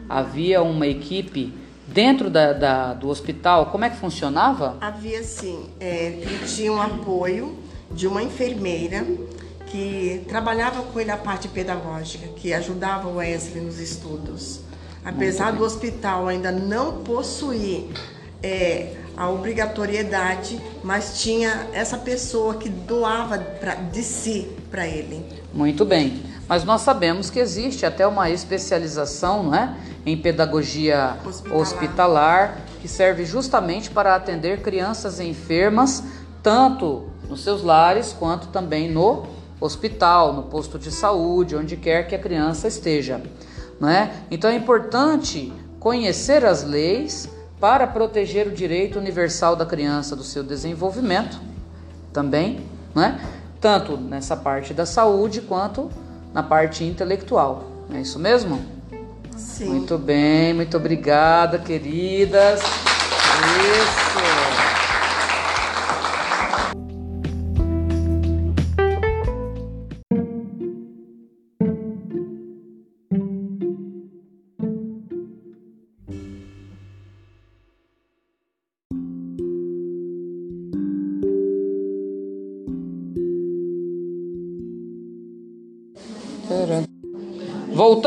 Havia 0.07 0.61
uma 0.61 0.87
equipe 0.87 1.53
dentro 1.85 2.29
da, 2.29 2.53
da, 2.53 2.93
do 2.93 3.09
hospital. 3.09 3.65
Como 3.65 3.83
é 3.83 3.89
que 3.89 3.97
funcionava? 3.97 4.77
Havia 4.79 5.21
sim. 5.23 5.65
É, 5.77 6.05
ele 6.21 6.47
tinha 6.47 6.71
um 6.71 6.81
apoio 6.81 7.61
de 7.93 8.07
uma 8.07 8.23
enfermeira 8.23 9.05
que 9.67 10.23
trabalhava 10.27 10.83
com 10.83 10.99
ele 10.99 11.11
a 11.11 11.17
parte 11.17 11.47
pedagógica, 11.47 12.27
que 12.35 12.53
ajudava 12.53 13.07
o 13.07 13.15
Wesley 13.17 13.63
nos 13.63 13.79
estudos. 13.79 14.59
Apesar 15.03 15.51
do 15.51 15.63
hospital 15.63 16.27
ainda 16.27 16.51
não 16.51 17.03
possuir 17.03 17.87
é, 18.43 18.93
a 19.15 19.29
obrigatoriedade, 19.29 20.59
mas 20.83 21.21
tinha 21.21 21.67
essa 21.73 21.97
pessoa 21.97 22.55
que 22.55 22.69
doava 22.69 23.37
pra, 23.37 23.75
de 23.75 24.03
si 24.03 24.51
para 24.69 24.87
ele. 24.87 25.25
Muito 25.53 25.85
bem. 25.85 26.21
Mas 26.47 26.63
nós 26.63 26.81
sabemos 26.81 27.29
que 27.29 27.39
existe 27.39 27.85
até 27.85 28.05
uma 28.05 28.29
especialização 28.29 29.43
não 29.43 29.55
é? 29.55 29.75
em 30.05 30.17
pedagogia 30.17 31.17
hospitalar. 31.25 31.61
hospitalar, 31.61 32.57
que 32.81 32.87
serve 32.87 33.25
justamente 33.25 33.89
para 33.89 34.15
atender 34.15 34.61
crianças 34.61 35.19
enfermas, 35.19 36.03
tanto 36.43 37.11
nos 37.32 37.41
seus 37.43 37.63
lares 37.63 38.11
quanto 38.11 38.47
também 38.47 38.91
no 38.91 39.23
hospital, 39.59 40.34
no 40.34 40.43
posto 40.43 40.77
de 40.77 40.91
saúde, 40.91 41.55
onde 41.55 41.77
quer 41.77 42.05
que 42.05 42.13
a 42.13 42.19
criança 42.19 42.67
esteja. 42.67 43.21
Né? 43.79 44.23
Então 44.29 44.49
é 44.49 44.55
importante 44.55 45.51
conhecer 45.79 46.43
as 46.43 46.63
leis 46.63 47.29
para 47.57 47.88
proteger 47.88 48.47
o 48.47 48.51
direito 48.51 48.99
universal 48.99 49.55
da 49.55 49.65
criança 49.65 50.13
do 50.13 50.23
seu 50.23 50.43
desenvolvimento, 50.43 51.39
também, 52.11 52.59
né? 52.93 53.21
tanto 53.61 53.95
nessa 53.95 54.36
parte 54.36 54.73
da 54.73 54.86
saúde 54.86 55.39
quanto 55.41 55.89
na 56.34 56.43
parte 56.43 56.84
intelectual. 56.84 57.63
Não 57.89 57.97
é 57.97 58.01
isso 58.01 58.19
mesmo? 58.19 58.61
Sim. 59.38 59.69
Muito 59.69 59.97
bem, 59.97 60.53
muito 60.53 60.75
obrigada, 60.75 61.57
queridas. 61.57 62.59
Isso. 62.59 64.51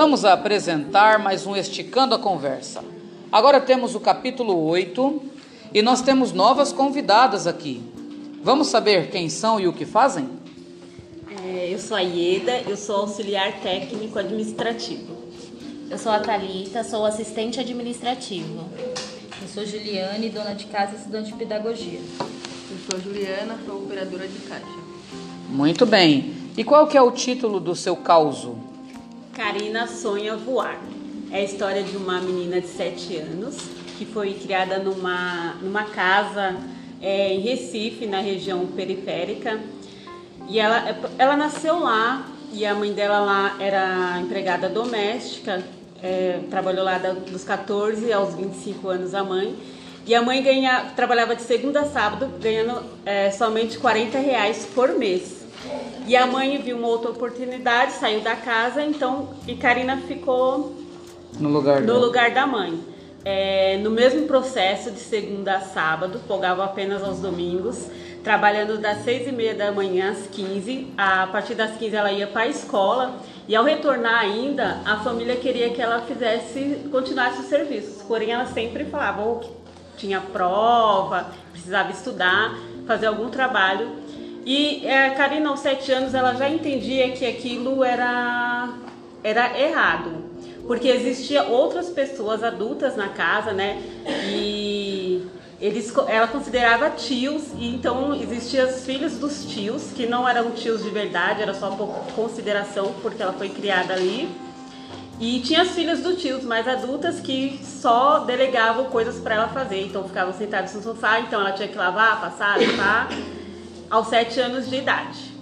Voltamos 0.05 0.27
a 0.27 0.35
apresentar 0.35 1.19
mais 1.19 1.47
um 1.47 1.57
Esticando 1.57 2.15
a 2.15 2.19
Conversa. 2.19 2.85
Agora 3.33 3.59
temos 3.59 3.95
o 3.95 4.01
capítulo 4.01 4.55
8 4.67 5.23
e 5.73 5.81
nós 5.81 6.03
temos 6.03 6.31
novas 6.31 6.75
convidadas 6.75 7.47
aqui. 7.47 7.83
Vamos 8.43 8.67
saber 8.67 9.09
quem 9.09 9.31
são 9.31 9.59
e 9.59 9.67
o 9.67 9.73
que 9.73 9.87
fazem? 9.87 10.29
É, 11.43 11.73
eu 11.73 11.79
sou 11.79 11.97
a 11.97 12.03
Ieda, 12.03 12.53
eu 12.69 12.77
sou 12.77 12.97
auxiliar 12.97 13.61
técnico 13.63 14.19
administrativo. 14.19 15.17
Eu 15.91 15.97
sou 15.97 16.13
a 16.13 16.19
Thalita, 16.19 16.85
sou 16.85 17.07
assistente 17.07 17.59
administrativo. 17.59 18.69
Eu 19.41 19.49
sou 19.49 19.65
Juliane, 19.65 20.29
dona 20.29 20.55
de 20.55 20.67
casa 20.67 20.93
e 20.93 20.97
estudante 20.97 21.33
de 21.33 21.39
pedagogia. 21.39 22.01
Eu 22.71 22.77
sou 22.91 23.01
Juliana, 23.01 23.59
sou 23.65 23.79
operadora 23.79 24.29
de 24.29 24.39
caixa. 24.41 24.67
Muito 25.49 25.87
bem. 25.87 26.35
E 26.59 26.63
qual 26.63 26.87
que 26.87 26.99
é 26.99 27.01
o 27.01 27.11
título 27.11 27.59
do 27.59 27.75
seu 27.75 27.97
causo? 27.97 28.64
Karina 29.35 29.89
sonha 29.89 30.37
voar. 30.37 30.79
É 31.31 31.39
a 31.39 31.43
história 31.43 31.83
de 31.83 31.97
uma 31.97 32.21
menina 32.21 32.61
de 32.61 32.69
7 32.69 33.17
anos 33.17 33.57
que 33.99 34.07
foi 34.07 34.35
criada 34.35 34.79
numa, 34.79 35.55
numa 35.61 35.85
casa 35.85 36.57
é, 37.03 37.35
em 37.35 37.41
Recife, 37.41 38.07
na 38.07 38.21
região 38.21 38.65
periférica. 38.67 39.59
E 40.49 40.61
ela, 40.61 40.97
ela 41.19 41.37
nasceu 41.37 41.81
lá 41.81 42.27
e 42.53 42.65
a 42.65 42.75
mãe 42.75 42.93
dela 42.93 43.19
lá 43.21 43.57
era 43.59 44.21
empregada 44.21 44.69
doméstica, 44.69 45.65
é, 46.01 46.41
trabalhou 46.49 46.85
lá 46.85 46.99
dos 46.99 47.43
14 47.43 48.13
aos 48.13 48.35
25 48.35 48.89
anos 48.89 49.15
a 49.15 49.25
mãe. 49.25 49.57
E 50.07 50.15
a 50.15 50.23
mãe 50.23 50.43
ganha, 50.43 50.93
trabalhava 50.95 51.35
de 51.35 51.43
segunda 51.43 51.81
a 51.81 51.87
sábado, 51.87 52.31
ganhando 52.41 52.85
é, 53.05 53.31
somente 53.33 53.79
40 53.79 54.19
reais 54.19 54.69
por 54.73 54.91
mês. 54.91 55.44
E 56.07 56.17
a 56.17 56.27
mãe 56.27 56.61
viu 56.61 56.77
uma 56.77 56.89
outra 56.89 57.11
oportunidade, 57.11 57.93
saiu 57.93 58.21
da 58.21 58.37
casa, 58.37 58.83
então 58.83 59.31
e 59.47 59.55
Karina 59.55 59.97
ficou 59.97 60.75
no 61.39 61.49
lugar, 61.49 61.81
no 61.81 61.99
lugar 61.99 62.31
da 62.31 62.47
mãe. 62.47 62.79
É, 63.25 63.79
no 63.79 63.91
mesmo 63.91 64.27
processo 64.27 64.91
de 64.91 65.01
segunda 65.01 65.57
a 65.57 65.61
sábado, 65.61 66.21
folgava 66.29 66.63
apenas 66.63 67.03
aos 67.03 67.21
domingos, 67.21 67.89
trabalhando 68.23 68.77
das 68.77 69.03
seis 69.03 69.27
e 69.27 69.33
meia 69.33 69.55
da 69.55 69.73
manhã 69.73 70.11
às 70.11 70.27
15. 70.27 70.93
A 70.99 71.27
partir 71.29 71.55
das 71.55 71.75
15 71.79 71.97
ela 71.97 72.13
ia 72.13 72.27
para 72.27 72.43
a 72.43 72.49
escola 72.49 73.19
e 73.47 73.55
ao 73.55 73.63
retornar 73.63 74.21
ainda, 74.21 74.81
a 74.87 74.97
família 74.99 75.37
queria 75.37 75.69
que 75.69 75.81
ela 75.81 76.01
fizesse, 76.01 76.89
continuasse 76.91 77.41
os 77.41 77.47
serviços. 77.47 78.03
Porém, 78.03 78.31
ela 78.31 78.47
sempre 78.47 78.87
falava 78.87 79.39
que 79.41 79.51
tinha 79.99 80.19
prova, 80.19 81.27
precisava 81.53 81.91
estudar, 81.91 82.55
fazer 82.87 83.07
algum 83.07 83.29
trabalho. 83.29 84.04
E 84.45 84.87
é, 84.87 85.09
a 85.09 85.15
Karina, 85.15 85.51
aos 85.51 85.61
sete 85.61 85.91
anos, 85.91 86.15
ela 86.15 86.35
já 86.35 86.49
entendia 86.49 87.13
que 87.13 87.27
aquilo 87.27 87.83
era, 87.83 88.75
era 89.23 89.59
errado 89.59 90.25
porque 90.67 90.89
existia 90.89 91.45
outras 91.45 91.91
pessoas 91.91 92.43
adultas 92.43 92.97
na 92.97 93.09
casa, 93.09 93.53
né? 93.53 93.83
E 94.27 95.27
eles, 95.61 95.93
ela 96.09 96.27
considerava 96.27 96.91
tios 96.91 97.53
e 97.59 97.69
então 97.75 98.15
existiam 98.15 98.69
os 98.69 98.85
filhos 98.85 99.15
dos 99.19 99.45
tios 99.45 99.91
que 99.95 100.07
não 100.07 100.29
eram 100.29 100.51
tios 100.51 100.83
de 100.83 100.91
verdade, 100.91 101.43
era 101.43 101.55
só 101.55 101.71
por 101.71 101.89
consideração 102.15 102.95
porque 103.03 103.23
ela 103.23 103.33
foi 103.33 103.49
criada 103.49 103.95
ali. 103.95 104.29
E 105.21 105.39
tinha 105.41 105.63
as 105.63 105.71
filhas 105.71 106.01
dos 106.01 106.21
tios 106.21 106.43
mais 106.43 106.67
adultas 106.67 107.21
que 107.21 107.61
só 107.63 108.21
delegavam 108.21 108.87
coisas 108.87 109.21
para 109.21 109.37
ela 109.37 109.49
fazer, 109.49 109.87
então 109.87 110.03
ficavam 110.03 110.35
sentados 110.35 110.75
no 110.75 110.83
sofá, 110.83 111.21
então 111.21 111.41
ela 111.41 111.53
tinha 111.53 111.69
que 111.69 111.79
lavar, 111.79 112.21
passar, 112.21 112.59
limpar, 112.59 113.09
aos 113.95 114.09
sete 114.09 114.41
anos 114.41 114.69
de 114.69 114.77
idade. 114.77 115.33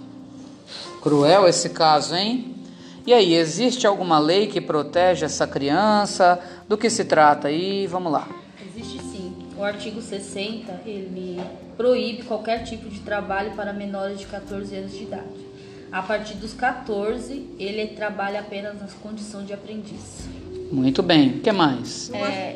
Cruel 1.01 1.47
esse 1.47 1.69
caso, 1.69 2.15
hein? 2.15 2.55
E 3.05 3.11
aí, 3.11 3.33
existe 3.33 3.87
alguma 3.87 4.19
lei 4.19 4.47
que 4.47 4.61
protege 4.61 5.25
essa 5.25 5.47
criança? 5.47 6.39
Do 6.69 6.77
que 6.77 6.89
se 6.89 7.03
trata 7.03 7.47
aí? 7.47 7.87
Vamos 7.87 8.11
lá. 8.11 8.27
Existe 8.63 8.99
sim. 8.99 9.35
O 9.57 9.63
artigo 9.63 10.01
60, 10.01 10.81
ele 10.85 11.41
proíbe 11.75 12.23
qualquer 12.23 12.63
tipo 12.63 12.87
de 12.87 12.99
trabalho 12.99 13.51
para 13.55 13.73
menores 13.73 14.19
de 14.19 14.27
14 14.27 14.75
anos 14.75 14.91
de 14.91 15.03
idade. 15.03 15.53
A 15.91 16.01
partir 16.03 16.35
dos 16.35 16.53
14, 16.53 17.49
ele 17.59 17.87
trabalha 17.87 18.39
apenas 18.39 18.79
nas 18.79 18.93
condições 18.93 19.47
de 19.47 19.53
aprendiz. 19.53 20.27
Muito 20.71 21.03
bem. 21.03 21.37
O 21.37 21.39
que 21.41 21.51
mais? 21.51 22.09
É, 22.13 22.55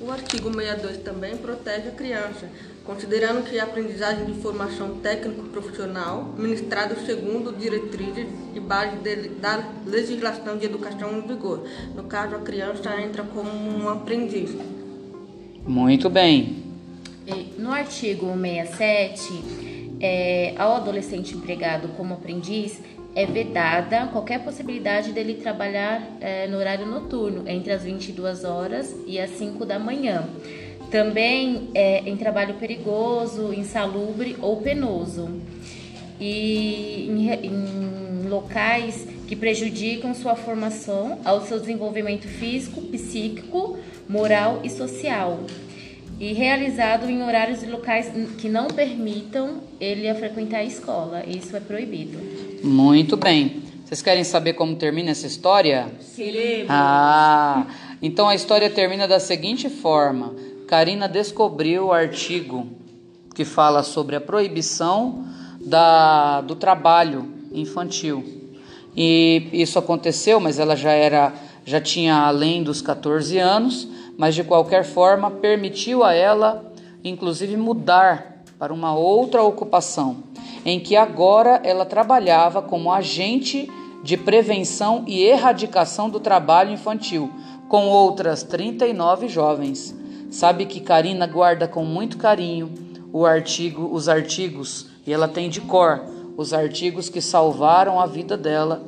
o 0.00 0.10
artigo 0.10 0.52
62 0.52 0.98
também 0.98 1.36
protege 1.36 1.88
a 1.88 1.92
criança 1.92 2.48
considerando 2.90 3.48
que 3.48 3.56
a 3.60 3.62
aprendizagem 3.62 4.24
de 4.24 4.32
formação 4.40 4.96
técnico-profissional, 4.96 6.34
ministrada 6.36 6.96
segundo 6.96 7.56
diretrizes 7.56 8.26
e 8.52 8.58
base 8.58 8.96
de, 8.96 9.28
da 9.28 9.62
legislação 9.86 10.58
de 10.58 10.66
educação 10.66 11.16
em 11.16 11.20
vigor. 11.24 11.62
No 11.94 12.02
caso, 12.02 12.34
a 12.34 12.40
criança 12.40 13.00
entra 13.00 13.22
como 13.22 13.48
um 13.48 13.88
aprendiz. 13.88 14.50
Muito 15.64 16.10
bem. 16.10 16.64
No 17.56 17.70
artigo 17.70 18.26
67, 18.36 19.98
é, 20.00 20.54
ao 20.58 20.74
adolescente 20.74 21.36
empregado 21.36 21.90
como 21.96 22.14
aprendiz, 22.14 22.80
é 23.14 23.24
vedada 23.24 24.08
qualquer 24.08 24.42
possibilidade 24.42 25.12
dele 25.12 25.34
trabalhar 25.34 26.02
é, 26.20 26.48
no 26.48 26.56
horário 26.56 26.86
noturno, 26.86 27.48
entre 27.48 27.72
as 27.72 27.84
22 27.84 28.42
horas 28.42 28.96
e 29.06 29.20
as 29.20 29.30
5 29.30 29.64
da 29.64 29.78
manhã 29.78 30.28
também 30.90 31.68
é, 31.74 32.00
em 32.00 32.16
trabalho 32.16 32.54
perigoso, 32.54 33.52
insalubre 33.52 34.36
ou 34.40 34.56
penoso, 34.56 35.30
e 36.20 37.06
em, 37.08 37.30
em 37.30 38.28
locais 38.28 39.06
que 39.26 39.36
prejudicam 39.36 40.12
sua 40.12 40.34
formação, 40.34 41.20
ao 41.24 41.42
seu 41.46 41.58
desenvolvimento 41.60 42.26
físico, 42.26 42.82
psíquico, 42.82 43.78
moral 44.08 44.60
e 44.64 44.68
social. 44.68 45.40
E 46.18 46.32
realizado 46.34 47.08
em 47.08 47.22
horários 47.22 47.62
e 47.62 47.66
locais 47.66 48.10
que 48.36 48.48
não 48.48 48.66
permitam 48.66 49.60
ele 49.80 50.08
a 50.08 50.14
frequentar 50.14 50.58
a 50.58 50.64
escola. 50.64 51.24
Isso 51.26 51.56
é 51.56 51.60
proibido. 51.60 52.18
Muito 52.62 53.16
bem. 53.16 53.62
Vocês 53.84 54.02
querem 54.02 54.22
saber 54.22 54.52
como 54.52 54.76
termina 54.76 55.10
essa 55.10 55.26
história? 55.26 55.86
Queremos. 56.14 56.66
Ah, 56.68 57.66
então 58.02 58.28
a 58.28 58.34
história 58.34 58.68
termina 58.68 59.08
da 59.08 59.18
seguinte 59.18 59.70
forma. 59.70 60.34
Karina 60.70 61.08
descobriu 61.08 61.86
o 61.86 61.92
artigo 61.92 62.64
que 63.34 63.44
fala 63.44 63.82
sobre 63.82 64.14
a 64.14 64.20
proibição 64.20 65.24
da, 65.60 66.42
do 66.42 66.54
trabalho 66.54 67.28
infantil. 67.52 68.24
E 68.96 69.48
isso 69.52 69.80
aconteceu, 69.80 70.38
mas 70.38 70.60
ela 70.60 70.76
já 70.76 70.92
era 70.92 71.34
já 71.64 71.80
tinha 71.80 72.14
além 72.14 72.62
dos 72.62 72.80
14 72.80 73.36
anos, 73.36 73.88
mas 74.16 74.36
de 74.36 74.44
qualquer 74.44 74.84
forma 74.84 75.28
permitiu 75.28 76.04
a 76.04 76.14
ela 76.14 76.72
inclusive 77.02 77.56
mudar 77.56 78.44
para 78.56 78.72
uma 78.72 78.94
outra 78.94 79.42
ocupação, 79.42 80.18
em 80.64 80.78
que 80.78 80.94
agora 80.94 81.60
ela 81.64 81.84
trabalhava 81.84 82.62
como 82.62 82.92
agente 82.92 83.68
de 84.04 84.16
prevenção 84.16 85.02
e 85.08 85.20
erradicação 85.20 86.08
do 86.08 86.20
trabalho 86.20 86.70
infantil, 86.70 87.28
com 87.68 87.88
outras 87.88 88.44
39 88.44 89.26
jovens. 89.26 89.98
Sabe 90.30 90.64
que 90.66 90.80
Karina 90.80 91.26
guarda 91.26 91.66
com 91.66 91.84
muito 91.84 92.16
carinho 92.16 92.72
o 93.12 93.26
artigo, 93.26 93.90
os 93.92 94.08
artigos, 94.08 94.86
e 95.04 95.12
ela 95.12 95.26
tem 95.26 95.50
de 95.50 95.60
cor 95.60 96.00
os 96.36 96.52
artigos 96.54 97.08
que 97.08 97.20
salvaram 97.20 97.98
a 97.98 98.06
vida 98.06 98.36
dela 98.36 98.82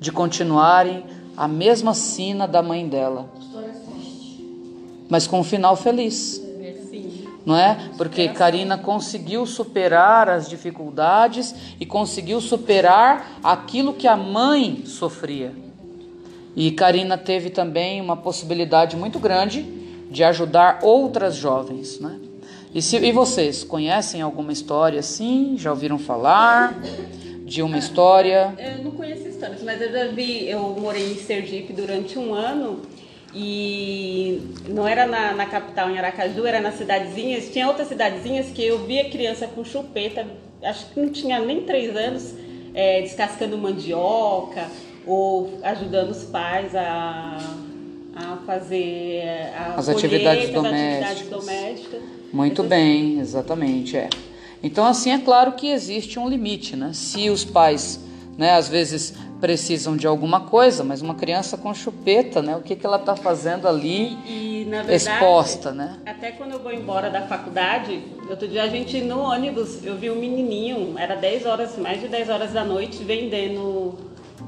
de 0.00 0.10
continuarem 0.10 1.04
a 1.36 1.46
mesma 1.46 1.94
sina 1.94 2.48
da 2.48 2.60
mãe 2.62 2.88
dela. 2.88 3.30
Mas 5.08 5.26
com 5.26 5.40
um 5.40 5.44
final 5.44 5.76
feliz. 5.76 6.42
Não 7.46 7.56
é? 7.56 7.78
Porque 7.96 8.28
Karina 8.28 8.76
conseguiu 8.76 9.46
superar 9.46 10.28
as 10.28 10.50
dificuldades 10.50 11.54
e 11.80 11.86
conseguiu 11.86 12.40
superar 12.40 13.38
aquilo 13.42 13.94
que 13.94 14.06
a 14.06 14.16
mãe 14.16 14.82
sofria. 14.84 15.54
E 16.54 16.72
Karina 16.72 17.16
teve 17.16 17.48
também 17.48 18.00
uma 18.02 18.16
possibilidade 18.16 18.96
muito 18.96 19.18
grande 19.18 19.77
de 20.10 20.24
ajudar 20.24 20.80
outras 20.82 21.36
jovens, 21.36 22.00
né? 22.00 22.18
E, 22.74 22.82
se, 22.82 22.96
e 22.98 23.12
vocês 23.12 23.64
conhecem 23.64 24.20
alguma 24.20 24.52
história 24.52 25.00
assim? 25.00 25.56
Já 25.58 25.70
ouviram 25.70 25.98
falar 25.98 26.78
de 27.44 27.62
uma 27.62 27.78
história? 27.78 28.54
Eu 28.58 28.84
não 28.84 28.90
conheço 28.90 29.26
histórias, 29.26 29.62
mas 29.62 29.80
eu 29.80 29.90
já 29.90 30.06
vi. 30.08 30.48
Eu 30.48 30.60
morei 30.78 31.12
em 31.12 31.16
Sergipe 31.16 31.72
durante 31.72 32.18
um 32.18 32.34
ano 32.34 32.82
e 33.34 34.40
não 34.68 34.86
era 34.86 35.06
na, 35.06 35.32
na 35.32 35.46
capital, 35.46 35.90
em 35.90 35.98
Aracaju, 35.98 36.46
era 36.46 36.60
nas 36.60 36.74
cidadezinhas. 36.74 37.48
Tinha 37.50 37.66
outras 37.66 37.88
cidadezinhas 37.88 38.48
que 38.48 38.64
eu 38.64 38.84
via 38.84 39.08
criança 39.08 39.46
com 39.46 39.64
chupeta, 39.64 40.26
acho 40.62 40.90
que 40.90 41.00
não 41.00 41.10
tinha 41.10 41.38
nem 41.38 41.62
três 41.62 41.96
anos, 41.96 42.34
é, 42.74 43.00
descascando 43.00 43.56
mandioca 43.56 44.66
ou 45.06 45.58
ajudando 45.62 46.10
os 46.10 46.24
pais 46.24 46.74
a 46.74 47.38
a 48.18 48.36
fazer 48.44 49.22
a 49.56 49.74
as 49.76 49.88
atividades 49.88 50.50
domésticas. 50.50 51.10
atividades 51.10 51.28
domésticas. 51.28 52.00
Muito 52.32 52.62
bem, 52.62 53.20
exatamente, 53.20 53.96
é. 53.96 54.10
Então 54.62 54.84
assim 54.84 55.12
é 55.12 55.18
claro 55.18 55.52
que 55.52 55.70
existe 55.70 56.18
um 56.18 56.28
limite, 56.28 56.74
né? 56.74 56.90
Se 56.92 57.30
os 57.30 57.44
pais, 57.44 58.00
né, 58.36 58.54
às 58.54 58.68
vezes 58.68 59.14
precisam 59.40 59.96
de 59.96 60.06
alguma 60.06 60.40
coisa, 60.40 60.82
mas 60.82 61.00
uma 61.00 61.14
criança 61.14 61.56
com 61.56 61.72
chupeta, 61.72 62.42
né? 62.42 62.56
O 62.56 62.60
que, 62.60 62.74
que 62.74 62.84
ela 62.84 62.96
está 62.96 63.14
fazendo 63.14 63.68
ali 63.68 64.18
e, 64.26 64.62
e, 64.62 64.64
verdade, 64.64 64.94
exposta, 64.94 65.70
né? 65.70 65.98
Até 66.04 66.32
quando 66.32 66.52
eu 66.52 66.58
vou 66.58 66.72
embora 66.72 67.08
da 67.08 67.22
faculdade, 67.22 68.02
outro 68.28 68.48
dia 68.48 68.64
a 68.64 68.68
gente 68.68 69.00
no 69.00 69.20
ônibus, 69.20 69.84
eu 69.84 69.96
vi 69.96 70.10
um 70.10 70.16
menininho, 70.16 70.98
era 70.98 71.14
10 71.14 71.46
horas, 71.46 71.76
mais 71.78 72.00
de 72.00 72.08
10 72.08 72.28
horas 72.28 72.52
da 72.52 72.64
noite, 72.64 73.04
vendendo 73.04 73.96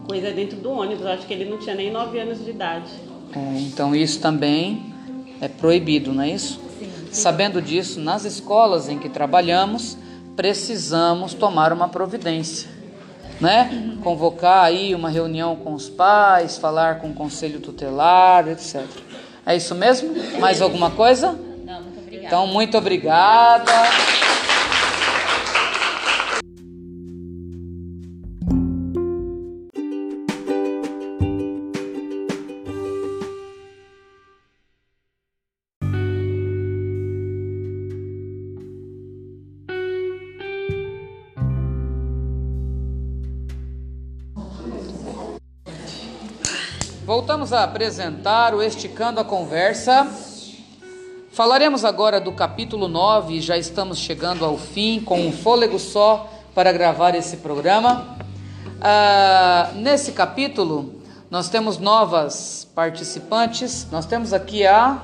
coisa 0.09 0.33
dentro 0.33 0.57
do 0.57 0.73
ônibus. 0.73 1.07
Acho 1.07 1.27
que 1.27 1.33
ele 1.33 1.49
não 1.49 1.59
tinha 1.59 1.77
nem 1.77 1.93
9 1.93 2.19
anos 2.19 2.45
de 2.45 2.51
idade. 2.51 2.91
É, 3.35 3.61
então 3.61 3.95
isso 3.95 4.21
também 4.21 4.95
é 5.41 5.49
proibido, 5.49 6.13
não 6.13 6.23
é 6.23 6.31
isso? 6.31 6.61
Sim, 6.79 6.91
sim. 6.91 7.09
Sabendo 7.13 7.63
disso, 7.63 8.01
nas 8.01 8.25
escolas 8.25 8.89
em 8.89 8.99
que 8.99 9.09
trabalhamos, 9.09 9.97
precisamos 10.37 11.35
tomar 11.35 11.73
uma 11.73 11.89
providência, 11.89 12.69
né? 13.41 13.97
Convocar 14.03 14.65
aí 14.65 14.95
uma 14.95 15.09
reunião 15.09 15.57
com 15.57 15.75
os 15.75 15.89
pais, 15.89 16.57
falar 16.59 17.01
com 17.01 17.11
o 17.11 17.15
conselho 17.15 17.61
tutelar, 17.61 18.49
etc. 18.49 18.85
É 19.45 19.57
isso 19.57 19.75
mesmo? 19.75 20.15
Mais 20.39 20.61
alguma 20.61 20.91
coisa? 20.91 21.33
Não, 21.65 21.83
muito 21.83 21.99
obrigada. 21.99 22.27
Então, 22.27 22.47
muito 22.47 22.79
obrigada. 22.79 23.73
Voltamos 47.31 47.53
a 47.53 47.63
apresentar 47.63 48.57
o 48.57 48.61
Esticando 48.61 49.21
a 49.21 49.25
Conversa. 49.25 50.05
Falaremos 51.31 51.85
agora 51.85 52.21
do 52.21 52.33
capítulo 52.33 52.89
9 52.89 53.35
e 53.35 53.41
já 53.41 53.57
estamos 53.57 53.99
chegando 53.99 54.45
ao 54.45 54.59
fim 54.59 55.01
com 55.01 55.29
um 55.29 55.31
fôlego 55.31 55.79
só 55.79 56.29
para 56.57 56.73
gravar 56.73 57.15
esse 57.15 57.37
programa. 57.37 58.19
Ah, 58.81 59.71
nesse 59.77 60.11
capítulo, 60.11 61.01
nós 61.31 61.49
temos 61.49 61.79
novas 61.79 62.69
participantes. 62.75 63.87
Nós 63.93 64.07
temos 64.07 64.33
aqui 64.33 64.67
a. 64.67 65.01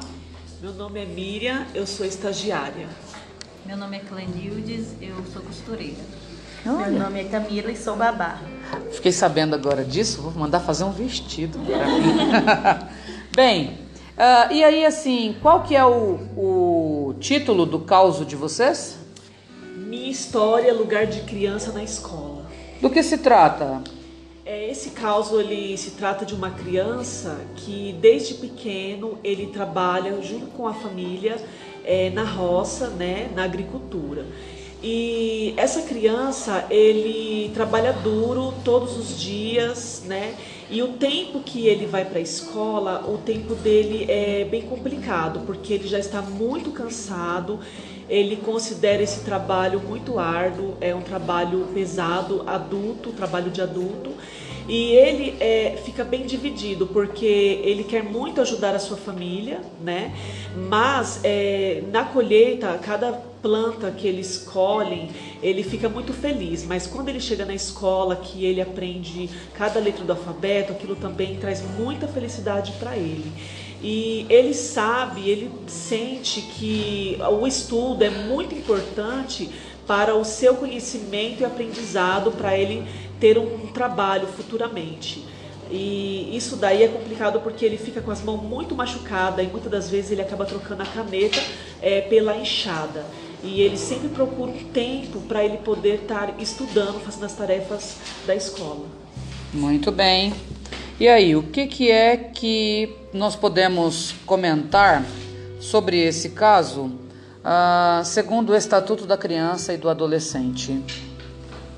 Meu 0.61 0.75
nome 0.75 1.01
é 1.01 1.07
Miriam, 1.07 1.65
eu 1.77 1.87
sou 1.87 2.05
estagiária. 2.05 2.89
Meu 3.65 3.77
nome 3.77 3.99
é 3.99 4.01
Clenildes, 4.01 4.97
eu 5.01 5.15
sou 5.33 5.43
costureira. 5.43 6.16
Meu 6.65 6.91
nome 6.91 7.21
é 7.21 7.25
Camila 7.25 7.71
e 7.71 7.77
sou 7.77 7.97
babá. 7.97 8.39
Fiquei 8.93 9.13
sabendo 9.13 9.55
agora 9.55 9.85
disso, 9.85 10.23
vou 10.23 10.33
mandar 10.33 10.61
fazer 10.61 10.85
um 10.85 10.91
vestido 10.91 11.59
para 11.59 11.87
mim. 11.87 12.89
Bem, 13.35 13.79
uh, 14.17 14.53
e 14.53 14.65
aí 14.65 14.85
assim, 14.85 15.37
qual 15.43 15.63
que 15.63 15.77
é 15.77 15.85
o, 15.85 16.19
o 16.37 17.15
título 17.21 17.67
do 17.67 17.81
causo 17.81 18.25
de 18.25 18.35
vocês? 18.35 18.97
Minha 19.77 20.11
história, 20.11 20.73
lugar 20.73 21.07
de 21.07 21.21
criança 21.21 21.73
na 21.73 21.85
escola. 21.85 22.47
Do 22.81 22.91
que 22.91 23.03
se 23.03 23.19
trata? 23.19 23.83
É, 24.45 24.71
esse 24.71 24.91
caso 24.91 25.41
ele 25.41 25.77
se 25.77 25.93
trata 25.93 26.25
de 26.25 26.33
uma 26.33 26.51
criança 26.51 27.41
que 27.57 27.97
desde 28.01 28.35
pequeno 28.35 29.19
ele 29.25 29.47
trabalha 29.49 30.23
junto 30.23 30.47
com 30.47 30.69
a 30.69 30.75
família 30.75 31.37
é, 31.85 32.11
na 32.11 32.23
roça, 32.23 32.91
né, 32.91 33.29
na 33.35 33.43
agricultura. 33.43 34.25
E 34.83 35.55
essa 35.57 35.83
criança, 35.83 36.67
ele 36.69 37.51
trabalha 37.55 37.93
duro 37.93 38.53
todos 38.63 38.97
os 38.97 39.21
dias, 39.21 40.03
né? 40.07 40.35
E 40.69 40.83
o 40.83 40.89
tempo 40.89 41.41
que 41.41 41.67
ele 41.67 41.87
vai 41.87 42.05
para 42.05 42.19
a 42.19 42.23
escola, 42.23 43.05
o 43.09 43.19
tempo 43.19 43.55
dele 43.55 44.05
é 44.09 44.45
bem 44.45 44.63
complicado, 44.63 45.41
porque 45.47 45.73
ele 45.73 45.87
já 45.87 45.99
está 45.99 46.21
muito 46.21 46.73
cansado, 46.73 47.61
ele 48.09 48.37
considera 48.37 49.03
esse 49.03 49.21
trabalho 49.21 49.81
muito 49.81 50.19
árduo, 50.19 50.77
é 50.81 50.95
um 50.95 51.01
trabalho 51.01 51.69
pesado, 51.73 52.43
adulto, 52.47 53.13
trabalho 53.13 53.51
de 53.51 53.63
adulto. 53.63 54.11
E 54.69 54.93
ele 54.93 55.37
é, 55.39 55.81
fica 55.85 56.03
bem 56.03 56.27
dividido, 56.27 56.87
porque 56.89 57.25
ele 57.63 57.85
quer 57.85 58.03
muito 58.03 58.41
ajudar 58.41 58.75
a 58.75 58.79
sua 58.79 58.97
família, 58.97 59.61
né? 59.81 60.13
Mas 60.69 61.21
é, 61.23 61.85
na 61.93 62.05
colheita, 62.05 62.77
cada 62.83 63.13
planta 63.13 63.93
que 63.93 64.09
eles 64.09 64.39
colhem, 64.39 65.11
ele 65.41 65.63
fica 65.63 65.89
muito 65.89 66.13
feliz. 66.13 66.67
Mas 66.67 66.87
quando 66.87 67.09
ele 67.09 67.21
chega 67.21 67.45
na 67.45 67.55
escola, 67.55 68.17
que 68.17 68.45
ele 68.45 68.61
aprende 68.61 69.31
cada 69.55 69.79
letra 69.79 70.05
do 70.05 70.13
alfabeto, 70.13 70.73
aquilo 70.73 70.97
também 70.97 71.37
traz 71.37 71.63
muita 71.79 72.09
felicidade 72.09 72.73
para 72.73 72.97
ele. 72.97 73.31
E 73.81 74.27
ele 74.29 74.53
sabe, 74.53 75.29
ele 75.29 75.51
sente 75.69 76.41
que 76.41 77.19
o 77.41 77.47
estudo 77.47 78.03
é 78.03 78.11
muito 78.11 78.53
importante 78.55 79.49
para 79.87 80.17
o 80.17 80.25
seu 80.25 80.57
conhecimento 80.57 81.43
e 81.43 81.45
aprendizado, 81.45 82.33
para 82.33 82.59
ele 82.59 82.85
ter 83.21 83.39
um 83.39 83.67
trabalho 83.69 84.27
futuramente. 84.27 85.25
E 85.71 86.37
isso 86.37 86.57
daí 86.57 86.85
é 86.85 86.89
complicado 86.89 87.41
porque 87.41 87.65
ele 87.65 87.77
fica 87.77 88.01
com 88.01 88.11
as 88.11 88.23
mãos 88.23 88.43
muito 88.43 88.75
machucadas 88.75 89.45
e 89.45 89.49
muitas 89.49 89.71
das 89.71 89.91
vezes 89.91 90.13
ele 90.13 90.23
acaba 90.23 90.45
trocando 90.45 90.83
a 90.83 90.87
caneta 90.87 91.41
é, 91.83 92.03
pela 92.03 92.37
enxada. 92.37 93.05
E 93.43 93.61
ele 93.61 93.77
sempre 93.77 94.09
procura 94.09 94.51
um 94.51 94.65
tempo 94.65 95.21
para 95.23 95.45
ele 95.45 95.59
poder 95.59 96.03
estar 96.03 96.41
estudando, 96.41 97.01
fazendo 97.01 97.25
as 97.25 97.33
tarefas 97.35 97.97
da 98.27 98.35
escola. 98.35 98.87
Muito 99.53 99.91
bem. 99.91 100.33
E 100.99 101.09
aí, 101.09 101.37
o 101.37 101.43
que, 101.43 101.67
que 101.67 101.91
é 101.91 102.17
que 102.17 102.97
nós 103.13 103.37
podemos 103.37 104.15
comentar 104.25 105.05
sobre 105.61 105.99
esse 105.99 106.31
caso, 106.31 106.93
ah, 107.45 108.03
segundo 108.05 108.51
o 108.51 108.57
Estatuto 108.57 109.05
da 109.05 109.17
Criança 109.17 109.75
e 109.75 109.77
do 109.77 109.89
Adolescente? 109.89 110.81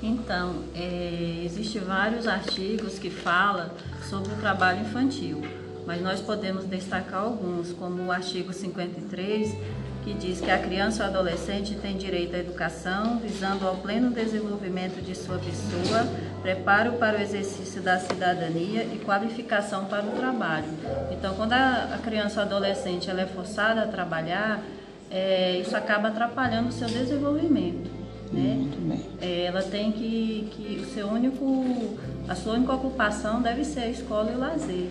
Então, 0.01 0.63
é, 0.73 1.41
existem 1.43 1.81
vários 1.81 2.27
artigos 2.27 2.97
que 2.97 3.09
falam 3.09 3.69
sobre 4.09 4.31
o 4.31 4.35
trabalho 4.37 4.81
infantil, 4.81 5.41
mas 5.85 6.01
nós 6.01 6.21
podemos 6.21 6.65
destacar 6.65 7.21
alguns, 7.21 7.73
como 7.73 8.03
o 8.03 8.11
artigo 8.11 8.53
53, 8.53 9.55
que 10.03 10.13
diz 10.13 10.39
que 10.39 10.49
a 10.49 10.57
criança 10.57 11.03
ou 11.03 11.09
adolescente 11.09 11.75
tem 11.75 11.97
direito 11.97 12.33
à 12.33 12.39
educação, 12.39 13.19
visando 13.19 13.67
ao 13.67 13.75
pleno 13.75 14.09
desenvolvimento 14.09 15.03
de 15.03 15.13
sua 15.13 15.37
pessoa, 15.37 16.07
preparo 16.41 16.93
para 16.93 17.17
o 17.17 17.21
exercício 17.21 17.81
da 17.81 17.99
cidadania 17.99 18.83
e 18.83 19.01
qualificação 19.03 19.85
para 19.85 20.05
o 20.05 20.11
trabalho. 20.11 20.69
Então, 21.11 21.35
quando 21.35 21.51
a 21.51 21.99
criança 22.01 22.39
ou 22.39 22.45
adolescente 22.45 23.09
ela 23.09 23.21
é 23.21 23.25
forçada 23.25 23.81
a 23.81 23.87
trabalhar, 23.87 24.63
é, 25.11 25.57
isso 25.57 25.75
acaba 25.75 26.07
atrapalhando 26.07 26.69
o 26.69 26.71
seu 26.71 26.87
desenvolvimento. 26.87 27.98
Né? 28.31 28.55
Muito 28.55 28.77
bem. 28.87 29.01
É, 29.21 29.45
ela 29.45 29.61
tem 29.61 29.91
que, 29.91 30.47
que 30.51 30.81
o 30.81 30.85
seu 30.93 31.07
único, 31.07 31.97
a 32.27 32.35
sua 32.35 32.53
única 32.53 32.73
ocupação 32.73 33.41
deve 33.41 33.63
ser 33.63 33.81
a 33.81 33.89
escola 33.89 34.31
e 34.31 34.35
o 34.35 34.39
lazer. 34.39 34.89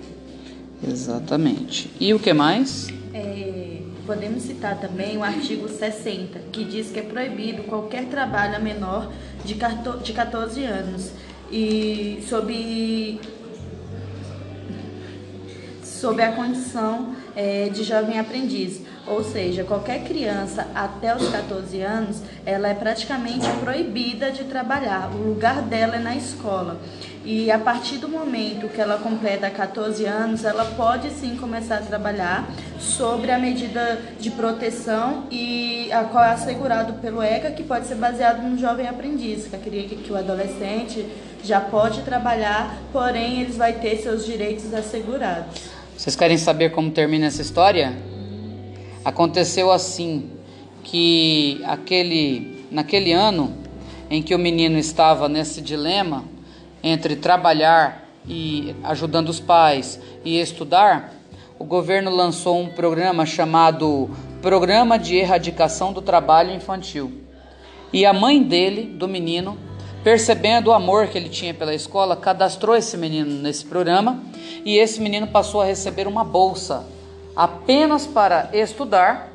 Exatamente. 0.86 1.90
E 2.00 2.12
o 2.14 2.18
que 2.18 2.32
mais? 2.32 2.88
É, 3.12 3.80
podemos 4.06 4.42
citar 4.42 4.80
também 4.80 5.16
o 5.16 5.22
artigo 5.22 5.68
60, 5.68 6.38
que 6.52 6.64
diz 6.64 6.90
que 6.90 7.00
é 7.00 7.02
proibido 7.02 7.64
qualquer 7.64 8.06
trabalho 8.06 8.56
a 8.56 8.58
menor 8.58 9.12
de 9.44 9.54
14 9.54 10.64
anos 10.64 11.12
e 11.50 12.22
sob, 12.28 13.20
sob 16.00 16.22
a 16.22 16.32
condição 16.32 17.14
é, 17.34 17.68
de 17.68 17.82
jovem 17.82 18.18
aprendiz. 18.18 18.80
Ou 19.06 19.24
seja, 19.24 19.64
qualquer 19.64 20.04
criança 20.04 20.66
até 20.74 21.16
os 21.16 21.28
14 21.28 21.80
anos, 21.80 22.22
ela 22.44 22.68
é 22.68 22.74
praticamente 22.74 23.46
proibida 23.60 24.30
de 24.30 24.44
trabalhar. 24.44 25.10
O 25.14 25.28
lugar 25.28 25.62
dela 25.62 25.96
é 25.96 25.98
na 25.98 26.14
escola. 26.14 26.78
E 27.24 27.50
a 27.50 27.58
partir 27.58 27.96
do 27.96 28.08
momento 28.08 28.68
que 28.68 28.80
ela 28.80 28.98
completa 28.98 29.50
14 29.50 30.04
anos, 30.04 30.44
ela 30.44 30.64
pode 30.76 31.10
sim 31.10 31.36
começar 31.36 31.76
a 31.76 31.82
trabalhar 31.82 32.48
sobre 32.78 33.30
a 33.30 33.38
medida 33.38 34.00
de 34.20 34.30
proteção 34.30 35.24
e 35.30 35.90
a 35.92 36.04
qual 36.04 36.24
é 36.24 36.30
assegurado 36.30 36.94
pelo 36.94 37.22
ECA, 37.22 37.50
que 37.50 37.62
pode 37.62 37.86
ser 37.86 37.96
baseado 37.96 38.42
no 38.42 38.56
jovem 38.56 38.86
aprendiz, 38.86 39.46
que, 39.46 39.56
queria 39.58 39.88
que 39.88 40.12
o 40.12 40.16
adolescente 40.16 41.06
já 41.42 41.60
pode 41.60 42.02
trabalhar, 42.02 42.78
porém 42.92 43.42
eles 43.42 43.56
vai 43.56 43.74
ter 43.74 43.96
seus 43.98 44.24
direitos 44.24 44.72
assegurados. 44.72 45.77
Vocês 45.98 46.14
querem 46.14 46.38
saber 46.38 46.70
como 46.70 46.92
termina 46.92 47.26
essa 47.26 47.42
história? 47.42 47.92
Aconteceu 49.04 49.72
assim 49.72 50.30
que 50.84 51.60
aquele 51.64 52.68
naquele 52.70 53.12
ano 53.12 53.52
em 54.08 54.22
que 54.22 54.32
o 54.32 54.38
menino 54.38 54.78
estava 54.78 55.28
nesse 55.28 55.60
dilema 55.60 56.22
entre 56.84 57.16
trabalhar 57.16 58.08
e 58.28 58.76
ajudando 58.84 59.28
os 59.28 59.40
pais 59.40 60.00
e 60.24 60.38
estudar, 60.38 61.14
o 61.58 61.64
governo 61.64 62.14
lançou 62.14 62.60
um 62.60 62.68
programa 62.68 63.26
chamado 63.26 64.08
Programa 64.40 65.00
de 65.00 65.16
Erradicação 65.16 65.92
do 65.92 66.00
Trabalho 66.00 66.54
Infantil. 66.54 67.24
E 67.92 68.06
a 68.06 68.12
mãe 68.12 68.40
dele, 68.40 68.84
do 68.84 69.08
menino, 69.08 69.58
percebendo 70.08 70.68
o 70.68 70.72
amor 70.72 71.08
que 71.08 71.18
ele 71.18 71.28
tinha 71.28 71.52
pela 71.52 71.74
escola, 71.74 72.16
cadastrou 72.16 72.74
esse 72.74 72.96
menino 72.96 73.42
nesse 73.42 73.62
programa 73.62 74.22
e 74.64 74.78
esse 74.78 75.02
menino 75.02 75.26
passou 75.26 75.60
a 75.60 75.66
receber 75.66 76.08
uma 76.08 76.24
bolsa 76.24 76.86
apenas 77.36 78.06
para 78.06 78.48
estudar 78.54 79.30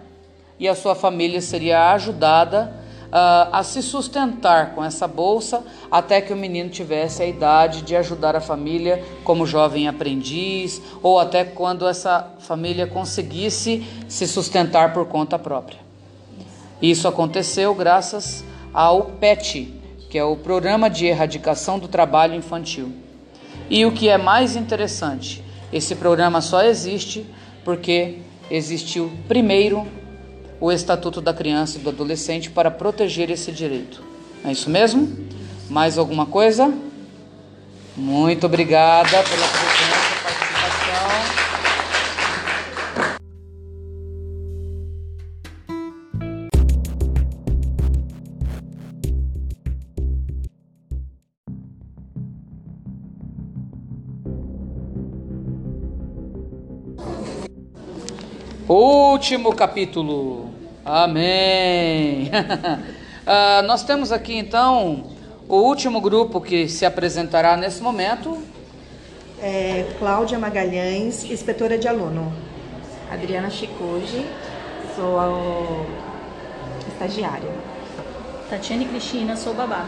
e 0.59 0.67
a 0.67 0.73
sua 0.73 0.95
família 0.95 1.39
seria 1.41 1.91
ajudada 1.91 2.73
uh, 3.05 3.49
a 3.51 3.61
se 3.61 3.83
sustentar 3.83 4.73
com 4.73 4.83
essa 4.83 5.07
bolsa 5.07 5.63
até 5.91 6.19
que 6.19 6.33
o 6.33 6.35
menino 6.35 6.71
tivesse 6.71 7.21
a 7.21 7.27
idade 7.27 7.83
de 7.83 7.95
ajudar 7.95 8.35
a 8.35 8.41
família 8.41 9.05
como 9.23 9.45
jovem 9.45 9.87
aprendiz 9.87 10.81
ou 11.03 11.19
até 11.19 11.43
quando 11.43 11.87
essa 11.87 12.31
família 12.39 12.87
conseguisse 12.87 13.85
se 14.09 14.27
sustentar 14.27 14.91
por 14.91 15.05
conta 15.05 15.37
própria. 15.37 15.77
Isso 16.81 17.07
aconteceu 17.07 17.75
graças 17.75 18.43
ao 18.73 19.03
PET, 19.03 19.82
que 20.13 20.17
é 20.19 20.23
o 20.23 20.35
Programa 20.35 20.91
de 20.91 21.07
Erradicação 21.07 21.79
do 21.79 21.87
Trabalho 21.87 22.35
Infantil. 22.35 22.93
E 23.67 23.83
o 23.83 23.91
que 23.91 24.09
é 24.09 24.15
mais 24.15 24.55
interessante, 24.55 25.43
esse 25.71 25.95
programa 25.95 26.39
só 26.39 26.61
existe 26.61 27.25
porque 27.65 28.19
existiu 28.47 29.11
primeiro 29.27 29.87
o 30.61 30.71
Estatuto 30.71 31.19
da 31.19 31.33
Criança 31.33 31.79
e 31.79 31.81
do 31.81 31.89
Adolescente 31.89 32.51
para 32.51 32.69
proteger 32.69 33.31
esse 33.31 33.51
direito. 33.51 34.03
É 34.45 34.51
isso 34.51 34.69
mesmo? 34.69 35.17
Mais 35.67 35.97
alguma 35.97 36.27
coisa? 36.27 36.71
Muito 37.97 38.45
obrigada 38.45 39.09
pela 39.09 39.47
presença 39.47 39.82
Último 58.75 59.53
capítulo. 59.53 60.49
Amém. 60.83 62.31
uh, 62.33 63.61
nós 63.67 63.83
temos 63.83 64.11
aqui 64.11 64.35
então 64.35 65.11
o 65.47 65.57
último 65.57 66.01
grupo 66.01 66.41
que 66.41 66.67
se 66.67 66.83
apresentará 66.83 67.55
nesse 67.55 67.83
momento. 67.83 68.35
É 69.39 69.85
Cláudia 69.99 70.39
Magalhães, 70.39 71.23
inspetora 71.23 71.77
de 71.77 71.87
aluno. 71.87 72.33
Adriana 73.11 73.51
Chicoji, 73.51 74.25
sou 74.95 75.19
a 75.19 75.29
estagiária. 76.93 77.51
Tatiane 78.49 78.85
Cristina, 78.85 79.37
sou 79.37 79.53
babá. 79.53 79.85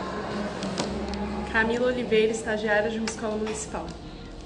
Camila 1.51 1.88
Oliveira, 1.88 2.31
estagiária 2.31 2.91
de 2.91 2.99
uma 2.99 3.07
escola 3.07 3.36
municipal. 3.36 3.88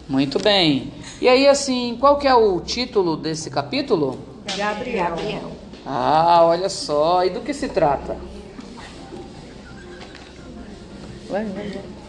Muito 0.07 0.39
bem. 0.39 0.93
E 1.21 1.27
aí, 1.27 1.45
assim, 1.45 1.97
qual 1.99 2.17
que 2.17 2.27
é 2.27 2.33
o 2.33 2.61
título 2.61 3.17
desse 3.17 3.49
capítulo? 3.49 4.28
Gabriel. 4.57 5.09
Gabriel. 5.09 5.51
Ah, 5.85 6.43
olha 6.43 6.69
só. 6.69 7.23
E 7.23 7.29
do 7.29 7.41
que 7.41 7.53
se 7.53 7.69
trata? 7.69 8.17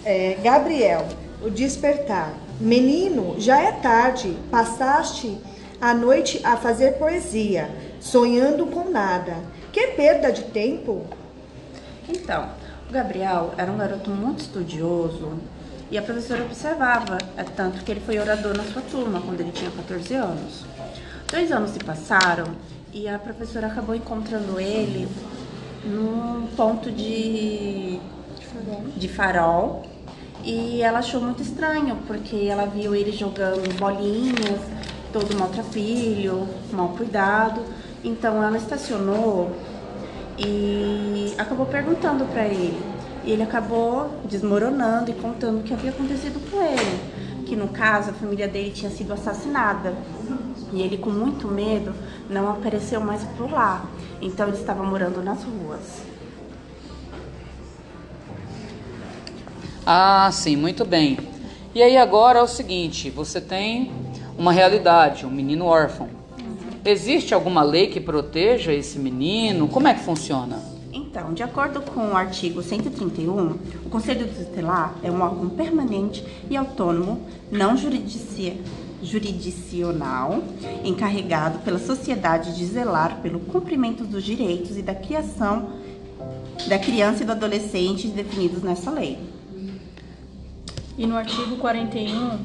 É, 0.05 0.39
Gabriel, 0.43 1.07
o 1.43 1.51
despertar. 1.51 2.35
Menino, 2.59 3.37
já 3.39 3.61
é 3.61 3.73
tarde. 3.73 4.37
Passaste 4.51 5.39
a 5.81 5.95
noite 5.95 6.41
a 6.45 6.57
fazer 6.57 6.93
poesia, 6.93 7.71
sonhando 8.01 8.67
com 8.67 8.91
nada. 8.91 9.37
Que 9.73 9.89
perda 9.89 10.31
de 10.33 10.43
tempo? 10.45 11.07
Então, 12.09 12.51
o 12.89 12.93
Gabriel 12.93 13.55
era 13.57 13.71
um 13.71 13.79
garoto 13.79 14.11
muito 14.11 14.41
estudioso, 14.41 15.39
e 15.91 15.99
a 15.99 16.03
professora 16.03 16.45
observava, 16.45 17.19
é 17.37 17.43
tanto 17.43 17.83
que 17.83 17.91
ele 17.91 18.01
foi 18.01 18.19
orador 18.19 18.57
na 18.57 18.63
sua 18.63 18.81
turma 18.83 19.21
quando 19.21 19.41
ele 19.41 19.51
tinha 19.51 19.71
14 19.73 20.15
anos. 20.15 20.65
Dois 21.31 21.53
anos 21.53 21.71
se 21.71 21.79
passaram 21.79 22.45
e 22.93 23.09
a 23.09 23.17
professora 23.17 23.69
acabou 23.69 23.95
encontrando 23.95 24.59
ele 24.59 25.07
num 25.85 26.49
ponto 26.57 26.91
de, 26.91 28.01
de 28.97 29.09
farol 29.09 29.83
e 30.45 30.83
ela 30.83 30.99
achou 30.99 31.21
muito 31.21 31.41
estranho 31.41 31.97
porque 32.07 32.47
ela 32.47 32.67
viu 32.67 32.97
ele 32.97 33.13
jogando 33.13 33.79
bolinhas, 33.79 34.61
todo 35.13 35.39
maltrapilho, 35.39 36.49
mal 36.73 36.89
cuidado. 36.89 37.63
Então 38.03 38.43
ela 38.43 38.57
estacionou 38.57 39.55
e 40.37 41.33
acabou 41.39 41.67
perguntando 41.67 42.25
para 42.25 42.45
ele 42.47 42.83
e 43.25 43.31
ele 43.31 43.45
acabou 43.45 44.11
desmoronando 44.25 45.13
e 45.13 45.15
contando 45.15 45.61
o 45.61 45.63
que 45.63 45.73
havia 45.73 45.91
acontecido 45.91 46.41
com 46.51 46.61
ele. 46.61 47.10
Que 47.51 47.57
no 47.57 47.67
caso 47.67 48.11
a 48.11 48.13
família 48.13 48.47
dele 48.47 48.71
tinha 48.71 48.93
sido 48.93 49.13
assassinada. 49.13 49.93
E 50.73 50.81
ele, 50.81 50.97
com 50.97 51.11
muito 51.11 51.49
medo, 51.49 51.93
não 52.31 52.49
apareceu 52.49 53.01
mais 53.01 53.25
por 53.37 53.51
lá. 53.51 53.85
Então 54.23 54.47
ele 54.47 54.57
estava 54.57 54.85
morando 54.85 55.21
nas 55.21 55.43
ruas. 55.43 55.81
Ah, 59.85 60.31
sim, 60.33 60.55
muito 60.55 60.85
bem. 60.85 61.19
E 61.75 61.83
aí 61.83 61.97
agora 61.97 62.39
é 62.39 62.43
o 62.43 62.47
seguinte: 62.47 63.11
você 63.11 63.41
tem 63.41 63.91
uma 64.39 64.53
realidade, 64.53 65.27
um 65.27 65.31
menino 65.31 65.65
órfão. 65.65 66.09
Existe 66.85 67.35
alguma 67.35 67.65
lei 67.65 67.89
que 67.89 67.99
proteja 67.99 68.73
esse 68.73 68.97
menino? 68.97 69.67
Como 69.67 69.89
é 69.89 69.95
que 69.95 70.05
funciona? 70.05 70.70
Então, 71.21 71.35
de 71.35 71.43
acordo 71.43 71.83
com 71.83 72.13
o 72.13 72.17
artigo 72.17 72.63
131, 72.63 73.51
o 73.85 73.91
Conselho 73.91 74.27
Tutelar 74.27 74.95
é 75.03 75.11
um 75.11 75.21
órgão 75.21 75.51
permanente 75.51 76.25
e 76.49 76.57
autônomo, 76.57 77.27
não 77.53 77.77
judicia, 77.77 78.57
jurisdicional, 79.03 80.43
encarregado 80.83 81.59
pela 81.59 81.79
sociedade 81.79 82.57
de 82.57 82.65
zelar 82.65 83.21
pelo 83.21 83.39
cumprimento 83.39 84.03
dos 84.03 84.25
direitos 84.25 84.79
e 84.79 84.83
da 84.83 84.95
criação 84.95 85.73
da 86.67 86.79
criança 86.79 87.23
e 87.23 87.27
do 87.27 87.33
adolescente 87.33 88.09
definidos 88.09 88.63
nessa 88.63 88.91
lei. 88.91 89.19
E 90.97 91.07
no 91.07 91.17
artigo 91.17 91.59
41 91.59 92.39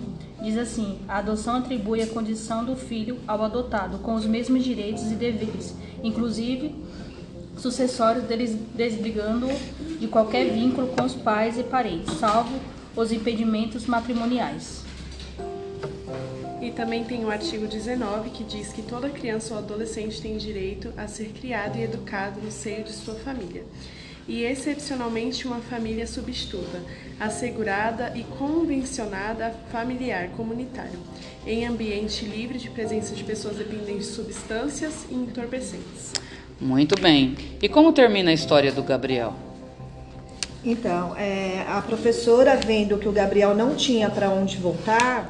diz 0.44 0.58
assim: 0.58 1.00
a 1.08 1.20
adoção 1.20 1.56
atribui 1.56 2.02
a 2.02 2.08
condição 2.08 2.66
do 2.66 2.76
filho 2.76 3.20
ao 3.26 3.42
adotado 3.42 4.00
com 4.00 4.16
os 4.16 4.26
mesmos 4.26 4.66
direitos 4.66 5.10
e 5.10 5.16
deveres, 5.16 5.74
inclusive 6.04 6.76
sucessórios 7.58 8.26
deles 8.26 8.56
desbrigando 8.74 9.48
de 10.00 10.08
qualquer 10.08 10.52
vínculo 10.52 10.88
com 10.88 11.04
os 11.04 11.14
pais 11.14 11.58
e 11.58 11.64
parentes, 11.64 12.14
salvo 12.20 12.60
os 12.96 13.12
impedimentos 13.12 13.86
matrimoniais. 13.86 14.84
E 16.62 16.72
também 16.72 17.04
tem 17.04 17.24
o 17.24 17.30
artigo 17.30 17.68
19 17.68 18.32
que 18.32 18.44
diz 18.44 18.70
que 18.70 18.82
toda 18.82 19.10
criança 19.10 19.54
ou 19.54 19.60
adolescente 19.60 20.22
tem 20.22 20.38
direito 20.38 20.92
a 20.98 21.08
ser 21.08 21.30
criado 21.30 21.78
e 21.78 21.84
educado 21.84 22.42
no 22.42 22.52
seio 22.52 22.84
de 22.84 22.92
sua 22.92 23.16
família. 23.16 23.64
E 24.28 24.44
excepcionalmente 24.44 25.46
uma 25.46 25.60
família 25.60 26.08
substituta, 26.08 26.82
assegurada 27.20 28.12
e 28.16 28.24
convencionada 28.24 29.52
familiar 29.72 30.30
comunitário, 30.30 31.00
em 31.46 31.68
ambiente 31.68 32.26
livre 32.26 32.58
de 32.58 32.72
presença 32.72 33.14
de 33.14 33.24
pessoas 33.24 33.58
dependentes 33.58 34.08
de 34.08 34.14
substâncias 34.14 35.06
e 35.12 35.14
entorpecentes. 35.14 36.14
Muito 36.60 37.00
bem. 37.00 37.36
E 37.62 37.68
como 37.68 37.92
termina 37.92 38.32
a 38.32 38.34
história 38.34 38.72
do 38.72 38.82
Gabriel? 38.82 39.34
Então, 40.64 41.16
é, 41.16 41.64
a 41.68 41.82
professora, 41.82 42.56
vendo 42.56 42.98
que 42.98 43.08
o 43.08 43.12
Gabriel 43.12 43.54
não 43.54 43.76
tinha 43.76 44.10
para 44.10 44.30
onde 44.30 44.58
voltar, 44.58 45.30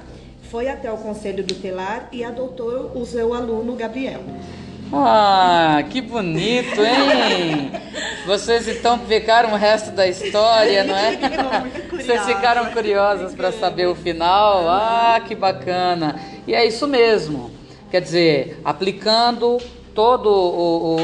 foi 0.49 0.69
até 0.69 0.91
o 0.91 0.97
conselho 0.97 1.43
tutelar 1.43 2.07
e 2.11 2.23
adotou 2.23 2.91
o 2.95 3.05
seu 3.05 3.34
aluno 3.34 3.76
Gabriel. 3.76 4.21
Ah, 4.93 5.84
que 5.89 5.99
bonito, 5.99 6.80
hein? 6.82 7.71
Vocês 8.26 8.67
então 8.67 8.99
ficaram 8.99 9.51
o 9.51 9.57
resto 9.57 9.91
da 9.91 10.07
história, 10.07 10.84
não 10.84 10.95
é? 10.95 11.17
Vocês 11.91 12.23
ficaram 12.26 12.71
curiosas 12.71 13.34
para 13.34 13.51
saber 13.51 13.88
o 13.88 13.95
final? 13.95 14.69
Ah, 14.69 15.19
que 15.28 15.36
bacana. 15.36 16.19
E 16.47 16.53
é 16.53 16.65
isso 16.65 16.88
mesmo. 16.88 17.51
Quer 17.89 18.01
dizer, 18.01 18.61
aplicando 18.63 19.57
toda 19.96 20.30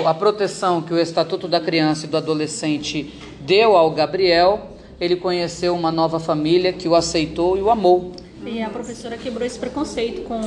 a 0.08 0.14
proteção 0.14 0.82
que 0.82 0.94
o 0.94 1.00
Estatuto 1.00 1.48
da 1.48 1.62
Criança 1.62 2.06
e 2.06 2.10
do 2.10 2.18
Adolescente 2.18 3.14
deu 3.40 3.78
ao 3.78 3.90
Gabriel, 3.92 4.70
ele 5.00 5.16
conheceu 5.16 5.74
uma 5.74 5.92
nova 5.92 6.20
família 6.20 6.74
que 6.74 6.88
o 6.88 6.94
aceitou 6.94 7.58
e 7.58 7.62
o 7.62 7.72
amou. 7.72 8.12
E 8.46 8.62
a 8.62 8.70
professora 8.70 9.18
quebrou 9.18 9.46
esse 9.46 9.58
preconceito 9.58 10.24
com 10.24 10.42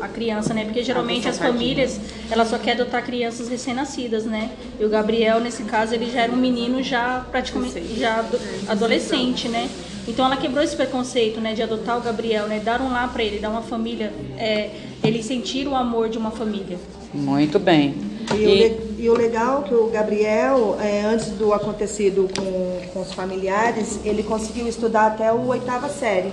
a 0.00 0.08
criança, 0.08 0.52
né? 0.54 0.64
Porque 0.64 0.82
geralmente 0.82 1.28
as 1.28 1.38
famílias, 1.38 2.00
ela 2.30 2.44
só 2.44 2.58
quer 2.58 2.72
adotar 2.72 3.04
crianças 3.04 3.48
recém-nascidas, 3.48 4.24
né? 4.24 4.50
E 4.80 4.84
o 4.84 4.88
Gabriel, 4.88 5.40
nesse 5.40 5.62
caso, 5.62 5.94
ele 5.94 6.10
já 6.10 6.22
era 6.22 6.32
um 6.32 6.36
menino 6.36 6.82
já 6.82 7.24
praticamente 7.30 7.94
já 7.96 8.24
adolescente, 8.66 9.46
né? 9.46 9.68
Então 10.08 10.24
ela 10.24 10.36
quebrou 10.36 10.64
esse 10.64 10.74
preconceito, 10.74 11.40
né, 11.40 11.54
de 11.54 11.62
adotar 11.62 11.98
o 11.98 12.00
Gabriel, 12.00 12.46
né? 12.46 12.60
Dar 12.64 12.80
um 12.80 12.90
lá 12.90 13.06
para 13.08 13.22
ele, 13.22 13.38
dar 13.38 13.50
uma 13.50 13.62
família, 13.62 14.12
é, 14.38 14.70
ele 15.02 15.22
sentir 15.22 15.68
o 15.68 15.76
amor 15.76 16.08
de 16.08 16.18
uma 16.18 16.30
família. 16.30 16.78
Muito 17.14 17.58
bem. 17.58 17.94
E, 18.34 18.36
e... 18.36 18.66
O, 18.66 18.94
e 19.04 19.10
o 19.10 19.14
legal 19.14 19.62
é 19.62 19.68
que 19.68 19.74
o 19.74 19.88
Gabriel, 19.88 20.78
é, 20.80 21.02
antes 21.02 21.28
do 21.28 21.52
acontecido 21.52 22.28
com, 22.34 22.88
com 22.92 23.02
os 23.02 23.12
familiares, 23.12 24.00
ele 24.04 24.22
conseguiu 24.22 24.66
estudar 24.66 25.08
até 25.08 25.30
o 25.30 25.46
oitava 25.48 25.88
série. 25.90 26.32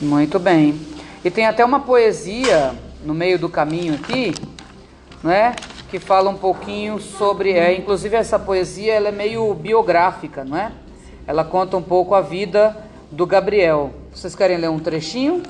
Muito 0.00 0.38
bem. 0.38 0.78
E 1.24 1.30
tem 1.30 1.46
até 1.46 1.64
uma 1.64 1.80
poesia 1.80 2.74
no 3.04 3.14
meio 3.14 3.38
do 3.38 3.48
caminho 3.48 3.94
aqui, 3.94 4.34
né? 5.22 5.54
Que 5.88 6.00
fala 6.00 6.28
um 6.28 6.36
pouquinho 6.36 6.98
sobre, 6.98 7.52
é, 7.52 7.76
inclusive 7.76 8.16
essa 8.16 8.38
poesia 8.38 8.92
ela 8.92 9.08
é 9.08 9.12
meio 9.12 9.54
biográfica, 9.54 10.44
não 10.44 10.56
é? 10.56 10.72
Ela 11.26 11.44
conta 11.44 11.76
um 11.76 11.82
pouco 11.82 12.14
a 12.14 12.20
vida 12.20 12.76
do 13.10 13.24
Gabriel. 13.24 13.92
Vocês 14.12 14.34
querem 14.34 14.56
ler 14.56 14.70
um 14.70 14.78
trechinho? 14.78 15.42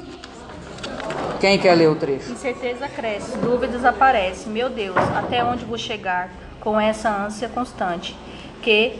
Quem 1.41 1.59
quer 1.59 1.75
ler 1.75 1.89
o 1.89 1.95
trecho? 1.95 2.33
Incerteza 2.33 2.89
cresce, 2.89 3.37
dúvidas 3.39 3.85
aparecem. 3.85 4.53
Meu 4.53 4.69
Deus, 4.71 4.97
até 4.97 5.45
onde 5.45 5.65
vou 5.65 5.79
chegar 5.79 6.31
com 6.61 6.81
essa 6.81 7.11
ânsia 7.11 7.49
constante 7.49 8.17
que 8.63 8.99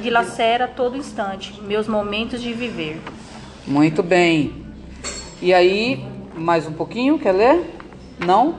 dilacera 0.00 0.68
todo 0.68 0.96
instante 0.96 1.60
meus 1.62 1.88
momentos 1.88 2.40
de 2.40 2.52
viver? 2.52 3.00
Muito 3.66 4.02
bem. 4.02 4.64
E 5.42 5.52
aí, 5.52 6.04
mais 6.34 6.66
um 6.66 6.72
pouquinho, 6.72 7.18
quer 7.18 7.32
ler? 7.32 7.78
Não? 8.18 8.54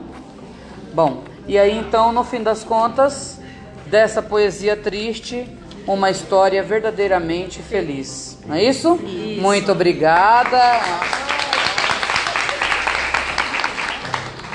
Bom, 0.92 1.22
E 1.48 1.58
aí 1.58 1.76
então, 1.76 2.12
no 2.12 2.22
fim 2.22 2.42
das 2.42 2.62
contas, 2.62 3.40
dessa 3.86 4.22
poesia 4.22 4.76
triste, 4.76 5.48
uma 5.86 6.10
história 6.10 6.62
verdadeiramente 6.62 7.60
feliz. 7.60 8.38
Não 8.46 8.54
é 8.54 8.62
isso? 8.62 8.94
isso. 9.04 9.40
Muito 9.40 9.72
obrigada. 9.72 10.58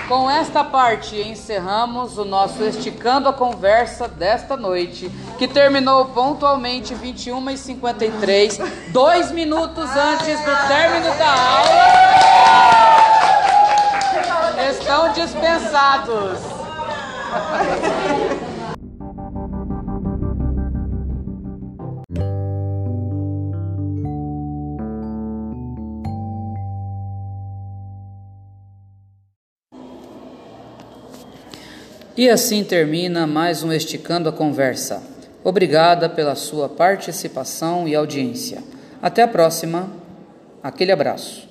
Com 0.07 0.31
esta 0.31 0.63
parte 0.63 1.19
encerramos 1.21 2.17
o 2.17 2.23
nosso 2.23 2.63
Esticando 2.63 3.27
a 3.27 3.33
Conversa 3.33 4.07
desta 4.07 4.55
noite, 4.55 5.11
que 5.37 5.49
terminou 5.49 6.05
pontualmente 6.05 6.95
21h53, 6.95 8.65
dois 8.87 9.31
minutos 9.31 9.89
antes 9.89 10.39
do 10.39 10.67
término 10.69 11.13
da 11.17 11.29
aula. 11.29 11.87
Estão 14.69 15.11
dispensados. 15.11 16.39
E 32.17 32.31
assim 32.31 32.63
termina 32.63 33.27
mais 33.27 33.61
um 33.61 33.71
Esticando 33.71 34.27
a 34.27 34.31
Conversa. 34.31 35.03
Obrigada 35.43 36.09
pela 36.09 36.33
sua 36.33 36.67
participação 36.67 37.87
e 37.87 37.93
audiência. 37.93 38.63
Até 38.99 39.21
a 39.21 39.27
próxima. 39.27 39.87
Aquele 40.63 40.91
abraço. 40.91 41.46